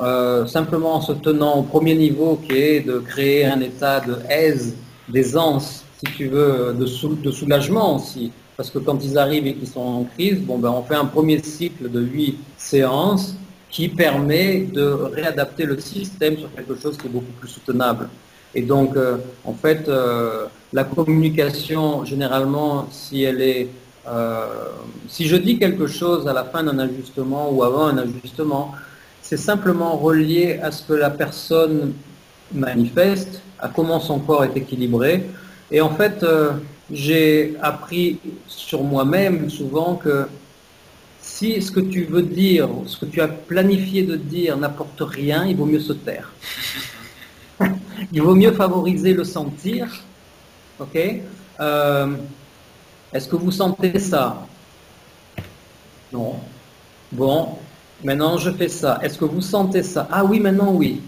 euh, 0.00 0.46
simplement 0.46 0.94
en 0.94 1.00
se 1.00 1.12
tenant 1.12 1.56
au 1.58 1.62
premier 1.62 1.94
niveau 1.94 2.40
qui 2.46 2.56
est 2.56 2.80
de 2.80 2.98
créer 2.98 3.46
un 3.46 3.60
état 3.60 4.00
de 4.00 4.16
aise, 4.28 4.76
d'aisance, 5.08 5.84
si 5.98 6.12
tu 6.12 6.28
veux, 6.28 6.74
de, 6.78 6.84
de, 7.22 7.30
soulagement 7.32 7.96
aussi. 7.96 8.30
Parce 8.56 8.70
que 8.70 8.78
quand 8.78 9.02
ils 9.04 9.18
arrivent 9.18 9.46
et 9.46 9.54
qu'ils 9.54 9.68
sont 9.68 9.80
en 9.80 10.04
crise, 10.04 10.40
bon, 10.40 10.58
ben, 10.58 10.70
on 10.70 10.82
fait 10.82 10.94
un 10.94 11.06
premier 11.06 11.42
cycle 11.42 11.90
de 11.90 12.00
8 12.00 12.38
séances 12.56 13.34
qui 13.70 13.88
permet 13.88 14.60
de 14.72 14.84
réadapter 14.84 15.64
le 15.64 15.78
système 15.78 16.38
sur 16.38 16.52
quelque 16.54 16.76
chose 16.76 16.96
qui 16.96 17.06
est 17.06 17.10
beaucoup 17.10 17.32
plus 17.40 17.48
soutenable. 17.48 18.08
Et 18.58 18.62
donc, 18.62 18.96
euh, 18.96 19.18
en 19.44 19.54
fait, 19.54 19.88
euh, 19.88 20.46
la 20.72 20.82
communication, 20.82 22.04
généralement, 22.04 22.88
si 22.90 23.22
elle 23.22 23.40
est... 23.40 23.68
Euh, 24.08 24.46
si 25.06 25.28
je 25.28 25.36
dis 25.36 25.60
quelque 25.60 25.86
chose 25.86 26.26
à 26.26 26.32
la 26.32 26.42
fin 26.42 26.64
d'un 26.64 26.76
ajustement 26.80 27.52
ou 27.52 27.62
avant 27.62 27.86
un 27.86 27.98
ajustement, 27.98 28.72
c'est 29.22 29.36
simplement 29.36 29.96
relié 29.96 30.58
à 30.60 30.72
ce 30.72 30.82
que 30.82 30.94
la 30.94 31.10
personne 31.10 31.92
manifeste, 32.52 33.42
à 33.60 33.68
comment 33.68 34.00
son 34.00 34.18
corps 34.18 34.42
est 34.42 34.56
équilibré, 34.56 35.24
Et 35.70 35.80
en 35.80 35.90
fait, 35.90 36.26
j'ai 36.90 37.54
appris 37.60 38.18
sur 38.48 38.82
moi-même 38.82 39.50
souvent 39.50 39.94
que 39.94 40.26
si 41.20 41.62
ce 41.62 41.70
que 41.70 41.80
tu 41.94 42.04
veux 42.04 42.22
dire, 42.22 42.68
ce 42.86 42.96
que 42.98 43.04
tu 43.04 43.20
as 43.20 43.28
planifié 43.28 44.02
de 44.02 44.16
dire 44.16 44.56
n'apporte 44.56 45.00
rien, 45.00 45.46
il 45.46 45.54
vaut 45.56 45.66
mieux 45.66 45.84
se 45.90 45.92
taire. 45.92 46.32
il 48.12 48.22
vaut 48.22 48.34
mieux 48.34 48.52
favoriser 48.52 49.12
le 49.12 49.24
sentir. 49.24 49.88
Ok? 50.78 50.96
Euh, 51.60 52.16
Est-ce 53.12 53.28
que 53.28 53.36
vous 53.36 53.50
sentez 53.50 53.98
ça? 53.98 54.46
Non. 56.12 56.36
Bon, 57.10 57.56
maintenant 58.04 58.36
je 58.38 58.50
fais 58.50 58.68
ça. 58.68 58.98
Est-ce 59.02 59.18
que 59.18 59.24
vous 59.24 59.40
sentez 59.40 59.82
ça? 59.82 60.06
Ah 60.10 60.24
oui, 60.24 60.40
maintenant 60.40 60.72
oui. 60.72 61.00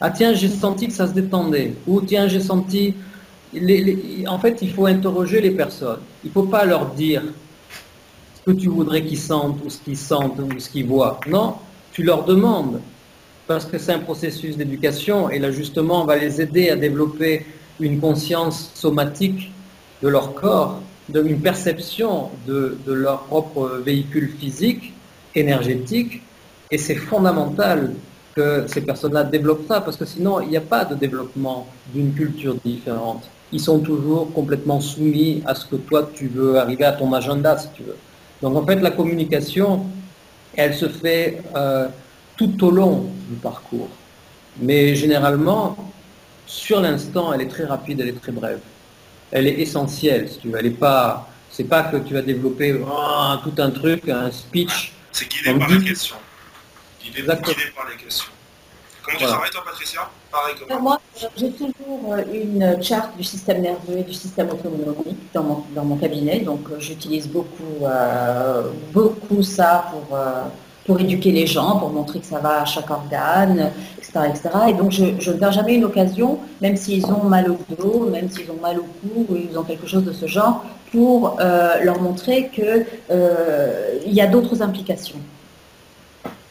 Ah 0.00 0.10
tiens, 0.10 0.34
j'ai 0.34 0.48
senti 0.48 0.88
que 0.88 0.92
ça 0.92 1.06
se 1.06 1.12
détendait. 1.12 1.74
Ou 1.86 2.00
tiens, 2.00 2.28
j'ai 2.28 2.40
senti... 2.40 2.94
en 4.26 4.38
fait, 4.38 4.58
il 4.60 4.72
faut 4.72 4.86
interroger 4.86 5.40
les 5.40 5.52
personnes. 5.52 6.00
Il 6.22 6.28
ne 6.28 6.32
faut 6.32 6.42
pas 6.42 6.64
leur 6.64 6.86
dire 6.90 7.22
ce 8.34 8.52
que 8.52 8.56
tu 8.56 8.68
voudrais 8.68 9.02
qu'ils 9.02 9.18
sentent 9.18 9.58
ou 9.64 9.70
ce 9.70 9.78
qu'ils 9.78 9.96
sentent 9.96 10.38
ou 10.38 10.58
ce 10.58 10.68
qu'ils 10.68 10.86
voient. 10.86 11.18
Non, 11.26 11.54
tu 11.92 12.02
leur 12.02 12.24
demandes. 12.24 12.80
Parce 13.46 13.64
que 13.64 13.78
c'est 13.78 13.92
un 13.92 14.00
processus 14.00 14.56
d'éducation 14.56 15.30
et 15.30 15.38
l'ajustement 15.38 16.04
va 16.04 16.16
les 16.16 16.40
aider 16.40 16.70
à 16.70 16.76
développer 16.76 17.46
une 17.78 18.00
conscience 18.00 18.70
somatique 18.74 19.52
de 20.02 20.08
leur 20.08 20.34
corps, 20.34 20.80
une 21.14 21.40
perception 21.40 22.30
de, 22.46 22.76
de 22.86 22.92
leur 22.92 23.20
propre 23.24 23.80
véhicule 23.84 24.32
physique, 24.38 24.92
énergétique. 25.34 26.22
Et 26.70 26.78
c'est 26.78 26.96
fondamental 26.96 27.94
que 28.34 28.64
ces 28.66 28.80
personnes-là 28.80 29.24
développent 29.24 29.66
ça, 29.68 29.80
parce 29.80 29.96
que 29.96 30.04
sinon, 30.04 30.40
il 30.40 30.48
n'y 30.48 30.56
a 30.56 30.60
pas 30.60 30.84
de 30.84 30.94
développement 30.94 31.66
d'une 31.94 32.12
culture 32.12 32.56
différente. 32.64 33.22
Ils 33.52 33.60
sont 33.60 33.78
toujours 33.78 34.32
complètement 34.32 34.80
soumis 34.80 35.42
à 35.46 35.54
ce 35.54 35.64
que 35.64 35.76
toi, 35.76 36.10
tu 36.12 36.26
veux 36.26 36.58
arriver 36.58 36.84
à 36.84 36.92
ton 36.92 37.12
agenda, 37.12 37.56
si 37.56 37.68
tu 37.74 37.82
veux. 37.84 37.96
Donc 38.42 38.56
en 38.56 38.66
fait, 38.66 38.76
la 38.76 38.90
communication, 38.90 39.86
elle 40.54 40.74
se 40.74 40.88
fait 40.88 41.42
euh, 41.54 41.88
tout 42.36 42.64
au 42.64 42.70
long 42.70 43.10
du 43.28 43.36
parcours. 43.36 43.88
Mais 44.60 44.94
généralement, 44.94 45.76
sur 46.46 46.80
l'instant, 46.80 47.32
elle 47.32 47.42
est 47.42 47.48
très 47.48 47.64
rapide, 47.64 48.00
elle 48.00 48.08
est 48.08 48.20
très 48.20 48.32
brève. 48.32 48.60
Elle 49.30 49.46
est 49.46 49.60
essentielle, 49.60 50.28
si 50.28 50.38
tu 50.38 50.48
veux. 50.48 50.58
Elle 50.58 50.66
est 50.66 50.70
pas, 50.70 51.28
c'est 51.50 51.64
pas 51.64 51.82
que 51.84 51.96
tu 51.96 52.14
vas 52.14 52.22
développer 52.22 52.74
oh, 52.74 53.34
tout 53.42 53.54
un 53.58 53.70
truc, 53.70 54.08
un 54.08 54.30
speech. 54.30 54.92
C'est 55.12 55.28
guidé 55.28 55.58
par 55.58 55.68
la 55.68 55.80
question. 55.80 56.16
Il 57.02 57.08
est 57.08 57.22
guidé 57.22 57.72
par 57.74 57.88
les 57.88 57.96
questions. 57.96 58.30
Comment 59.02 59.18
tu 59.18 59.24
travailles 59.24 59.50
toi 59.50 59.62
Patricia? 59.64 60.10
Pareil 60.32 60.54
que 60.56 60.68
moi. 60.68 60.80
Moi, 60.80 61.00
j'ai 61.36 61.52
toujours 61.52 62.12
euh, 62.12 62.22
une 62.32 62.82
charte 62.82 63.16
du 63.16 63.22
système 63.22 63.62
nerveux 63.62 63.98
et 63.98 64.02
du 64.02 64.12
système 64.12 64.50
autonome 64.50 64.94
dans 65.32 65.42
mon, 65.44 65.64
dans 65.70 65.84
mon 65.84 65.96
cabinet, 65.96 66.40
donc 66.40 66.68
euh, 66.70 66.80
j'utilise 66.80 67.28
beaucoup, 67.28 67.84
euh, 67.84 68.70
beaucoup 68.92 69.44
ça 69.44 69.92
pour, 69.92 70.18
pour 70.86 71.00
éduquer 71.00 71.32
les 71.32 71.46
gens, 71.46 71.78
pour 71.78 71.90
montrer 71.90 72.20
que 72.20 72.26
ça 72.26 72.38
va 72.38 72.62
à 72.62 72.64
chaque 72.64 72.90
organe, 72.90 73.70
etc. 73.98 74.20
etc. 74.28 74.48
Et 74.68 74.72
donc 74.74 74.92
je, 74.92 75.04
ne 75.04 75.36
perds 75.36 75.52
jamais 75.52 75.74
une 75.74 75.84
occasion, 75.84 76.38
même 76.60 76.76
s'ils 76.76 77.06
ont 77.06 77.24
mal 77.24 77.50
au 77.50 77.58
dos, 77.76 78.08
même 78.10 78.30
s'ils 78.30 78.50
ont 78.50 78.60
mal 78.60 78.78
au 78.78 78.84
cou, 78.84 79.26
ou 79.28 79.36
ils 79.36 79.58
ont 79.58 79.64
quelque 79.64 79.86
chose 79.86 80.04
de 80.04 80.12
ce 80.12 80.26
genre, 80.26 80.64
pour 80.92 81.36
leur 81.82 82.00
montrer 82.00 82.50
qu'il 82.54 82.86
il 83.10 84.14
y 84.14 84.20
a 84.20 84.26
d'autres 84.26 84.62
implications 84.62 85.18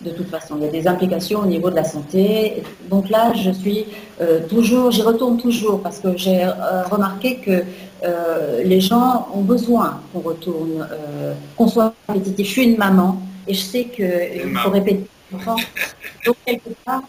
de 0.05 0.11
toute 0.11 0.29
façon. 0.29 0.55
Il 0.57 0.63
y 0.63 0.67
a 0.67 0.71
des 0.71 0.87
implications 0.87 1.39
au 1.39 1.45
niveau 1.45 1.69
de 1.69 1.75
la 1.75 1.83
santé. 1.83 2.63
Donc 2.89 3.09
là, 3.09 3.33
je 3.33 3.51
suis 3.51 3.85
euh, 4.21 4.41
toujours, 4.47 4.91
j'y 4.91 5.01
retourne 5.01 5.37
toujours 5.37 5.81
parce 5.81 5.99
que 5.99 6.15
j'ai 6.15 6.43
euh, 6.43 6.83
remarqué 6.89 7.37
que 7.37 7.63
euh, 8.03 8.63
les 8.63 8.81
gens 8.81 9.27
ont 9.33 9.41
besoin 9.41 9.99
qu'on 10.13 10.19
retourne, 10.19 10.87
qu'on 11.57 11.67
soit 11.67 11.93
répétitif. 12.07 12.45
Je 12.47 12.51
suis 12.51 12.65
une 12.65 12.77
maman 12.77 13.17
et 13.47 13.53
je 13.53 13.61
sais 13.61 13.85
qu'il 13.85 14.55
faut 14.57 14.69
répéter. 14.69 15.07
Donc 16.25 16.35
quelque 16.45 16.69
part, 16.85 17.03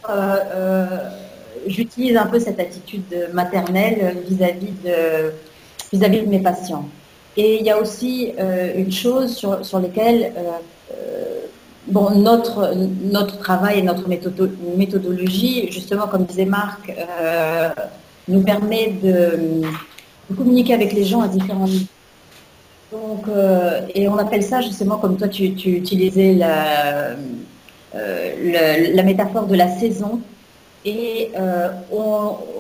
j'utilise 1.67 2.17
un 2.17 2.27
peu 2.27 2.41
cette 2.41 2.61
attitude 2.61 3.29
maternelle 3.33 4.17
vis-à-vis 4.29 4.73
de, 4.85 5.33
vis-à-vis 5.93 6.23
de 6.23 6.29
mes 6.29 6.41
patients. 6.41 6.89
Et 7.37 7.59
il 7.61 7.67
y 7.67 7.71
a 7.71 7.79
aussi 7.79 8.33
une 8.77 8.91
chose 8.93 9.37
sur, 9.37 9.65
sur 9.65 9.79
lesquelles 9.79 10.33
Bon, 11.89 12.11
notre, 12.11 12.75
notre 12.75 13.39
travail 13.39 13.79
et 13.79 13.83
notre 13.83 14.09
méthodologie, 14.09 15.71
justement, 15.71 16.09
comme 16.09 16.25
disait 16.25 16.45
Marc, 16.45 16.93
euh, 17.21 17.69
nous 18.27 18.43
permet 18.43 18.89
de, 19.01 19.63
communiquer 20.37 20.75
avec 20.75 20.93
les 20.93 21.05
gens 21.05 21.21
à 21.21 21.29
différents 21.29 21.69
niveaux. 21.69 21.87
Donc, 22.97 23.29
euh, 23.29 23.81
et 23.95 24.09
on 24.09 24.17
appelle 24.17 24.43
ça 24.43 24.61
justement, 24.61 24.97
comme 24.97 25.17
toi 25.17 25.29
tu, 25.29 25.45
utilisais 25.45 26.35
la, 26.35 27.17
euh, 27.95 28.93
la 28.95 29.03
métaphore 29.03 29.47
de 29.47 29.55
la 29.55 29.69
saison, 29.69 30.21
et 30.85 31.33
euh, 31.37 31.69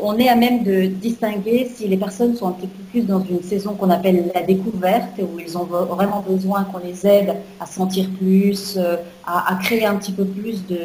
on, 0.03 0.19
est 0.19 0.29
à 0.29 0.35
même 0.35 0.65
de 0.65 0.87
distinguer 0.87 1.71
si 1.73 1.87
les 1.87 1.97
personnes 1.97 2.35
sont 2.35 2.49
un 2.49 2.53
petit 2.53 2.67
peu 2.67 2.83
plus 2.91 3.03
dans 3.03 3.21
une 3.21 3.41
saison 3.43 3.75
qu'on 3.75 3.91
appelle 3.91 4.33
la 4.35 4.43
découverte, 4.43 5.21
où 5.21 5.39
ils 5.39 5.57
ont 5.57 5.65
vraiment 5.65 6.25
besoin 6.29 6.65
qu'on 6.65 6.79
les 6.79 7.07
aide 7.07 7.37
à 7.61 7.67
sentir 7.67 8.09
plus, 8.19 8.81
à, 9.25 9.57
créer 9.63 9.87
un 9.87 9.95
petit 9.95 10.11
peu 10.11 10.25
plus 10.25 10.67
de, 10.67 10.79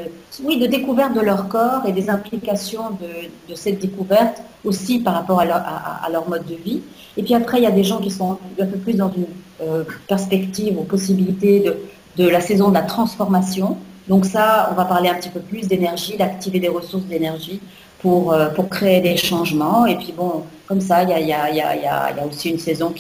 oui, 0.44 0.60
de 0.60 0.68
découverte 0.68 1.16
de 1.16 1.22
leur 1.22 1.48
corps 1.48 1.84
et 1.88 1.92
des 1.92 2.12
implications 2.12 2.92
de, 3.02 3.56
cette 3.56 3.80
découverte 3.80 4.44
aussi 4.64 5.00
par 5.00 5.16
rapport 5.16 5.40
à 5.40 6.10
leur, 6.12 6.30
mode 6.30 6.46
de 6.46 6.56
vie. 6.56 6.82
Et 7.18 7.24
puis 7.24 7.34
après, 7.34 7.60
il 7.60 7.64
y 7.64 7.68
a 7.68 7.72
des 7.72 7.84
gens 7.84 8.00
qui 8.00 8.12
sont 8.12 8.38
un 8.60 8.66
peu 8.66 8.78
plus 8.78 8.94
dans 8.94 9.12
une 9.14 9.26
euh, 9.62 9.84
perspective 10.08 10.78
ou 10.80 10.84
possibilité 10.84 11.60
de, 11.60 11.78
de 12.18 12.30
la 12.30 12.42
saison 12.42 12.70
de 12.70 12.74
la 12.74 12.84
transformation, 12.84 13.78
donc 14.08 14.26
ça, 14.26 14.70
on 14.72 14.76
va 14.76 14.86
parler 14.86 15.10
un 15.10 15.16
petit 15.16 15.30
peu 15.30 15.40
plus 15.40 15.68
d'énergie, 15.68 16.18
d'activer 16.18 16.60
des 16.60 16.68
ressources 16.68 17.06
d'énergie 17.06 17.62
pour, 18.00 18.34
euh, 18.34 18.50
pour 18.50 18.68
créer 18.68 19.00
des 19.00 19.16
changements. 19.16 19.86
Et 19.86 19.96
puis 19.96 20.14
bon, 20.16 20.44
comme 20.66 20.82
ça, 20.82 21.04
il 21.04 21.10
y 21.28 21.34
a, 21.34 22.28
aussi 22.30 22.50
une 22.50 22.60
saison 22.60 22.94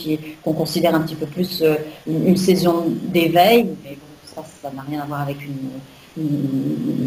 qu'on 0.43 0.53
considère 0.53 0.95
un 0.95 1.01
petit 1.01 1.15
peu 1.15 1.25
plus 1.25 1.61
euh, 1.63 1.75
une, 2.07 2.37
saison 2.37 2.85
d'éveil. 2.87 3.65
Mais 3.83 3.91
bon, 3.91 4.07
ça, 4.23 4.43
ça 4.61 4.71
n'a 4.73 4.83
rien 4.83 5.01
à 5.01 5.05
voir 5.05 5.21
avec 5.21 5.37
un 5.37 5.79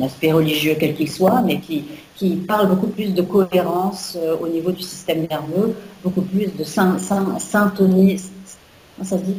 aspect 0.03 0.33
religieux 0.33 0.77
quel 0.79 0.95
qu'il 0.95 1.11
soit, 1.11 1.43
mais 1.43 1.61
qui, 1.61 1.85
qui 2.17 2.37
parle 2.37 2.69
beaucoup 2.69 2.87
plus 2.87 3.13
de 3.13 3.23
cohérence 3.23 4.17
euh, 4.21 4.37
au 4.41 4.49
niveau 4.49 4.71
du 4.71 4.83
système 4.83 5.27
nerveux, 5.29 5.75
beaucoup 6.03 6.23
plus 6.23 6.47
de 6.47 6.65
syntonie, 6.65 8.19
ça 9.03 9.19
se 9.19 9.23
dit? 9.23 9.37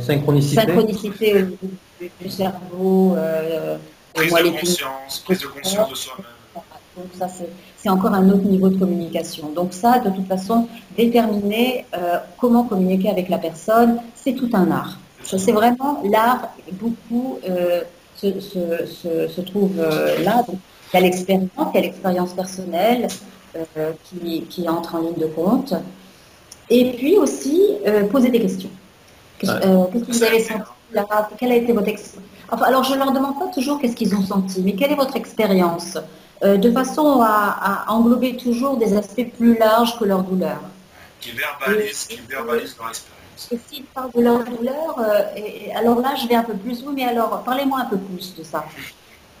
Synchronicité. 0.00 0.62
Synchronicité 0.62 1.44
du, 2.20 2.30
cerveau, 2.30 3.14
euh, 3.16 3.76
prise, 4.12 4.32
de 4.32 4.58
conscience, 4.58 5.18
prise 5.24 5.40
de 5.40 5.46
conscience 5.46 5.90
de 5.90 5.94
soi-même. 5.94 6.26
Donc 6.96 7.06
ça, 7.16 7.28
c'est 7.76 7.88
encore 7.88 8.12
un 8.12 8.28
autre 8.30 8.42
niveau 8.42 8.68
de 8.68 8.76
communication. 8.76 9.52
Donc 9.54 9.72
ça, 9.72 10.00
de 10.00 10.10
toute 10.10 10.26
façon, 10.26 10.68
déterminer 10.96 11.86
euh, 11.96 12.18
comment 12.38 12.64
communiquer 12.64 13.08
avec 13.08 13.28
la 13.28 13.38
personne, 13.38 14.00
c'est 14.16 14.32
tout 14.32 14.50
un 14.52 14.70
art. 14.70 14.98
C'est 15.22 15.52
vraiment 15.52 16.02
l'art, 16.04 16.48
beaucoup 16.72 17.38
euh, 18.24 18.40
se, 18.40 18.86
se, 18.86 19.28
se, 19.28 19.40
trouve 19.40 19.78
euh, 19.78 20.22
là. 20.22 20.42
Donc, 20.46 20.58
il 20.92 20.94
y 20.94 20.96
a 20.96 21.00
l'expérience, 21.00 21.50
il 21.56 21.74
y 21.74 21.78
a 21.78 21.80
l'expérience 21.82 22.32
personnelle 22.32 23.08
qui, 24.04 24.42
qui, 24.42 24.68
entre 24.68 24.94
en 24.94 25.00
ligne 25.00 25.18
de 25.18 25.26
compte. 25.26 25.74
Et 26.68 26.92
puis 26.92 27.16
aussi, 27.16 27.60
poser 28.10 28.30
des 28.30 28.40
questions. 28.40 28.70
Qu'est-ce 29.38 29.52
que 29.52 30.12
vous 30.12 30.22
avez 30.22 30.42
senti 30.42 30.62
quelle 31.38 31.52
a 31.52 31.56
été 31.56 31.72
votre 31.72 31.88
expérience 31.88 32.62
Alors, 32.62 32.84
je 32.84 32.94
ne 32.94 32.98
leur 32.98 33.12
demande 33.12 33.38
pas 33.38 33.48
toujours 33.48 33.80
qu'est-ce 33.80 33.96
qu'ils 33.96 34.14
ont 34.14 34.22
senti, 34.22 34.62
mais 34.62 34.74
quelle 34.74 34.92
est 34.92 34.96
votre 34.96 35.16
expérience 35.16 35.98
euh, 36.42 36.56
De 36.56 36.70
façon 36.70 37.20
à, 37.22 37.84
englober 37.88 38.36
toujours 38.36 38.76
des 38.76 38.96
aspects 38.96 39.28
plus 39.36 39.56
larges 39.58 39.98
que 39.98 40.04
leur 40.04 40.22
douleur? 40.22 40.60
Qui 41.20 41.32
verbalisent, 41.32 42.08
leur 42.30 42.54
expérience. 42.56 43.04
S'ils 43.48 43.84
parlent 43.84 44.10
de 44.14 44.20
leur 44.20 44.44
douleur, 44.44 44.98
euh, 44.98 45.22
et, 45.36 45.72
alors 45.72 46.00
là, 46.00 46.14
je 46.14 46.28
vais 46.28 46.34
un 46.34 46.42
peu 46.42 46.54
plus. 46.54 46.82
Oui, 46.86 46.92
mais 46.94 47.04
alors, 47.04 47.42
parlez-moi 47.44 47.80
un 47.80 47.86
peu 47.86 47.96
plus 47.96 48.34
de 48.36 48.42
ça. 48.42 48.64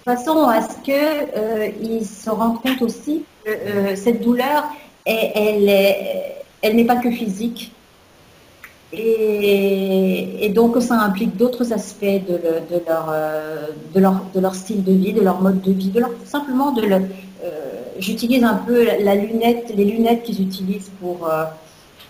De 0.06 0.12
façon 0.12 0.44
à 0.44 0.62
ce 0.62 0.78
qu'ils 0.82 0.94
euh, 0.94 2.04
se 2.04 2.30
rendent 2.30 2.60
compte 2.62 2.80
aussi 2.82 3.24
que 3.44 3.94
cette 3.96 4.22
douleur, 4.22 4.64
elle, 5.04 5.68
elle 6.62 6.76
n'est 6.76 6.84
pas 6.84 6.96
que 6.96 7.10
physique, 7.10 7.72
et, 8.92 10.50
donc 10.54 10.80
ça 10.82 11.00
implique 11.00 11.36
d'autres 11.36 11.72
aspects 11.72 12.04
de, 12.04 12.40
leur, 12.86 13.08
euh, 13.12 13.66
de, 13.94 14.00
leur, 14.00 14.24
de, 14.34 14.40
leur, 14.40 14.54
style 14.54 14.82
de 14.82 14.92
vie, 14.92 15.12
de 15.12 15.20
leur 15.20 15.40
mode 15.40 15.60
de 15.60 15.72
vie, 15.72 15.90
de 15.90 16.00
leur, 16.00 16.10
simplement 16.24 16.72
de 16.72 16.82
leur... 16.82 17.00
Euh, 17.44 17.50
j'utilise 17.98 18.42
un 18.42 18.54
peu 18.54 18.84
la 18.84 19.14
lunette, 19.14 19.72
les 19.76 19.84
lunettes 19.84 20.24
qu'ils 20.24 20.42
utilisent 20.42 20.90
pour, 21.00 21.28
euh, 21.28 21.44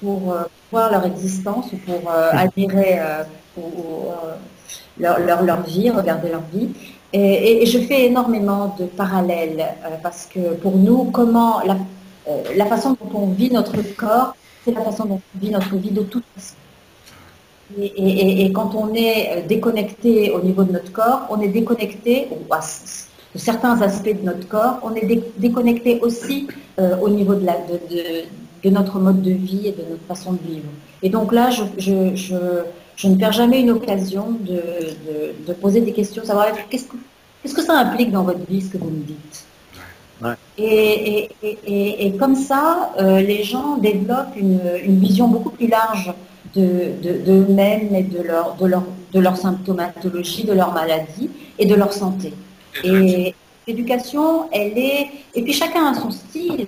pour 0.01 0.34
voir 0.70 0.90
leur 0.90 1.05
existence 1.05 1.66
ou 1.72 1.76
pour 1.76 2.11
admirer 2.11 2.98
leur, 4.98 5.18
leur, 5.18 5.42
leur, 5.42 5.62
vie, 5.62 5.90
regarder 5.90 6.30
leur 6.30 6.42
vie. 6.53 6.68
Et, 7.12 7.62
et, 7.62 7.66
je 7.66 7.78
fais 7.78 8.07
énormément 8.07 8.74
de 8.78 8.84
parallèles 8.86 9.66
parce 10.03 10.26
que 10.26 10.55
pour 10.55 10.76
nous, 10.76 11.11
comment 11.11 11.61
la, 11.61 11.76
la 12.57 12.66
façon 12.66 12.96
dont 13.01 13.11
on 13.14 13.26
vit 13.26 13.51
notre 13.51 13.76
corps 13.96 14.34
c'est 14.64 14.72
la 14.72 14.82
façon 14.82 15.05
dont 15.07 15.20
on 15.34 15.38
vit 15.38 15.51
notre 15.51 15.74
vie 15.76 15.90
de 15.90 16.03
toute 16.03 16.24
façon. 16.34 16.55
Et, 17.78 18.51
quand 18.53 18.74
on 18.74 18.92
est 18.94 19.30
euh, 19.30 19.46
déconnecté 19.46 20.32
au 20.32 20.40
niveau 20.40 20.64
de 20.64 20.72
notre 20.72 20.90
corps, 20.92 21.26
on 21.30 21.40
est 21.40 21.48
déconnecté 21.48 22.28
de 22.28 23.38
certains 23.38 23.80
aspects 23.80 24.16
de 24.20 24.24
notre 24.24 24.48
corps, 24.48 24.80
on 24.82 24.94
est 24.94 25.22
déconnecté 25.38 26.01
aussi 26.01 26.48
euh, 26.80 26.96
au 26.98 27.09
niveau 27.09 27.34
de, 27.36 27.46
la, 27.46 27.59
de, 27.59 28.24
notre 28.68 28.98
mode 28.98 29.22
de 29.22 29.30
vie 29.30 29.68
et 29.68 29.72
de 29.72 29.82
notre 29.88 30.04
façon 30.06 30.32
de 30.32 30.38
vivre. 30.46 30.68
Et 31.02 31.08
donc 31.08 31.32
là, 31.32 31.50
je, 31.50 31.64
je, 31.78 33.08
ne 33.08 33.14
perds 33.16 33.32
jamais 33.32 33.61
une 33.61 33.70
occasion 33.70 34.36
de, 34.40 35.52
poser 35.54 35.80
des 35.80 35.92
questions, 35.92 36.24
savoir 36.24 36.48
qu'est-ce 36.68 37.54
que, 37.54 37.62
ça 37.62 37.78
implique 37.78 38.11
dans 38.11 38.24
votre 38.24 38.44
vie, 38.48 38.61
ce 38.61 38.68
que 38.68 38.78
vous 38.78 38.90
me 38.90 39.02
dites? 39.02 39.46
Et, 40.58 41.30
et, 41.42 42.12
comme 42.18 42.34
ça, 42.34 42.92
euh, 42.98 43.20
les 43.20 43.42
gens 43.42 43.78
développent 43.78 44.36
une, 44.36 44.61
une 44.84 44.98
vision 44.98 45.28
beaucoup 45.28 45.48
plus 45.48 45.68
large 45.68 46.12
d'eux-mêmes 46.54 47.94
et 47.94 48.02
de 48.02 48.22
leur, 48.22 48.56
de, 48.56 48.66
leur, 48.66 48.82
de 49.12 49.20
leur 49.20 49.36
symptomatologie, 49.36 50.44
de 50.44 50.52
leur 50.52 50.72
maladie 50.72 51.30
et 51.58 51.66
de 51.66 51.74
leur 51.74 51.92
santé. 51.92 52.34
Et 52.84 53.34
l'éducation, 53.66 54.48
elle 54.52 54.76
est... 54.78 55.11
Et 55.34 55.42
puis 55.42 55.52
chacun 55.52 55.86
a 55.86 55.94
son 55.94 56.11
style. 56.11 56.66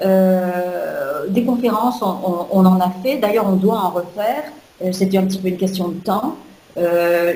Euh, 0.00 1.26
des 1.28 1.44
conférences, 1.44 2.00
on, 2.02 2.64
en 2.64 2.80
a 2.80 2.90
fait. 3.02 3.18
D'ailleurs, 3.18 3.46
on 3.46 3.56
doit 3.56 3.78
en 3.78 3.90
refaire. 3.90 4.44
Euh, 4.82 4.92
c'était 4.92 5.18
un 5.18 5.26
petit 5.26 5.38
peu 5.38 5.48
une 5.48 5.56
question 5.56 5.88
de 5.88 6.00
temps. 6.00 6.36
Euh, 6.76 7.34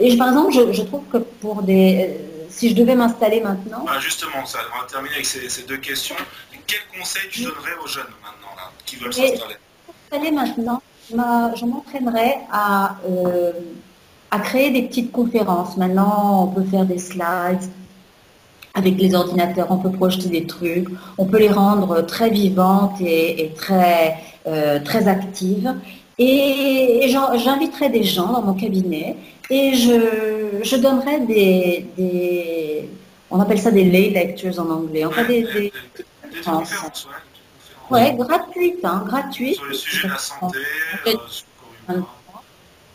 et 0.00 0.16
par 0.16 0.28
exemple, 0.28 0.52
je, 0.52 0.82
trouve 0.82 1.04
que 1.12 1.18
pour 1.18 1.62
des... 1.62 2.16
Si 2.48 2.70
je 2.70 2.74
devais 2.74 2.94
m'installer 2.94 3.40
maintenant... 3.40 3.84
Ah, 3.88 3.98
justement, 4.00 4.44
ça, 4.46 4.58
on 4.74 4.80
va 4.80 4.86
terminer 4.86 5.14
avec 5.16 5.26
ces, 5.26 5.62
deux 5.62 5.76
questions. 5.76 6.16
Quel 6.66 6.80
conseil 6.98 7.22
tu 7.30 7.42
donnerais 7.42 7.76
aux 7.82 7.86
jeunes 7.86 8.04
maintenant 8.22 8.54
là, 8.56 8.70
qui 8.84 8.96
veulent 8.96 9.12
s'installer? 9.12 9.56
maintenant, 10.30 10.82
je 11.10 11.64
m'entraînerais 11.64 12.40
à, 12.50 12.96
euh, 13.08 13.52
à 14.30 14.38
créer 14.40 14.70
des 14.70 14.82
petites 14.82 15.12
conférences. 15.12 15.76
Maintenant, 15.76 16.44
on 16.44 16.46
peut 16.48 16.64
faire 16.64 16.84
des 16.84 16.98
slides 16.98 17.70
avec 18.78 18.94
les 18.98 19.14
ordinateurs, 19.14 19.66
on 19.70 19.78
peut 19.78 19.90
projeter 19.90 20.28
des 20.28 20.46
trucs, 20.46 20.88
on 21.18 21.26
peut 21.26 21.38
les 21.38 21.50
rendre 21.50 22.02
très 22.06 22.30
vivantes 22.30 23.00
et, 23.00 23.50
très, 23.56 24.16
euh, 24.46 24.78
très 24.88 25.08
actives. 25.08 25.74
Et, 26.18 27.06
j'inviterai 27.44 27.88
des 27.90 28.04
gens 28.04 28.32
dans 28.32 28.42
mon 28.42 28.54
cabinet 28.54 29.16
et 29.50 29.74
je, 29.74 29.98
je 30.62 30.76
donnerai 30.76 31.20
des, 31.20 32.88
on 33.30 33.40
appelle 33.40 33.58
ça 33.58 33.70
des 33.70 33.84
lay 33.84 34.10
lectures 34.10 34.58
en 34.60 34.70
anglais, 34.70 35.04
enfin 35.04 35.24
des, 35.24 35.42
des, 35.42 35.72
conférences. 36.44 37.08
Ouais, 37.90 38.14
gratuite, 38.18 38.84
hein, 38.84 39.04
gratuite. 39.06 39.56
Sur 39.56 39.66
le 39.66 39.74
sujet 39.74 40.08
de 40.08 40.12
la 40.12 40.18
santé, 40.18 40.58
euh, 41.90 42.00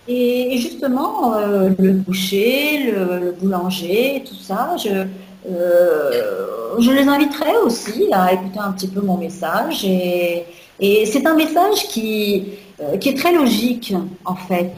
et, 0.08 0.58
justement, 0.58 1.34
euh, 1.36 1.70
le 1.80 1.94
boucher, 1.94 2.92
le, 2.92 3.32
boulanger, 3.32 4.24
tout 4.28 4.36
ça, 4.36 4.76
je, 4.78 5.06
euh, 5.50 6.80
je 6.80 6.92
les 6.92 7.08
inviterai 7.08 7.56
aussi 7.66 8.08
à 8.12 8.34
écouter 8.34 8.60
un 8.60 8.72
petit 8.72 8.88
peu 8.88 9.02
mon 9.02 9.18
message. 9.18 9.86
Et, 9.86 10.46
c'est 10.80 11.26
un 11.26 11.36
message 11.36 11.88
qui, 11.88 12.46
qui 13.00 13.10
est 13.10 13.18
très 13.18 13.32
logique, 13.32 13.94
en 14.26 14.36
fait. 14.36 14.74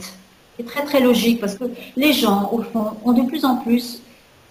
C'est 0.57 0.66
très 0.66 0.84
très 0.84 0.99
logique 0.99 1.41
parce 1.41 1.55
que 1.55 1.66
les 1.95 2.13
gens, 2.13 2.49
au 2.51 2.61
fond, 2.61 2.91
ont 3.03 3.13
de 3.13 3.24
plus 3.24 3.43
en 3.43 3.55
plus 3.57 4.01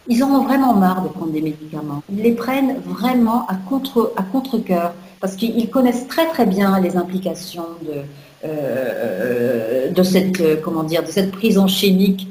ils 0.07 0.23
en 0.23 0.31
ont 0.31 0.45
vraiment 0.45 0.75
marre 0.75 1.03
de 1.03 1.09
prendre 1.09 1.33
des 1.33 1.41
médicaments. 1.41 2.03
Ils 2.13 2.23
les 2.23 2.33
prennent 2.33 2.77
vraiment 2.85 3.47
à 3.47 3.55
contre 3.55 4.13
à 4.17 4.23
contre 4.23 4.59
cœur 4.59 4.93
parce 5.21 5.35
qu'ils 5.37 5.71
connaissent 5.71 6.07
très 6.09 6.27
très 6.29 6.45
bien 6.47 6.79
les 6.81 6.97
implications 6.97 7.67
de, 7.83 8.03
euh, 8.45 9.91
de, 9.91 10.03
cette, 10.03 10.41
euh, 10.41 10.57
comment 10.63 10.83
dire, 10.83 11.03
de 11.03 11.11
cette 11.11 11.33
prise 11.33 11.57
en 11.57 11.67
chimique 11.67 12.29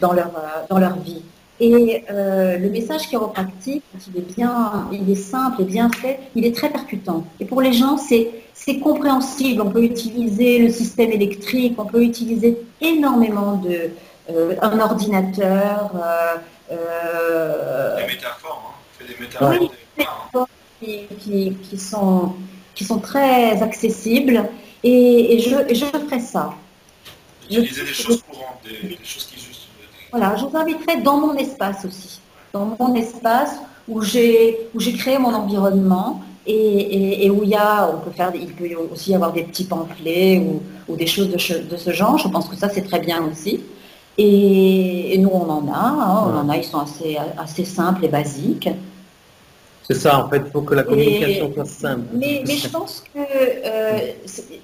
dans 0.00 0.12
leur, 0.12 0.28
euh, 0.28 0.64
dans 0.70 0.78
leur 0.78 0.98
vie. 1.00 1.22
Et 1.64 2.04
le 2.10 2.68
message 2.70 3.02
chiropractique, 3.02 3.84
il 4.08 4.18
est 4.18 4.34
bien, 4.34 4.88
il 4.90 5.08
est 5.08 5.14
simple 5.14 5.62
et 5.62 5.64
bien 5.64 5.88
fait, 5.90 6.18
il 6.34 6.44
est 6.44 6.54
très 6.54 6.68
percutant. 6.70 7.24
Et 7.38 7.44
pour 7.44 7.62
les 7.62 7.72
gens, 7.72 7.96
c'est 7.96 8.30
c'est 8.52 8.78
compréhensible. 8.78 9.60
On 9.60 9.70
peut 9.70 9.84
utiliser 9.84 10.58
le 10.58 10.70
système 10.70 11.10
électrique, 11.10 11.74
on 11.78 11.86
peut 11.86 12.02
utiliser 12.02 12.58
énormément 12.80 13.56
de 13.56 13.90
un 14.60 14.80
ordinateur. 14.80 15.90
des 16.68 18.06
métaphores, 18.06 18.74
hein. 19.00 19.04
des 19.06 19.16
métaphores 19.24 20.48
qui, 21.20 21.52
qui, 21.62 21.78
sont, 21.78 22.34
qui 22.74 22.84
sont 22.84 22.98
très 22.98 23.62
accessibles 23.62 24.48
et, 24.84 25.38
je, 25.38 25.74
je 25.74 25.84
ferai 25.84 26.20
ça. 26.20 26.54
Utiliser 27.50 27.84
des 27.84 27.92
choses 27.92 28.22
courantes, 28.22 28.62
des, 28.64 28.98
choses 29.04 29.26
qui. 29.26 29.51
Voilà, 30.12 30.36
je 30.36 30.44
vous 30.44 30.56
inviterai 30.56 31.00
dans 31.00 31.16
mon 31.16 31.34
espace 31.34 31.86
aussi, 31.86 32.20
dans 32.52 32.76
mon 32.78 32.94
espace 32.94 33.56
où 33.88 34.02
j'ai 34.02 34.68
créé 34.98 35.18
mon 35.18 35.34
environnement 35.34 36.20
et, 36.46 37.24
et, 37.24 37.30
où 37.30 37.42
il 37.42 37.48
y 37.48 37.54
a, 37.54 37.88
on 37.88 37.98
peut 38.00 38.10
faire, 38.10 38.30
il 38.34 38.52
peut 38.52 38.68
aussi 38.92 39.12
y 39.12 39.14
avoir 39.14 39.32
des 39.32 39.44
petits 39.44 39.64
pamphlets 39.64 40.38
ou, 40.38 40.62
ou 40.86 40.96
des 40.96 41.06
choses 41.06 41.28
de, 41.28 41.70
de, 41.70 41.76
ce 41.76 41.92
genre. 41.92 42.18
Je 42.18 42.28
pense 42.28 42.46
que 42.48 42.56
ça 42.56 42.68
c'est 42.68 42.82
très 42.82 43.00
bien 43.00 43.24
aussi. 43.24 43.60
Et, 44.18 45.16
nous 45.18 45.30
on 45.32 45.48
en 45.48 45.66
a, 45.72 45.78
hein, 45.78 46.24
on 46.26 46.36
en 46.40 46.48
a, 46.50 46.58
ils 46.58 46.64
sont 46.64 46.80
assez, 46.80 47.16
assez 47.38 47.64
simples 47.64 48.04
et 48.04 48.08
basiques. 48.08 48.68
C'est 49.88 49.94
ça, 49.94 50.24
en 50.24 50.28
fait, 50.28 50.42
il 50.46 50.50
faut 50.52 50.62
que 50.62 50.74
la 50.74 50.84
communication 50.84 51.52
soit 51.54 51.64
simple. 51.64 52.02
Mais, 52.12 52.44
je 52.46 52.68
pense 52.68 53.02
que, 53.12 53.18
euh, 53.18 54.12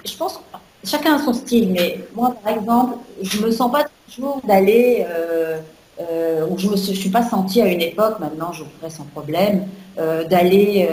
je 0.05 0.17
pense 0.17 0.41
chacun 0.85 1.17
a 1.17 1.25
son 1.25 1.33
style, 1.33 1.71
mais 1.71 2.01
moi, 2.15 2.35
par 2.43 2.53
exemple, 2.53 2.99
je 3.23 3.41
me 3.41 3.51
sens 3.51 3.73
pas 3.73 3.85
toujours 4.15 4.41
d'aller, 4.47 5.07
euh, 5.09 5.59
euh, 6.01 6.47
ou 6.49 6.59
je 6.59 6.67
ne 6.67 6.73
me 6.73 6.77
suis 6.77 7.11
pas 7.11 7.23
sentie 7.23 7.61
à 7.63 7.67
une 7.67 7.81
époque, 7.81 8.21
maintenant 8.21 8.53
je 8.53 8.65
le 8.65 8.71
ferai 8.79 8.91
sans 8.91 9.05
problème, 9.05 9.67
d'aller 10.31 10.89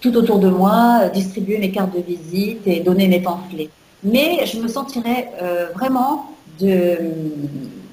tout 0.00 0.16
autour 0.16 0.38
de 0.38 0.48
moi, 0.48 1.08
distribuer 1.12 1.58
mes 1.58 1.72
cartes 1.72 1.94
de 1.96 2.00
visite 2.00 2.62
et 2.66 2.78
donner 2.78 3.08
mes 3.08 3.20
pamphlets. 3.20 3.70
Mais 4.04 4.46
je 4.46 4.60
me 4.60 4.68
sentirais 4.68 5.32
vraiment 5.74 6.30
de, 6.60 6.96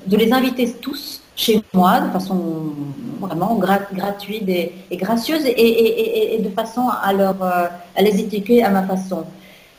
de 0.06 0.18
les 0.18 0.32
inviter 0.32 0.72
tous 0.74 1.22
chez 1.38 1.62
moi 1.74 2.02
de 2.02 2.10
façon 2.10 2.74
vraiment 3.22 3.56
gratuite 3.56 4.50
et, 4.50 4.98
gracieuse 4.98 5.44
et, 5.46 6.40
de 6.44 6.50
façon 6.50 6.90
à, 6.90 7.14
leur, 7.14 7.42
euh, 7.42 7.68
à 7.96 8.02
les 8.02 8.20
étiqueter 8.20 8.64
à 8.64 8.70
ma 8.70 8.84
façon. 8.84 9.24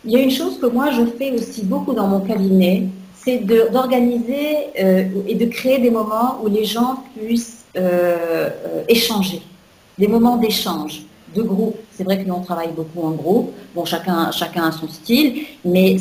Il 0.04 0.12
y 0.12 0.16
a 0.16 0.20
une 0.20 0.30
chose 0.30 0.58
que 0.60 0.66
moi 0.66 0.90
je 0.92 1.04
fais 1.18 1.32
aussi 1.32 1.64
beaucoup 1.64 1.92
dans 1.92 2.06
mon 2.06 2.20
cabinet, 2.20 2.84
c'est 3.24 3.38
d'organiser 3.38 4.68
euh, 4.80 5.04
et 5.26 5.34
de 5.34 5.46
créer 5.46 5.78
des 5.78 5.90
moments 5.90 6.40
où 6.42 6.48
les 6.48 6.64
gens 6.64 7.02
puissent 7.16 7.64
euh, 7.76 8.50
échanger, 8.88 9.42
des 9.98 10.08
moments 10.08 10.36
d'échange, 10.36 11.02
de 11.34 11.42
groupe. 11.42 11.76
C'est 11.90 12.04
vrai 12.04 12.22
que 12.22 12.28
nous 12.28 12.34
on 12.34 12.40
travaille 12.40 12.72
beaucoup 12.72 13.06
en 13.06 13.10
groupe, 13.10 13.52
bon 13.74 13.84
chacun 13.84 14.30
a 14.30 14.72
son 14.72 14.88
style, 14.88 15.44
mais 15.64 15.96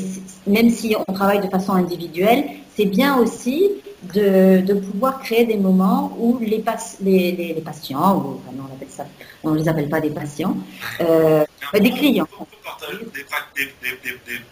même 0.45 0.69
si 0.69 0.95
on 1.07 1.13
travaille 1.13 1.41
de 1.41 1.49
façon 1.49 1.73
individuelle, 1.73 2.45
c'est 2.75 2.85
bien 2.85 3.17
aussi 3.17 3.71
de, 4.13 4.73
pouvoir 4.73 5.19
créer 5.19 5.45
des 5.45 5.57
moments 5.57 6.15
où 6.17 6.39
les, 6.39 6.63
les, 7.01 7.61
patients, 7.61 8.17
ou 8.17 8.41
on 8.47 8.65
appelle 8.73 8.89
ça, 8.89 9.05
on 9.43 9.51
ne 9.51 9.57
les 9.57 9.67
appelle 9.67 9.89
pas 9.89 10.01
des 10.01 10.09
patients, 10.09 10.57
euh, 11.01 11.45
des 11.73 11.91
clients. 11.91 12.27
On 12.39 12.45
peut 12.45 12.57
partager 12.63 13.05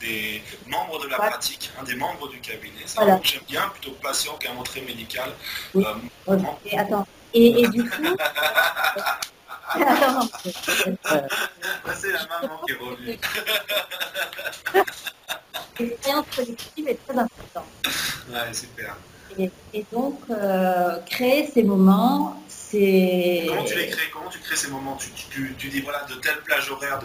des, 0.02 0.42
membres 0.68 1.04
de 1.04 1.10
la 1.10 1.18
pratique, 1.18 1.72
hein, 1.78 1.84
des 1.84 1.96
membres 1.96 2.30
du 2.30 2.40
cabinet. 2.40 2.86
Ça, 2.86 3.06
j'aime 3.24 3.42
bien, 3.48 3.70
plutôt 3.70 3.92
patient 4.02 4.34
qu'un 4.38 4.56
entrée 4.56 4.82
médical. 4.82 5.32
Euh, 5.76 5.84
et, 6.66 6.78
attends, 6.78 7.08
et, 7.34 7.68
du 7.68 7.84
coup... 7.84 8.04
attends, 9.74 10.30
c'est 11.96 12.12
la 12.12 12.28
maman 12.42 12.60
qui 12.66 12.72
est 12.72 12.78
revenue. 12.78 13.20
L'expérience 15.80 16.26
collective 16.34 16.88
est 16.88 17.00
très 17.06 17.18
importante. 17.18 17.66
Ouais, 18.30 18.54
super. 18.54 18.96
Et, 19.38 19.86
donc, 19.92 20.20
euh, 20.30 20.98
créer 21.10 21.50
ces 21.54 21.64
moments, 21.64 22.36
c'est... 22.48 23.46
Comment 23.48 23.64
tu 23.64 23.78
les 23.78 23.88
crées? 23.88 24.10
Comment 24.14 24.30
tu 24.30 24.40
crées 24.40 24.56
ces 24.56 24.70
moments? 24.70 24.98
Tu, 24.98 25.70
dis, 25.70 25.82
voilà, 25.82 26.06
de 26.10 26.16
telle 26.16 26.38
plage 26.44 26.72
horaire 26.72 27.00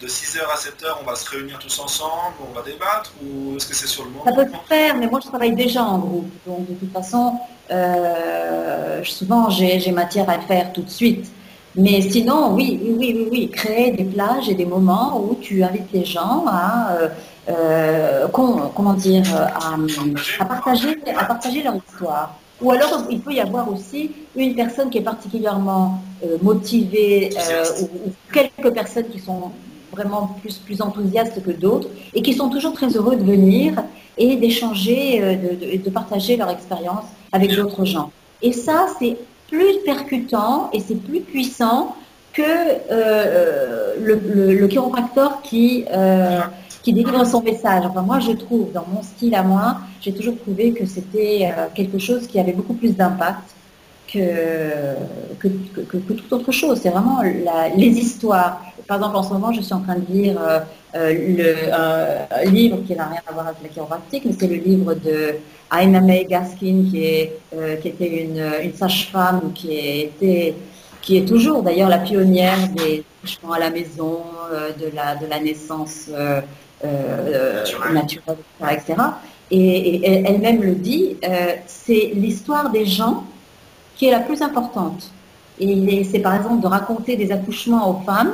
de, 0.00 0.06
6h 0.06 0.38
à 0.40 0.56
7h, 0.56 0.96
on 1.02 1.04
va 1.04 1.16
se 1.16 1.28
réunir 1.30 1.58
tous 1.58 1.78
ensemble, 1.78 2.34
on 2.48 2.52
va 2.52 2.62
débattre 2.62 3.12
Ou 3.22 3.56
est-ce 3.56 3.66
que 3.66 3.74
c'est 3.74 3.86
sur 3.86 4.04
le 4.04 4.10
moment? 4.10 4.24
Ça 4.24 4.32
peut 4.32 4.46
se 4.50 4.68
faire, 4.68 4.96
mais 4.96 5.06
moi 5.06 5.20
je 5.22 5.28
travaille 5.28 5.54
déjà 5.54 5.82
en 5.82 5.98
groupe. 5.98 6.30
Donc 6.46 6.68
de 6.68 6.74
toute 6.74 6.92
façon, 6.92 7.38
euh, 7.70 9.02
souvent 9.04 9.50
j'ai 9.50 9.92
matière 9.92 10.28
à 10.28 10.36
le 10.36 10.42
faire 10.42 10.72
tout 10.72 10.82
de 10.82 10.90
suite. 10.90 11.30
Mais 11.76 12.00
sinon, 12.02 12.54
oui, 12.54 12.78
oui, 12.82 13.12
oui, 13.16 13.28
oui, 13.30 13.50
créer 13.50 13.90
des 13.90 14.04
plages 14.04 14.48
et 14.48 14.54
des 14.54 14.64
moments 14.64 15.20
où 15.20 15.34
tu 15.40 15.62
invites 15.62 15.92
les 15.92 16.04
gens 16.04 16.44
à... 16.46 16.92
Euh, 16.92 17.08
euh, 17.48 18.26
comment 18.28 18.94
dire, 18.94 19.24
à, 19.36 20.44
partager, 20.46 20.96
à 21.16 21.24
partager 21.24 21.62
leur 21.62 21.76
histoire. 21.76 22.38
Ou 22.60 22.70
alors, 22.70 23.06
il 23.10 23.20
peut 23.20 23.32
y 23.32 23.40
avoir 23.40 23.70
aussi 23.70 24.12
une 24.36 24.54
personne 24.54 24.88
qui 24.88 24.98
est 24.98 25.02
particulièrement 25.02 26.00
euh, 26.24 26.38
motivée 26.40 27.30
euh, 27.36 27.64
ou, 27.82 28.12
quelques 28.32 28.72
personnes 28.72 29.08
qui 29.08 29.18
sont 29.18 29.50
vraiment 29.92 30.36
plus, 30.40 30.58
plus 30.58 30.80
enthousiastes 30.80 31.42
que 31.42 31.50
d'autres 31.50 31.88
et 32.14 32.22
qui 32.22 32.32
sont 32.32 32.48
toujours 32.48 32.72
très 32.72 32.88
heureux 32.88 33.16
de 33.16 33.24
venir 33.24 33.82
et 34.16 34.36
d'échanger, 34.36 35.20
euh, 35.22 35.34
de, 35.34 35.82
de, 35.82 35.90
partager 35.90 36.36
leur 36.36 36.50
expérience 36.50 37.04
avec 37.32 37.54
d'autres 37.54 37.84
gens. 37.84 38.10
Et 38.42 38.52
ça, 38.52 38.86
c'est 38.98 39.16
plus 39.48 39.80
percutant 39.84 40.70
et 40.72 40.80
c'est 40.80 40.96
plus 40.96 41.20
puissant 41.20 41.96
que 42.32 42.42
euh, 42.42 43.94
le, 44.00 44.14
le, 44.14 44.54
le, 44.54 44.68
chiropracteur 44.68 45.40
qui, 45.42 45.84
euh, 45.92 46.40
qui 46.84 46.92
délivre 46.92 47.24
son 47.26 47.42
message. 47.42 47.84
Enfin, 47.86 48.02
moi, 48.02 48.20
je 48.20 48.32
trouve, 48.32 48.70
dans 48.70 48.86
mon 48.94 49.02
style 49.02 49.34
à 49.34 49.42
moi, 49.42 49.78
j'ai 50.02 50.12
toujours 50.12 50.36
trouvé 50.36 50.72
que 50.72 50.84
c'était 50.84 51.50
euh, 51.50 51.66
quelque 51.74 51.98
chose 51.98 52.26
qui 52.26 52.38
avait 52.38 52.52
beaucoup 52.52 52.74
plus 52.74 52.94
d'impact 52.94 53.46
que, 54.12 54.20
que, 55.40 55.96
toute 55.96 56.32
autre 56.32 56.52
chose. 56.52 56.78
C'est 56.82 56.90
vraiment 56.90 57.20
les 57.22 57.88
histoires. 57.88 58.60
Par 58.86 58.98
exemple, 58.98 59.16
en 59.16 59.22
ce 59.22 59.32
moment, 59.32 59.50
je 59.52 59.62
suis 59.62 59.72
en 59.72 59.80
train 59.80 59.96
de 59.96 60.06
lire 60.12 60.38
euh, 60.94 61.12
le, 61.12 61.72
un 61.72 62.44
livre 62.50 62.78
qui 62.86 62.94
n'a 62.94 63.06
rien 63.06 63.22
à 63.26 63.32
voir 63.32 63.48
avec 63.48 63.62
la 63.62 63.68
chiropractique, 63.68 64.24
mais 64.26 64.34
c'est 64.38 64.46
le 64.46 64.56
livre 64.56 64.94
de 64.94 65.36
Aina 65.76 66.00
May 66.00 66.24
Gaskin, 66.24 66.84
qui, 66.88 67.04
est, 67.04 67.32
euh, 67.56 67.76
qui 67.76 67.88
était 67.88 68.22
une, 68.22 68.74
sage-femme 68.74 69.52
qui, 69.54 70.08
qui 71.02 71.16
est 71.16 71.24
toujours 71.26 71.62
d'ailleurs 71.62 71.88
la 71.88 71.98
pionnière 71.98 72.68
des 72.76 73.02
accouchements 73.18 73.54
à 73.54 73.58
la 73.58 73.70
maison, 73.70 74.20
euh, 74.52 74.70
de, 74.72 74.94
la, 74.94 75.16
de 75.16 75.26
la 75.26 75.40
naissance 75.40 76.10
euh, 76.84 77.64
naturelle, 77.92 78.36
etc. 78.70 78.94
Et, 79.50 80.04
elle-même 80.26 80.62
le 80.62 80.74
dit, 80.74 81.16
c'est 81.66 82.12
l'histoire 82.14 82.70
des 82.70 82.86
gens 82.86 83.24
qui 83.96 84.06
est 84.06 84.10
la 84.10 84.20
plus 84.20 84.42
importante. 84.42 85.10
Et 85.58 86.04
c'est 86.04 86.18
par 86.18 86.34
exemple 86.34 86.62
de 86.62 86.66
raconter 86.66 87.16
des 87.16 87.30
accouchements 87.30 87.88
aux 87.90 88.02
femmes, 88.04 88.32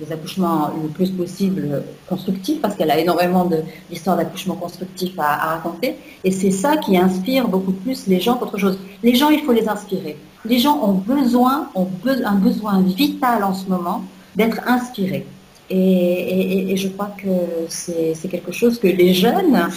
des 0.00 0.12
accouchements 0.12 0.70
le 0.82 0.88
plus 0.88 1.10
possible 1.10 1.82
constructifs, 2.08 2.60
parce 2.60 2.74
qu'elle 2.76 2.90
a 2.90 2.98
énormément 2.98 3.48
d'histoires 3.90 4.16
d'accouchements 4.16 4.54
constructifs 4.54 5.18
à, 5.18 5.54
raconter. 5.54 5.96
Et 6.24 6.30
c'est 6.30 6.50
ça 6.50 6.76
qui 6.76 6.96
inspire 6.96 7.48
beaucoup 7.48 7.72
plus 7.72 8.06
les 8.06 8.20
gens 8.20 8.34
qu'autre 8.36 8.58
chose. 8.58 8.78
Les 9.02 9.14
gens, 9.14 9.30
il 9.30 9.40
faut 9.42 9.52
les 9.52 9.68
inspirer. 9.68 10.16
Les 10.44 10.58
gens 10.58 10.78
ont 10.82 10.94
besoin, 10.94 11.68
ont 11.74 11.88
un 12.24 12.34
besoin 12.34 12.80
vital 12.80 13.44
en 13.44 13.54
ce 13.54 13.68
moment 13.68 14.02
d'être 14.34 14.60
inspirés. 14.66 15.26
Et, 15.70 15.76
et, 15.76 16.72
et, 16.72 16.76
je 16.76 16.88
crois 16.88 17.14
que 17.16 17.28
c'est 17.68 18.28
quelque 18.30 18.52
chose 18.52 18.78
que 18.78 18.88
les 18.88 19.14
jeunes 19.14 19.68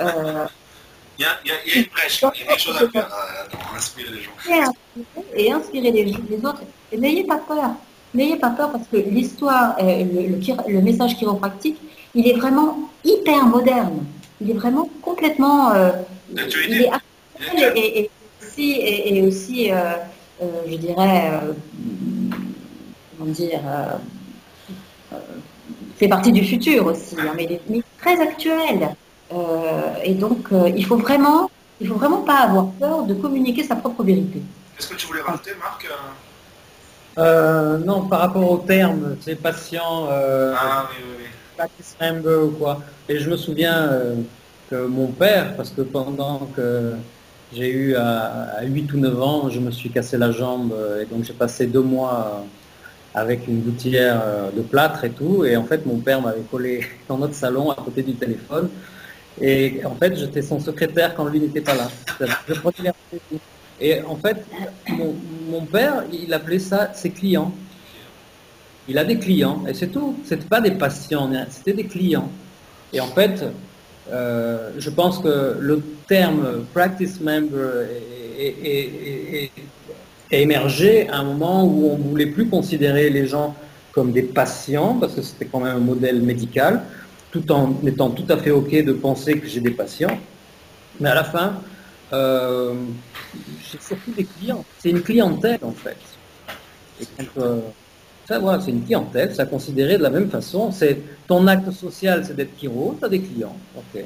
euh, 0.00 0.46
il 1.18 1.22
y, 1.22 1.26
a, 1.26 1.32
il 1.44 1.50
y 1.50 1.52
a, 1.52 1.80
une 1.80 1.86
brèche, 1.92 2.22
il 2.34 2.40
y 2.40 2.44
a 2.44 2.46
quelque 2.46 2.60
chose 2.60 2.76
à 2.76 2.88
faire, 2.88 3.08
à, 3.12 3.76
inspirer 3.76 4.10
les 4.10 4.22
gens. 4.22 4.72
Et 5.34 5.52
inspirer, 5.52 5.90
les, 5.90 6.04
les 6.04 6.44
autres. 6.44 6.62
Et 6.92 6.96
n'ayez 6.96 7.24
pas 7.24 7.36
peur. 7.38 7.72
N'ayez 8.14 8.36
pas 8.36 8.50
peur 8.50 8.72
parce 8.72 8.86
que 8.86 8.96
l'histoire, 8.96 9.76
euh, 9.80 10.04
le, 10.04 10.28
le, 10.28 10.72
le, 10.72 10.80
message 10.80 11.16
chiropractique, 11.16 11.78
il 12.14 12.26
est 12.26 12.34
vraiment 12.34 12.90
hyper 13.04 13.44
moderne. 13.46 14.04
Il 14.40 14.50
est 14.50 14.54
vraiment 14.54 14.88
complètement... 15.02 15.72
Euh, 15.72 15.90
il 16.32 16.82
est 16.82 16.90
actuel 16.90 17.72
et, 17.76 18.00
et, 18.00 18.10
aussi, 18.42 18.72
et, 18.72 19.16
et 19.16 19.22
aussi 19.22 19.70
euh, 19.72 19.92
euh, 20.42 20.62
je 20.66 20.76
dirais, 20.76 21.30
euh, 21.32 21.52
comment 23.18 23.30
dire, 23.30 23.60
euh, 23.66 23.96
fait 26.00 26.08
partie 26.08 26.32
du 26.32 26.42
futur 26.42 26.86
aussi, 26.86 27.14
hein, 27.18 27.32
mais 27.36 27.60
il 27.68 27.76
est 27.76 27.84
très 28.00 28.18
actuel. 28.18 28.88
Euh, 29.32 29.92
et 30.02 30.14
donc, 30.14 30.46
euh, 30.50 30.70
il 30.74 30.84
faut 30.86 30.96
vraiment, 30.96 31.50
il 31.78 31.86
faut 31.88 31.96
vraiment 31.96 32.22
pas 32.22 32.38
avoir 32.48 32.66
peur 32.72 33.02
de 33.02 33.12
communiquer 33.12 33.64
sa 33.64 33.76
propre 33.76 34.02
vérité. 34.02 34.40
Qu'est-ce 34.76 34.88
que 34.88 34.94
tu 34.94 35.06
voulais 35.06 35.20
rajouter, 35.20 35.50
Marc 35.60 35.86
euh, 37.18 37.78
Non, 37.78 38.08
par 38.08 38.20
rapport 38.20 38.50
au 38.50 38.58
terme, 38.58 39.16
c'est 39.20 39.36
patient, 39.36 40.08
ah, 40.10 40.88
oui, 40.90 41.04
oui, 42.00 42.34
ou 42.46 42.50
quoi. 42.52 42.80
Et 43.06 43.18
je 43.18 43.28
me 43.28 43.36
souviens 43.36 43.90
que 44.70 44.86
mon 44.86 45.08
père, 45.08 45.54
parce 45.54 45.68
que 45.68 45.82
pendant 45.82 46.48
que 46.56 46.94
j'ai 47.52 47.70
eu 47.70 47.94
à, 47.94 48.56
à, 48.60 48.64
8 48.64 48.94
ou 48.94 48.98
9 48.98 49.22
ans, 49.22 49.50
je 49.50 49.60
me 49.60 49.70
suis 49.70 49.90
cassé 49.90 50.16
la 50.16 50.32
jambe 50.32 50.72
et 51.02 51.04
donc 51.04 51.24
j'ai 51.24 51.34
passé 51.34 51.66
deux 51.66 51.82
mois 51.82 52.46
avec 53.14 53.46
une 53.48 53.60
gouttière 53.60 54.22
de 54.54 54.62
plâtre 54.62 55.04
et 55.04 55.10
tout. 55.10 55.44
Et 55.44 55.56
en 55.56 55.64
fait, 55.64 55.84
mon 55.86 55.98
père 55.98 56.20
m'avait 56.22 56.42
collé 56.50 56.84
dans 57.08 57.18
notre 57.18 57.34
salon 57.34 57.70
à 57.70 57.76
côté 57.76 58.02
du 58.02 58.14
téléphone. 58.14 58.68
Et 59.40 59.80
en 59.84 59.94
fait, 59.94 60.16
j'étais 60.16 60.42
son 60.42 60.60
secrétaire 60.60 61.14
quand 61.14 61.24
lui 61.24 61.40
n'était 61.40 61.60
pas 61.60 61.74
là. 61.74 61.88
Et 63.80 64.02
en 64.02 64.16
fait, 64.16 64.44
mon, 64.88 65.64
père, 65.64 66.04
il 66.12 66.32
appelait 66.34 66.58
ça 66.58 66.92
ses 66.92 67.10
clients. 67.10 67.52
Il 68.86 68.98
a 68.98 69.04
des 69.04 69.18
clients, 69.18 69.64
et 69.66 69.72
c'est 69.72 69.86
tout. 69.86 70.16
C'était 70.24 70.46
pas 70.46 70.60
des 70.60 70.72
patients, 70.72 71.30
c'était 71.48 71.72
des 71.72 71.84
clients. 71.84 72.30
Et 72.92 73.00
en 73.00 73.06
fait, 73.06 73.44
euh, 74.10 74.72
je 74.78 74.90
pense 74.90 75.18
que 75.20 75.56
le 75.58 75.82
terme 76.08 76.64
practice 76.74 77.20
member 77.20 77.86
est, 78.38 79.50
émergé 80.38 81.08
à 81.08 81.18
un 81.18 81.24
moment 81.24 81.64
où 81.64 81.90
on 81.90 81.98
ne 81.98 82.02
voulait 82.02 82.26
plus 82.26 82.48
considérer 82.48 83.10
les 83.10 83.26
gens 83.26 83.54
comme 83.92 84.12
des 84.12 84.22
patients, 84.22 84.94
parce 85.00 85.14
que 85.14 85.22
c'était 85.22 85.46
quand 85.46 85.60
même 85.60 85.76
un 85.76 85.80
modèle 85.80 86.22
médical, 86.22 86.82
tout 87.32 87.50
en 87.52 87.74
étant 87.86 88.10
tout 88.10 88.24
à 88.28 88.36
fait 88.36 88.50
OK 88.50 88.70
de 88.70 88.92
penser 88.92 89.38
que 89.38 89.46
j'ai 89.46 89.60
des 89.60 89.70
patients. 89.70 90.18
Mais 91.00 91.08
à 91.08 91.14
la 91.14 91.24
fin, 91.24 91.54
euh, 92.12 92.74
j'ai 93.70 93.78
surtout 93.80 94.12
des 94.12 94.24
clients. 94.24 94.64
C'est 94.78 94.90
une 94.90 95.02
clientèle, 95.02 95.60
en 95.62 95.72
fait. 95.72 95.96
Et 97.00 97.24
euh, 97.38 97.60
ça, 98.26 98.38
voilà, 98.38 98.62
c'est 98.62 98.70
une 98.70 98.84
clientèle, 98.84 99.32
c'est 99.34 99.42
à 99.42 99.46
considérer 99.46 99.96
de 99.96 100.02
la 100.02 100.10
même 100.10 100.28
façon. 100.28 100.70
C'est 100.70 100.98
ton 101.26 101.46
acte 101.46 101.70
social, 101.72 102.24
c'est 102.24 102.36
d'être 102.36 102.58
chiro, 102.58 102.96
tu 102.98 103.04
as 103.04 103.08
des 103.08 103.20
clients. 103.20 103.56
OK. 103.76 104.02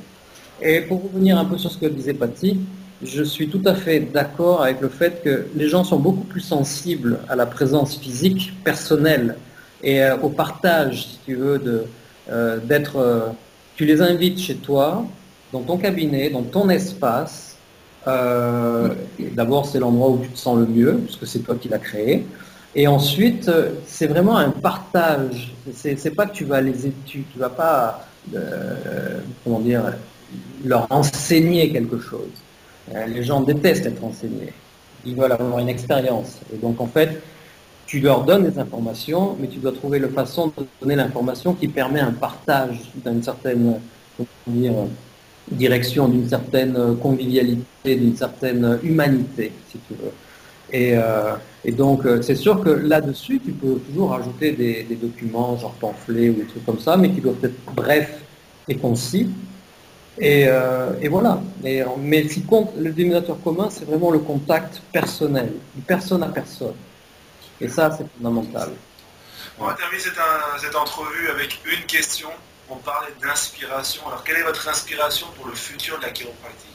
Et 0.62 0.80
pour 0.82 1.02
revenir 1.02 1.38
un 1.38 1.44
peu 1.44 1.58
sur 1.58 1.70
ce 1.70 1.78
que 1.78 1.86
disait 1.86 2.14
Patty, 2.14 2.60
je 3.04 3.22
suis 3.22 3.48
tout 3.48 3.62
à 3.66 3.74
fait 3.74 4.00
d'accord 4.00 4.62
avec 4.62 4.80
le 4.80 4.88
fait 4.88 5.22
que 5.22 5.46
les 5.54 5.68
gens 5.68 5.84
sont 5.84 5.98
beaucoup 5.98 6.24
plus 6.24 6.40
sensibles 6.40 7.18
à 7.28 7.36
la 7.36 7.46
présence 7.46 7.96
physique 7.96 8.52
personnelle 8.64 9.36
et 9.84 10.02
euh, 10.02 10.16
au 10.16 10.30
partage, 10.30 11.06
si 11.06 11.18
tu 11.26 11.34
veux, 11.34 11.86
euh, 12.30 12.58
d'être, 12.58 12.96
euh, 12.96 13.28
tu 13.76 13.84
les 13.84 14.00
invites 14.00 14.40
chez 14.40 14.56
toi, 14.56 15.04
dans 15.52 15.60
ton 15.60 15.76
cabinet, 15.76 16.30
dans 16.30 16.42
ton 16.42 16.68
espace. 16.70 17.56
D'abord, 18.06 19.66
c'est 19.66 19.78
l'endroit 19.78 20.10
où 20.10 20.18
tu 20.22 20.28
te 20.30 20.38
sens 20.38 20.58
le 20.58 20.66
mieux, 20.66 21.00
puisque 21.04 21.26
c'est 21.26 21.40
toi 21.40 21.54
qui 21.54 21.68
l'as 21.68 21.78
créé. 21.78 22.26
Et 22.74 22.86
ensuite, 22.86 23.50
c'est 23.86 24.06
vraiment 24.06 24.36
un 24.36 24.50
partage. 24.50 25.54
C'est 25.72 26.14
pas 26.14 26.26
que 26.26 26.34
tu 26.34 26.44
vas 26.44 26.60
les 26.60 26.72
tu, 27.06 27.24
tu 27.32 27.38
vas 27.38 27.48
pas, 27.48 28.06
comment 29.42 29.60
dire, 29.60 29.94
leur 30.64 30.86
enseigner 30.90 31.72
quelque 31.72 31.98
chose. 31.98 32.28
Les 32.92 33.22
gens 33.22 33.40
détestent 33.40 33.86
être 33.86 34.04
enseignés. 34.04 34.52
Ils 35.06 35.14
veulent 35.14 35.32
avoir 35.32 35.58
une 35.58 35.68
expérience. 35.68 36.38
Et 36.52 36.56
donc, 36.56 36.80
en 36.80 36.86
fait, 36.86 37.20
tu 37.86 38.00
leur 38.00 38.24
donnes 38.24 38.48
des 38.48 38.58
informations, 38.58 39.36
mais 39.38 39.48
tu 39.48 39.58
dois 39.58 39.72
trouver 39.72 39.98
la 39.98 40.08
façon 40.08 40.48
de 40.48 40.66
donner 40.80 40.96
l'information 40.96 41.54
qui 41.54 41.68
permet 41.68 42.00
un 42.00 42.12
partage 42.12 42.90
d'une 43.04 43.22
certaine 43.22 43.78
dire, 44.46 44.72
direction, 45.50 46.08
d'une 46.08 46.28
certaine 46.28 46.96
convivialité, 46.96 47.96
d'une 47.96 48.16
certaine 48.16 48.78
humanité, 48.82 49.52
si 49.70 49.78
tu 49.86 49.94
veux. 49.94 50.12
Et, 50.72 50.96
euh, 50.96 51.34
donc, 51.76 52.04
euh, 52.04 52.20
c'est 52.22 52.34
sûr 52.34 52.62
que 52.62 52.70
là-dessus, 52.70 53.40
tu 53.44 53.52
peux 53.52 53.76
toujours 53.76 54.10
rajouter 54.10 54.52
des, 54.52 54.82
des, 54.82 54.96
documents, 54.96 55.56
genre 55.56 55.74
pamphlets 55.74 56.30
ou 56.30 56.34
des 56.34 56.44
trucs 56.44 56.64
comme 56.64 56.80
ça, 56.80 56.96
mais 56.96 57.10
qui 57.10 57.20
doivent 57.20 57.42
être 57.42 57.74
brefs 57.74 58.20
et 58.68 58.74
concis. 58.76 59.28
Et, 60.18 60.46
euh, 60.46 60.92
et 61.00 61.08
voilà. 61.08 61.40
Et, 61.64 61.82
mais 61.98 62.28
ce 62.28 62.34
qui 62.34 62.44
compte, 62.44 62.72
le 62.76 62.92
dénominateur 62.92 63.36
commun, 63.42 63.68
c'est 63.70 63.84
vraiment 63.84 64.10
le 64.10 64.20
contact 64.20 64.80
personnel, 64.92 65.52
de 65.74 65.82
personne 65.82 66.22
à 66.22 66.28
personne. 66.28 66.74
Et 67.60 67.68
ça, 67.68 67.90
c'est 67.96 68.06
fondamental. 68.16 68.70
On 69.58 69.66
va 69.66 69.74
terminer 69.74 70.00
cette, 70.00 70.18
cette, 70.60 70.74
entrevue 70.74 71.28
avec 71.28 71.60
une 71.64 71.84
question. 71.86 72.30
On 72.68 72.76
parlait 72.76 73.12
d'inspiration. 73.22 74.06
Alors, 74.06 74.24
quelle 74.24 74.36
est 74.36 74.42
votre 74.42 74.68
inspiration 74.68 75.26
pour 75.36 75.46
le 75.46 75.54
futur 75.54 75.98
de 75.98 76.02
la 76.02 76.10
chiropractique 76.10 76.70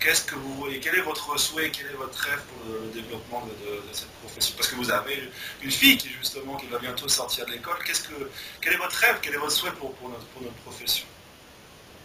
Qu'est-ce 0.00 0.24
que 0.24 0.36
vous 0.36 0.54
voyez 0.54 0.78
Quel 0.78 0.94
est 0.94 1.00
votre 1.00 1.38
souhait? 1.38 1.70
Quel 1.70 1.86
est 1.86 1.96
votre 1.96 2.18
rêve 2.18 2.40
pour 2.50 2.72
le 2.72 2.88
développement 2.92 3.44
de, 3.46 3.82
cette 3.92 4.10
profession? 4.22 4.54
Parce 4.56 4.68
que 4.68 4.76
vous 4.76 4.90
avez 4.90 5.30
une 5.62 5.70
fille 5.70 5.96
qui, 5.96 6.08
justement, 6.08 6.56
qui 6.56 6.66
va 6.66 6.78
bientôt 6.78 7.08
sortir 7.08 7.46
de 7.46 7.52
l'école. 7.52 7.76
Qu'est-ce 7.84 8.02
que, 8.02 8.30
quel 8.60 8.74
est 8.74 8.76
votre 8.76 8.96
rêve? 8.96 9.16
Quel 9.20 9.34
est 9.34 9.38
votre 9.38 9.52
souhait 9.52 9.72
pour 9.72 9.94
notre, 10.08 10.54
profession? 10.64 11.06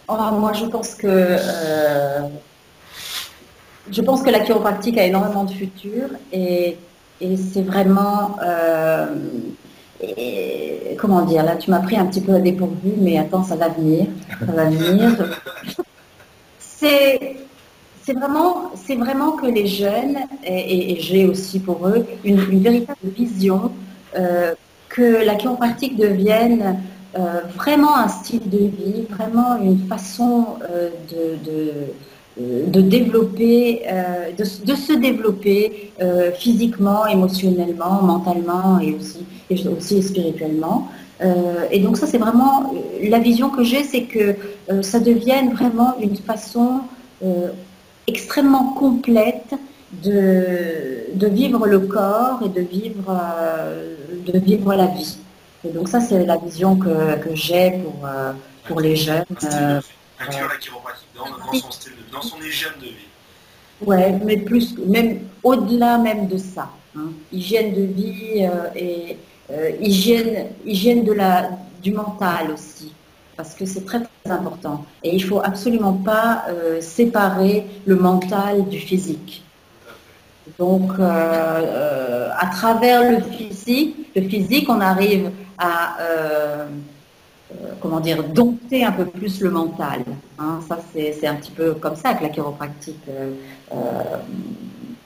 Oh, 0.07 0.31
Moi, 0.39 0.53
je 0.53 0.65
pense 0.65 0.95
que... 0.95 1.07
Euh, 1.07 2.21
je 3.91 4.01
pense 4.01 4.23
que 4.23 4.29
la 4.29 4.39
chiropractique 4.39 4.97
a 4.97 5.05
énormément 5.05 5.43
de 5.43 5.51
futur 5.51 6.07
et 6.31 6.77
et 7.21 7.37
c'est 7.37 7.61
vraiment, 7.61 8.37
euh, 8.43 9.15
et, 10.01 10.95
comment 10.97 11.21
dire, 11.21 11.43
là 11.43 11.55
tu 11.55 11.69
m'as 11.71 11.79
pris 11.79 11.95
un 11.95 12.05
petit 12.05 12.21
peu 12.21 12.33
à 12.33 12.39
dépourvu, 12.39 12.93
mais 12.97 13.17
attends, 13.17 13.43
ça 13.43 13.55
va 13.55 13.69
venir, 13.69 14.07
ça 14.39 14.51
va 14.51 14.65
venir. 14.65 15.11
c'est 16.59 17.37
c'est 18.05 18.13
vraiment, 18.13 18.71
c'est 18.75 18.95
vraiment 18.95 19.31
que 19.31 19.45
les 19.45 19.67
jeunes, 19.67 20.17
et, 20.43 20.91
et 20.91 20.99
j'ai 20.99 21.25
aussi 21.25 21.59
pour 21.59 21.87
eux, 21.87 22.05
une, 22.25 22.39
une 22.51 22.61
véritable 22.61 22.99
vision 23.15 23.71
euh, 24.17 24.53
que 24.89 25.23
la 25.25 25.35
chiropratique 25.35 25.95
devienne 25.95 26.81
vraiment 27.55 27.95
un 27.95 28.07
style 28.07 28.49
de 28.49 28.57
vie, 28.57 29.05
vraiment 29.09 29.57
une 29.61 29.79
façon 29.87 30.45
de, 31.11 31.37
de, 32.71 32.81
développer, 32.81 33.83
de, 34.37 34.43
se 34.75 34.93
développer 34.93 35.91
physiquement, 36.35 37.05
émotionnellement, 37.05 38.01
mentalement 38.01 38.79
et 38.79 38.95
aussi, 38.95 39.25
et 39.49 39.67
aussi 39.67 40.01
spirituellement. 40.01 40.87
et 41.71 41.79
donc 41.79 41.97
ça, 41.97 42.07
c'est 42.07 42.17
vraiment 42.17 42.73
la 43.03 43.19
vision 43.19 43.49
que 43.49 43.63
j'ai, 43.63 43.83
c'est 43.83 44.03
que 44.03 44.35
ça 44.81 44.99
devienne 44.99 45.53
vraiment 45.53 45.93
une 46.01 46.15
façon 46.15 46.81
extrêmement 48.07 48.73
complète 48.73 49.53
de, 50.03 51.13
de, 51.13 51.27
vivre 51.27 51.67
le 51.67 51.79
corps 51.79 52.41
et 52.45 52.49
de 52.49 52.61
vivre, 52.61 53.05
euh, 53.09 53.95
de 54.25 54.39
vivre 54.39 54.73
la 54.73 54.87
vie. 54.87 55.17
Et 55.65 55.69
donc 55.69 55.87
ça, 55.87 55.99
c'est 56.01 56.25
la 56.25 56.37
vision 56.37 56.75
que, 56.75 57.17
que 57.19 57.35
j'ai 57.35 57.71
pour, 57.71 58.05
euh, 58.05 58.33
pour 58.67 58.81
les 58.81 58.95
jeunes. 58.95 59.25
Euh, 59.43 59.81
dans, 61.15 61.53
son 61.53 61.71
style, 61.71 61.93
dans 62.11 62.21
son 62.21 62.37
hygiène 62.37 62.73
de 62.79 62.85
vie. 62.85 63.09
Ouais, 63.81 64.17
mais 64.23 64.37
plus, 64.37 64.77
même 64.77 65.19
au-delà 65.43 65.97
même 65.97 66.27
de 66.27 66.37
ça. 66.37 66.69
Hein. 66.95 67.11
Hygiène 67.31 67.73
de 67.73 67.81
vie 67.81 68.47
et 68.75 69.17
hygiène, 69.81 70.47
hygiène 70.65 71.03
de 71.03 71.11
la, 71.11 71.49
du 71.81 71.91
mental 71.91 72.51
aussi 72.51 72.93
parce 73.35 73.55
que 73.55 73.65
c'est 73.65 73.83
très, 73.83 73.99
très 73.99 74.31
important. 74.31 74.85
Et 75.03 75.15
il 75.15 75.21
ne 75.21 75.27
faut 75.27 75.41
absolument 75.43 75.93
pas 75.93 76.45
séparer 76.81 77.65
le 77.85 77.95
mental 77.95 78.69
du 78.69 78.79
physique. 78.79 79.42
Donc, 80.59 80.91
euh, 80.99 81.01
euh, 81.01 82.29
à 82.37 82.47
travers 82.47 83.09
le 83.09 83.21
physique, 83.21 83.95
le 84.15 84.21
physique, 84.23 84.69
on 84.69 84.79
arrive 84.81 85.31
à, 85.57 85.97
euh, 85.99 86.67
comment 87.81 87.99
dire, 87.99 88.23
dompter 88.23 88.85
un 88.85 88.91
peu 88.91 89.05
plus 89.05 89.41
le 89.41 89.49
mental. 89.49 90.03
Hein. 90.37 90.59
ça, 90.67 90.79
c'est 90.93 91.27
un 91.27 91.35
petit 91.35 91.51
peu 91.51 91.73
comme 91.73 91.95
ça 91.95 92.13
que 92.13 92.23
la 92.23 92.29
chiropractique 92.29 92.99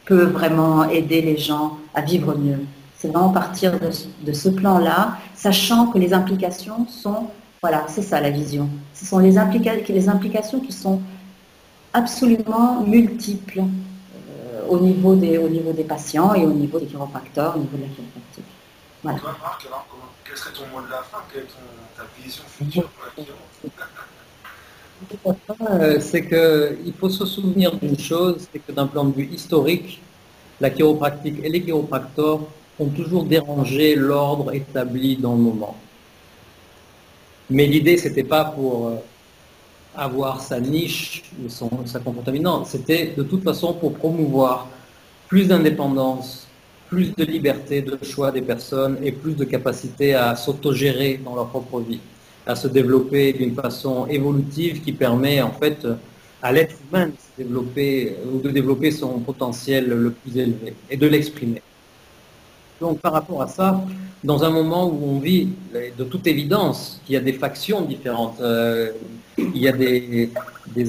peut 0.05 0.23
vraiment 0.23 0.85
aider 0.89 1.21
les 1.21 1.37
gens 1.37 1.77
à 1.93 2.01
vivre 2.01 2.37
mieux. 2.37 2.59
C'est 2.97 3.09
vraiment 3.09 3.29
partir 3.29 3.73
de, 3.79 4.33
ce 4.33 4.49
plan-là, 4.49 5.17
sachant 5.35 5.87
que 5.87 5.99
les 5.99 6.13
implications 6.13 6.87
sont, 6.87 7.27
voilà, 7.61 7.85
c'est 7.87 8.01
ça 8.01 8.19
la 8.19 8.31
vision. 8.31 8.69
Ce 8.93 9.05
sont 9.05 9.19
les, 9.19 9.35
les 9.89 10.09
implications 10.09 10.59
qui 10.59 10.71
sont 10.71 10.99
absolument 11.93 12.81
multiples 12.81 13.63
au, 14.69 14.79
niveau 14.79 15.15
des, 15.15 15.37
au 15.37 15.49
niveau 15.49 15.71
des 15.71 15.83
patients 15.83 16.33
et 16.33 16.45
au 16.45 16.53
niveau 16.53 16.79
des 16.79 16.85
chiropracteurs, 16.85 17.55
au 17.55 17.59
niveau 17.59 17.77
de 17.77 17.83
la 17.83 17.87
chiropractique. 17.89 18.45
Voilà. 19.03 19.19
Toi, 19.19 19.35
Marc, 19.41 19.65
alors, 19.65 19.85
quel 20.25 20.37
serait 20.37 20.53
ton 20.53 20.67
mot 20.67 20.85
de 20.85 20.91
la 20.91 21.01
fin? 21.03 21.19
Quelle 21.31 21.43
est 21.43 21.45
ton, 21.45 21.59
ta 21.95 22.03
vision 22.21 22.43
future 22.47 22.89
pour 22.89 23.23
la 25.25 25.69
euh, 25.71 25.99
C'est 25.99 26.27
qu'il 26.27 26.93
faut 26.93 27.09
se 27.09 27.25
souvenir 27.25 27.75
d'une 27.75 27.99
chose, 27.99 28.47
c'est 28.51 28.59
que 28.59 28.71
d'un 28.71 28.87
point 28.87 29.03
de 29.05 29.13
vue 29.13 29.29
historique, 29.31 30.01
la 30.59 30.69
chiropractique 30.69 31.39
et 31.43 31.49
les 31.49 31.61
chiropracteurs 31.61 32.39
ont 32.79 32.89
toujours 32.89 33.23
dérangé 33.23 33.95
l'ordre 33.95 34.53
établi 34.53 35.17
dans 35.17 35.33
le 35.33 35.41
moment. 35.41 35.75
Mais 37.49 37.65
l'idée, 37.65 37.97
c'était 37.97 38.23
pas 38.23 38.45
pour 38.45 38.87
euh, 38.87 38.95
avoir 39.97 40.41
sa 40.41 40.59
niche 40.59 41.23
ou 41.43 41.49
son, 41.49 41.69
sa 41.85 41.99
comportement. 41.99 42.63
C'était 42.63 43.13
de 43.17 43.23
toute 43.23 43.43
façon 43.43 43.73
pour 43.73 43.93
promouvoir 43.93 44.67
plus 45.27 45.47
d'indépendance, 45.47 46.47
plus 46.87 47.13
de 47.15 47.25
liberté 47.25 47.81
de 47.81 47.97
choix 48.03 48.31
des 48.31 48.41
personnes 48.41 48.97
et 49.03 49.11
plus 49.11 49.35
de 49.35 49.43
capacité 49.43 50.13
à 50.13 50.35
s'autogérer 50.35 51.19
dans 51.23 51.35
leur 51.35 51.47
propre 51.47 51.81
vie, 51.81 51.99
à 52.45 52.55
se 52.55 52.67
développer 52.67 53.33
d'une 53.33 53.55
façon 53.55 54.07
évolutive 54.07 54.81
qui 54.81 54.93
permet 54.93 55.41
en 55.41 55.51
fait 55.51 55.85
à 56.41 56.51
l'être 56.51 56.75
humain 56.89 57.07
de 57.07 57.13
se 57.13 57.43
développer 57.43 58.15
ou 58.31 58.39
de 58.39 58.49
développer 58.49 58.91
son 58.91 59.19
potentiel 59.19 59.87
le 59.89 60.11
plus 60.11 60.37
élevé 60.37 60.75
et 60.89 60.95
de 60.95 61.07
l'exprimer. 61.07 61.61
Donc 62.79 62.99
par 62.99 63.13
rapport 63.13 63.41
à 63.41 63.47
ça, 63.47 63.83
dans 64.23 64.43
un 64.43 64.49
moment 64.49 64.87
où 64.87 64.99
on 65.15 65.19
vit, 65.19 65.49
de 65.97 66.03
toute 66.03 66.27
évidence, 66.27 67.01
qu'il 67.05 67.13
y 67.13 67.17
a 67.17 67.21
des 67.21 67.33
factions 67.33 67.81
différentes, 67.81 68.39
euh, 68.41 68.91
il 69.37 69.57
y 69.57 69.67
a 69.67 69.71
des, 69.71 70.29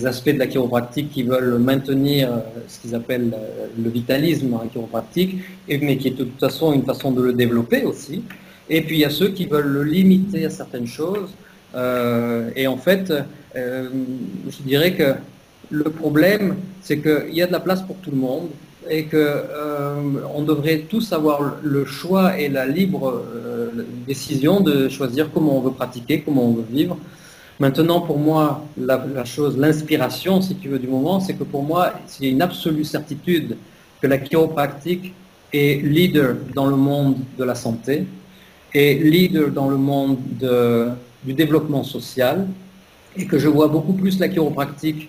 aspects 0.07 0.31
de 0.31 0.39
la 0.39 0.47
chiropractique 0.47 1.11
qui 1.11 1.23
veulent 1.23 1.59
maintenir 1.59 2.33
euh, 2.33 2.37
ce 2.67 2.79
qu'ils 2.81 2.95
appellent 2.95 3.33
euh, 3.35 3.67
le 3.83 3.91
vitalisme 3.91 4.53
en 4.55 4.67
chiropractique, 4.67 5.39
mais 5.69 5.97
qui 5.97 6.09
est 6.09 6.13
de 6.13 6.25
toute 6.25 6.41
façon 6.41 6.73
une 6.73 6.85
façon 6.85 7.11
de 7.13 7.23
le 7.23 7.33
développer 7.33 7.85
aussi. 7.85 8.23
Et 8.69 8.83
puis 8.83 8.97
il 8.97 9.01
y 9.01 9.05
a 9.05 9.11
ceux 9.11 9.29
qui 9.29 9.47
veulent 9.47 9.69
le 9.69 9.83
limiter 9.83 10.45
à 10.45 10.51
certaines 10.51 10.87
choses. 10.87 11.31
et 12.57 12.67
en 12.67 12.77
fait, 12.77 13.13
je 13.55 14.63
dirais 14.63 14.93
que 14.93 15.15
le 15.71 15.85
problème, 15.85 16.57
c'est 16.83 16.99
qu'il 16.99 17.35
y 17.35 17.43
a 17.43 17.47
de 17.47 17.53
la 17.53 17.61
place 17.61 17.83
pour 17.83 17.97
tout 17.97 18.11
le 18.11 18.19
monde 18.19 18.49
et 18.91 19.05
qu'on 19.05 19.17
euh, 19.17 20.45
devrait 20.47 20.81
tous 20.89 21.13
avoir 21.13 21.57
le 21.63 21.85
choix 21.85 22.39
et 22.39 22.49
la 22.49 22.67
libre 22.67 23.23
euh, 23.35 23.71
décision 24.07 24.61
de 24.61 24.89
choisir 24.89 25.31
comment 25.33 25.59
on 25.59 25.61
veut 25.61 25.73
pratiquer, 25.73 26.23
comment 26.23 26.47
on 26.47 26.55
veut 26.55 26.67
vivre. 26.71 26.97
Maintenant, 27.61 28.01
pour 28.01 28.19
moi, 28.19 28.65
la, 28.77 29.25
chose, 29.25 29.59
l'inspiration, 29.59 30.41
si 30.41 30.55
tu 30.57 30.69
veux, 30.69 30.79
du 30.79 30.87
moment, 30.87 31.21
c'est 31.21 31.35
que 31.35 31.45
pour 31.45 31.63
moi, 31.63 31.93
il 32.19 32.27
y 32.27 32.29
a 32.29 32.33
une 32.33 32.43
absolue 32.43 32.85
certitude 32.85 33.57
que 34.01 34.07
la 34.07 34.19
chiropractique 34.19 35.13
est 35.53 35.83
leader 35.83 36.37
dans 36.55 36.67
le 36.67 36.77
monde 36.77 37.17
de 37.37 37.45
la 37.45 37.57
santé, 37.57 38.07
et 38.73 38.95
leader 38.95 39.51
dans 39.51 39.69
le 39.69 39.77
monde 39.77 40.19
du 41.25 41.33
développement 41.33 41.83
social, 41.83 42.47
et 43.17 43.27
que 43.27 43.39
je 43.39 43.49
vois 43.49 43.67
beaucoup 43.67 43.95
plus 43.95 44.21
la 44.21 44.29
chiropractique 44.29 45.09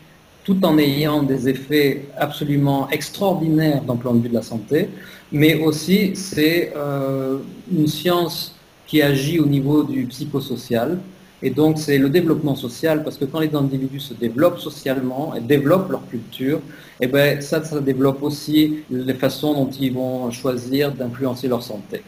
tout 0.49 0.65
en 0.65 0.79
ayant 0.79 1.21
des 1.21 1.47
effets 1.47 2.05
absolument 2.17 2.89
extraordinaires 2.89 3.83
d'un 3.83 3.95
point 3.95 4.15
de 4.15 4.21
vue 4.23 4.29
de 4.29 4.33
la 4.33 4.41
santé, 4.41 4.89
mais 5.31 5.53
aussi 5.59 6.15
c'est 6.15 6.73
euh, 6.75 7.37
une 7.71 7.85
science 7.85 8.55
qui 8.87 8.99
agit 9.03 9.39
au 9.39 9.45
niveau 9.45 9.83
du 9.83 10.05
psychosocial. 10.05 10.97
Et 11.43 11.51
donc 11.51 11.77
c'est 11.77 11.99
le 11.99 12.09
développement 12.09 12.55
social, 12.55 13.03
parce 13.03 13.17
que 13.19 13.25
quand 13.25 13.41
les 13.41 13.53
individus 13.53 13.99
se 13.99 14.15
développent 14.15 14.57
socialement 14.57 15.35
et 15.35 15.41
développent 15.41 15.91
leur 15.91 16.07
culture, 16.09 16.57
et 16.99 17.05
eh 17.05 17.07
ben 17.07 17.39
ça, 17.41 17.63
ça 17.63 17.79
développe 17.79 18.23
aussi 18.23 18.79
les 18.89 19.13
façons 19.13 19.53
dont 19.53 19.69
ils 19.69 19.93
vont 19.93 20.31
choisir 20.31 20.91
d'influencer 20.91 21.47
leur 21.47 21.61
santé. 21.61 22.01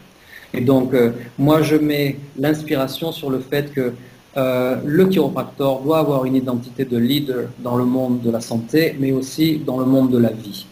Et 0.52 0.62
donc 0.62 0.96
euh, 0.96 1.12
moi 1.38 1.62
je 1.62 1.76
mets 1.76 2.18
l'inspiration 2.40 3.12
sur 3.12 3.30
le 3.30 3.40
fait 3.40 3.72
que 3.72 3.94
euh, 4.38 4.78
le 4.86 5.06
chiropracteur 5.08 5.82
doit 5.82 6.00
avoir 6.00 6.24
une 6.26 6.36
identité 6.36 6.86
de 6.86 6.98
leader 6.98 7.50
dans 7.60 7.76
le 7.76 7.84
monde 7.84 8.22
de 8.22 8.32
la 8.32 8.40
santé, 8.40 8.96
mais 8.98 9.12
aussi 9.12 9.58
dans 9.58 9.78
le 9.78 9.86
monde 9.86 10.10
de 10.10 10.18
la 10.18 10.30
vie. 10.30 10.66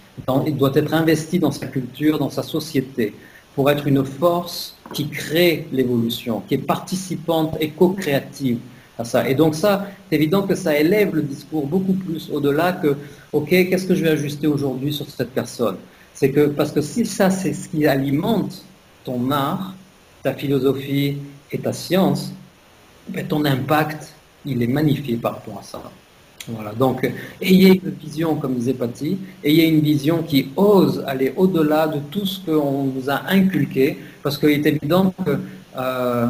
il 0.48 0.56
doit 0.56 0.72
être 0.76 0.94
investi 0.94 1.40
dans 1.40 1.52
sa 1.52 1.68
culture, 1.68 2.20
dans 2.20 2.30
sa 2.30 2.44
société, 2.44 3.14
pour 3.56 3.70
être 3.70 3.86
une 3.88 4.06
force 4.06 4.76
qui 4.94 5.10
crée 5.10 5.68
l'évolution, 5.74 6.42
qui 6.48 6.54
est 6.56 6.66
participante 6.76 7.58
et 7.60 7.72
co-créative 7.72 8.60
à 8.98 9.04
ça. 9.04 9.28
Et 9.28 9.36
donc 9.36 9.56
ça, 9.56 9.88
c'est 10.10 10.16
évident 10.16 10.44
que 10.44 10.56
ça 10.56 10.78
élève 10.78 11.14
le 11.14 11.22
discours 11.22 11.68
beaucoup 11.68 11.94
plus 11.94 12.30
au-delà 12.32 12.74
que, 12.74 12.96
OK, 13.34 13.50
qu'est-ce 13.50 13.86
que 13.86 13.96
je 13.96 14.04
vais 14.04 14.12
ajuster 14.12 14.48
aujourd'hui 14.48 14.94
sur 14.94 15.10
cette 15.10 15.32
personne? 15.32 15.76
C'est 16.14 16.32
que, 16.32 16.48
parce 16.48 16.72
que 16.72 16.82
si 16.82 17.06
ça, 17.06 17.30
c'est 17.30 17.54
ce 17.54 17.68
qui 17.68 17.86
alimente 17.86 18.64
ton 19.04 19.32
art, 19.32 19.74
ta 20.24 20.34
philosophie 20.34 21.18
et 21.52 21.58
ta 21.60 21.74
science, 21.74 22.34
ton 23.28 23.46
impact, 23.46 24.14
il 24.46 24.62
est 24.62 24.68
magnifié 24.68 25.16
par 25.18 25.34
rapport 25.34 25.60
à 25.60 25.64
ça. 25.64 25.82
Voilà, 26.48 26.74
donc 26.74 27.10
ayez 27.42 27.82
une 27.84 27.92
vision, 27.92 28.36
comme 28.36 28.56
disait 28.56 28.74
Patty, 28.74 29.18
ayez 29.44 29.68
une 29.68 29.82
vision 29.82 30.24
qui 30.24 30.50
ose 30.56 31.04
aller 31.06 31.34
au-delà 31.36 31.88
de 31.88 32.00
tout 32.10 32.26
ce 32.26 32.40
qu'on 32.44 32.86
vous 32.86 33.10
a 33.10 33.24
inculqué, 33.30 34.00
parce 34.24 34.38
qu'il 34.38 34.50
est 34.50 34.66
évident 34.66 35.14
que 35.26 35.32
euh, 35.78 36.28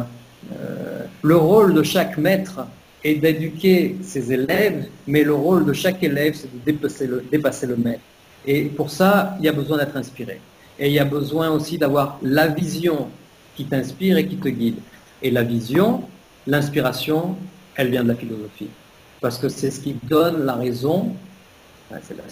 euh, 0.58 1.04
le 1.22 1.36
rôle 1.36 1.72
de 1.74 1.82
chaque 1.82 2.18
maître 2.18 2.66
est 3.02 3.14
d'éduquer 3.14 3.96
ses 4.02 4.32
élèves, 4.32 4.88
mais 5.06 5.22
le 5.22 5.34
rôle 5.34 5.64
de 5.64 5.72
chaque 5.72 6.02
élève, 6.02 6.34
c'est 6.34 6.52
de 6.52 6.64
dépasser 6.64 7.06
le, 7.06 7.24
dépasser 7.30 7.66
le 7.66 7.76
maître. 7.76 8.02
Et 8.46 8.64
pour 8.64 8.90
ça, 8.90 9.36
il 9.38 9.44
y 9.44 9.48
a 9.48 9.52
besoin 9.52 9.78
d'être 9.78 9.96
inspiré. 9.96 10.40
Et 10.78 10.88
il 10.88 10.92
y 10.92 10.98
a 10.98 11.04
besoin 11.04 11.50
aussi 11.50 11.78
d'avoir 11.78 12.18
la 12.22 12.48
vision 12.48 13.08
qui 13.54 13.64
t'inspire 13.64 14.16
et 14.18 14.26
qui 14.26 14.36
te 14.36 14.48
guide. 14.48 14.78
Et 15.22 15.30
la 15.30 15.42
vision, 15.42 16.02
L'inspiration, 16.46 17.36
elle 17.74 17.90
vient 17.90 18.02
de 18.02 18.08
la 18.08 18.14
philosophie. 18.14 18.68
Parce 19.20 19.38
que 19.38 19.48
c'est 19.48 19.70
ce 19.70 19.80
qui 19.80 19.94
donne 20.04 20.44
la 20.44 20.54
raison, 20.54 21.14
c'est 22.02 22.16
la, 22.16 22.22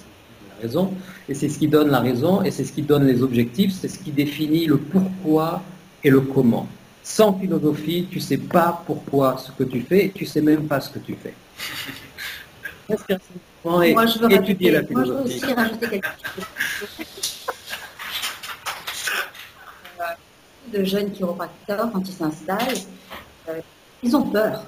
raison, 0.62 0.94
et 1.28 1.34
c'est 1.34 1.48
ce 1.48 1.58
qui 1.58 1.68
donne 1.68 1.88
la 1.90 2.00
raison, 2.00 2.42
et 2.42 2.50
c'est 2.50 2.64
ce 2.64 2.72
qui 2.72 2.82
donne 2.82 3.06
les 3.06 3.22
objectifs, 3.22 3.72
c'est 3.72 3.88
ce 3.88 3.98
qui 3.98 4.10
définit 4.10 4.66
le 4.66 4.78
pourquoi 4.78 5.62
et 6.02 6.10
le 6.10 6.20
comment. 6.20 6.66
Sans 7.02 7.38
philosophie, 7.38 8.06
tu 8.10 8.18
ne 8.18 8.22
sais 8.22 8.38
pas 8.38 8.82
pourquoi 8.86 9.36
ce 9.36 9.52
que 9.52 9.64
tu 9.64 9.82
fais, 9.82 10.06
et 10.06 10.10
tu 10.10 10.24
ne 10.24 10.28
sais 10.28 10.40
même 10.40 10.66
pas 10.66 10.80
ce 10.80 10.90
que 10.90 10.98
tu 10.98 11.14
fais. 11.14 11.34
moi, 13.64 14.06
je 14.06 14.18
veux 14.18 14.32
étudier 14.32 14.70
la 14.72 14.84
philosophie. 14.84 14.94
Moi, 14.94 15.04
je 15.04 15.12
veux 15.12 15.36
aussi 15.36 15.52
rajouter 15.52 15.88
quelque 15.88 16.06
chose. 16.06 17.06
de 20.72 20.84
jeunes 20.84 21.10
chiropracteurs, 21.12 21.90
quand 21.92 22.06
ils 22.06 22.12
s'installent, 22.12 22.78
euh, 23.48 23.60
ils 24.02 24.16
ont 24.16 24.22
peur. 24.22 24.62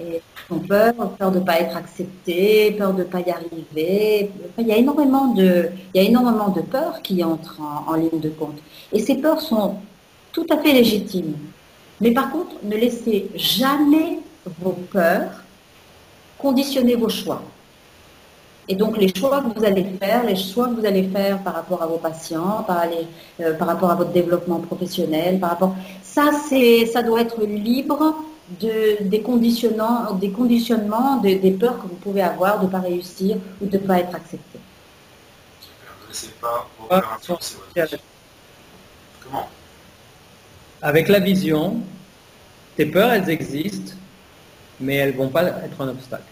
Ils 0.00 0.20
ont 0.50 0.60
peur, 0.60 0.94
peur 1.18 1.30
de 1.32 1.40
ne 1.40 1.44
pas 1.44 1.60
être 1.60 1.76
acceptés, 1.76 2.72
peur 2.72 2.92
de 2.92 3.00
ne 3.00 3.04
pas 3.04 3.20
y 3.20 3.30
arriver. 3.30 4.30
Il 4.58 4.66
y 4.66 4.72
a 4.72 4.76
énormément 4.76 5.26
de, 5.34 5.70
il 5.94 6.00
y 6.00 6.04
a 6.04 6.08
énormément 6.08 6.48
de 6.48 6.60
peurs 6.60 7.02
qui 7.02 7.22
entrent 7.24 7.60
en, 7.86 7.94
ligne 7.94 8.20
de 8.20 8.28
compte. 8.28 8.58
Et 8.92 9.00
ces 9.00 9.16
peurs 9.16 9.40
sont 9.40 9.76
tout 10.32 10.46
à 10.50 10.58
fait 10.58 10.72
légitimes. 10.72 11.36
Mais 12.00 12.12
par 12.12 12.30
contre, 12.30 12.56
ne 12.62 12.76
laissez 12.76 13.28
jamais 13.34 14.20
vos 14.60 14.72
peurs 14.72 15.42
conditionner 16.38 16.94
vos 16.94 17.08
choix. 17.08 17.42
Et 18.68 18.76
donc 18.76 18.98
les 18.98 19.12
choix 19.12 19.40
que 19.40 19.58
vous 19.58 19.64
allez 19.64 19.84
faire, 20.00 20.24
les 20.24 20.36
choix 20.36 20.68
que 20.68 20.74
vous 20.74 20.86
allez 20.86 21.08
faire 21.08 21.42
par 21.42 21.54
rapport 21.54 21.82
à 21.82 21.86
vos 21.86 21.96
patients, 21.96 22.62
par, 22.66 22.84
euh, 23.40 23.54
par 23.54 23.66
rapport 23.66 23.90
à 23.90 23.94
votre 23.94 24.12
développement 24.12 24.60
professionnel, 24.60 25.40
par 25.40 25.50
rapport, 25.50 25.74
ça 26.02 26.30
ça 26.92 27.02
doit 27.02 27.22
être 27.22 27.42
libre 27.44 28.14
de, 28.60 29.02
des 29.02 29.22
conditionnants, 29.22 30.14
des 30.14 30.30
conditionnements, 30.30 31.16
des 31.18 31.56
peurs 31.58 31.76
que 31.76 31.86
vous 31.86 31.96
pouvez 31.96 32.22
avoir 32.22 32.58
de 32.60 32.66
ne 32.66 32.70
pas 32.70 32.80
réussir 32.80 33.36
ou 33.60 33.66
de 33.66 33.78
ne 33.78 33.82
pas 33.82 33.98
être 33.98 34.14
accepté. 34.14 34.58
Super, 35.60 35.94
ne 36.02 36.08
laissez 36.08 36.30
pas 36.40 36.68
vos 36.78 36.86
peurs 36.86 37.12
influencer 37.12 37.56
votre 37.76 37.98
Comment? 39.22 39.48
Avec 40.80 41.08
la 41.08 41.20
vision, 41.20 41.80
tes 42.76 42.86
peurs 42.86 43.12
elles 43.12 43.28
existent, 43.28 43.94
mais 44.80 44.96
elles 44.96 45.12
ne 45.12 45.18
vont 45.18 45.28
pas 45.28 45.44
être 45.44 45.80
un 45.80 45.88
obstacle. 45.88 46.22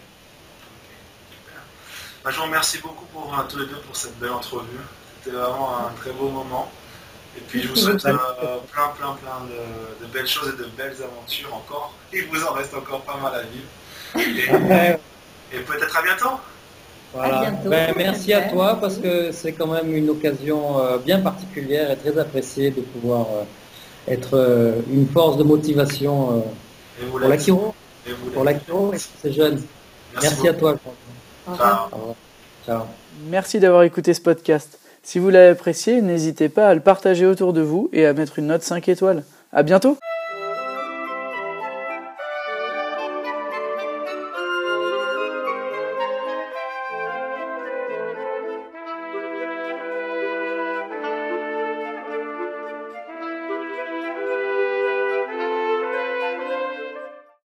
Bah, 2.23 2.31
je 2.31 2.37
vous 2.37 2.43
remercie 2.43 2.79
beaucoup 2.79 3.05
pour 3.05 3.33
euh, 3.33 3.43
tous 3.47 3.59
les 3.59 3.67
deux 3.67 3.79
pour 3.79 3.95
cette 3.95 4.17
belle 4.19 4.31
entrevue. 4.31 4.79
C'était 5.23 5.35
vraiment 5.35 5.77
un 5.77 5.91
très 5.97 6.11
beau 6.11 6.29
moment. 6.29 6.69
Et 7.37 7.41
puis 7.47 7.61
je 7.61 7.67
vous 7.69 7.75
souhaite 7.75 8.03
euh, 8.05 8.17
plein, 8.71 8.87
plein, 8.97 9.13
plein 9.13 9.45
de, 9.47 10.07
belles 10.07 10.27
choses 10.27 10.53
et 10.53 10.57
de 10.57 10.67
belles 10.75 10.95
aventures 11.03 11.53
encore. 11.53 11.93
Il 12.11 12.25
vous 12.27 12.43
en 12.43 12.53
reste 12.53 12.73
encore 12.73 13.01
pas 13.01 13.17
mal 13.17 13.33
à 13.35 13.43
vivre. 13.43 13.67
Et, 15.53 15.59
peut-être 15.59 15.97
à 15.97 16.01
bientôt. 16.01 16.39
Voilà. 17.13 17.51
Ben, 17.65 17.93
merci 17.95 18.33
à 18.33 18.49
toi 18.49 18.77
parce 18.81 18.97
que 18.97 19.31
c'est 19.31 19.53
quand 19.53 19.67
même 19.67 19.95
une 19.95 20.09
occasion 20.09 20.79
euh, 20.79 20.97
bien 20.97 21.19
particulière 21.19 21.91
et 21.91 21.97
très 21.97 22.17
appréciée 22.17 22.71
de 22.71 22.81
pouvoir 22.81 23.27
être 24.07 24.83
une 24.89 25.07
force 25.07 25.37
de 25.37 25.43
motivation 25.43 26.43
pour 27.09 27.19
la 27.19 27.37
Kiro. 27.37 27.73
Pour 28.33 28.43
la 28.43 28.53
Kiro 28.55 28.93
et 28.93 28.97
ces 28.97 29.31
jeunes. 29.31 29.61
Merci, 30.21 30.47
à 30.47 30.53
toi. 30.53 30.75
Ciao. 32.65 32.87
Merci 33.29 33.59
d'avoir 33.59 33.83
écouté 33.83 34.13
ce 34.13 34.21
podcast. 34.21 34.79
Si 35.07 35.19
vous 35.19 35.29
l'avez 35.29 35.51
apprécié, 35.51 36.01
n'hésitez 36.01 36.49
pas 36.49 36.67
à 36.67 36.73
le 36.73 36.81
partager 36.81 37.25
autour 37.25 37.53
de 37.53 37.61
vous 37.61 37.89
et 37.93 38.05
à 38.05 38.11
mettre 38.11 38.39
une 38.39 38.47
note 38.47 38.63
5 38.63 38.89
étoiles. 38.89 39.23
À 39.53 39.63
bientôt! 39.63 39.97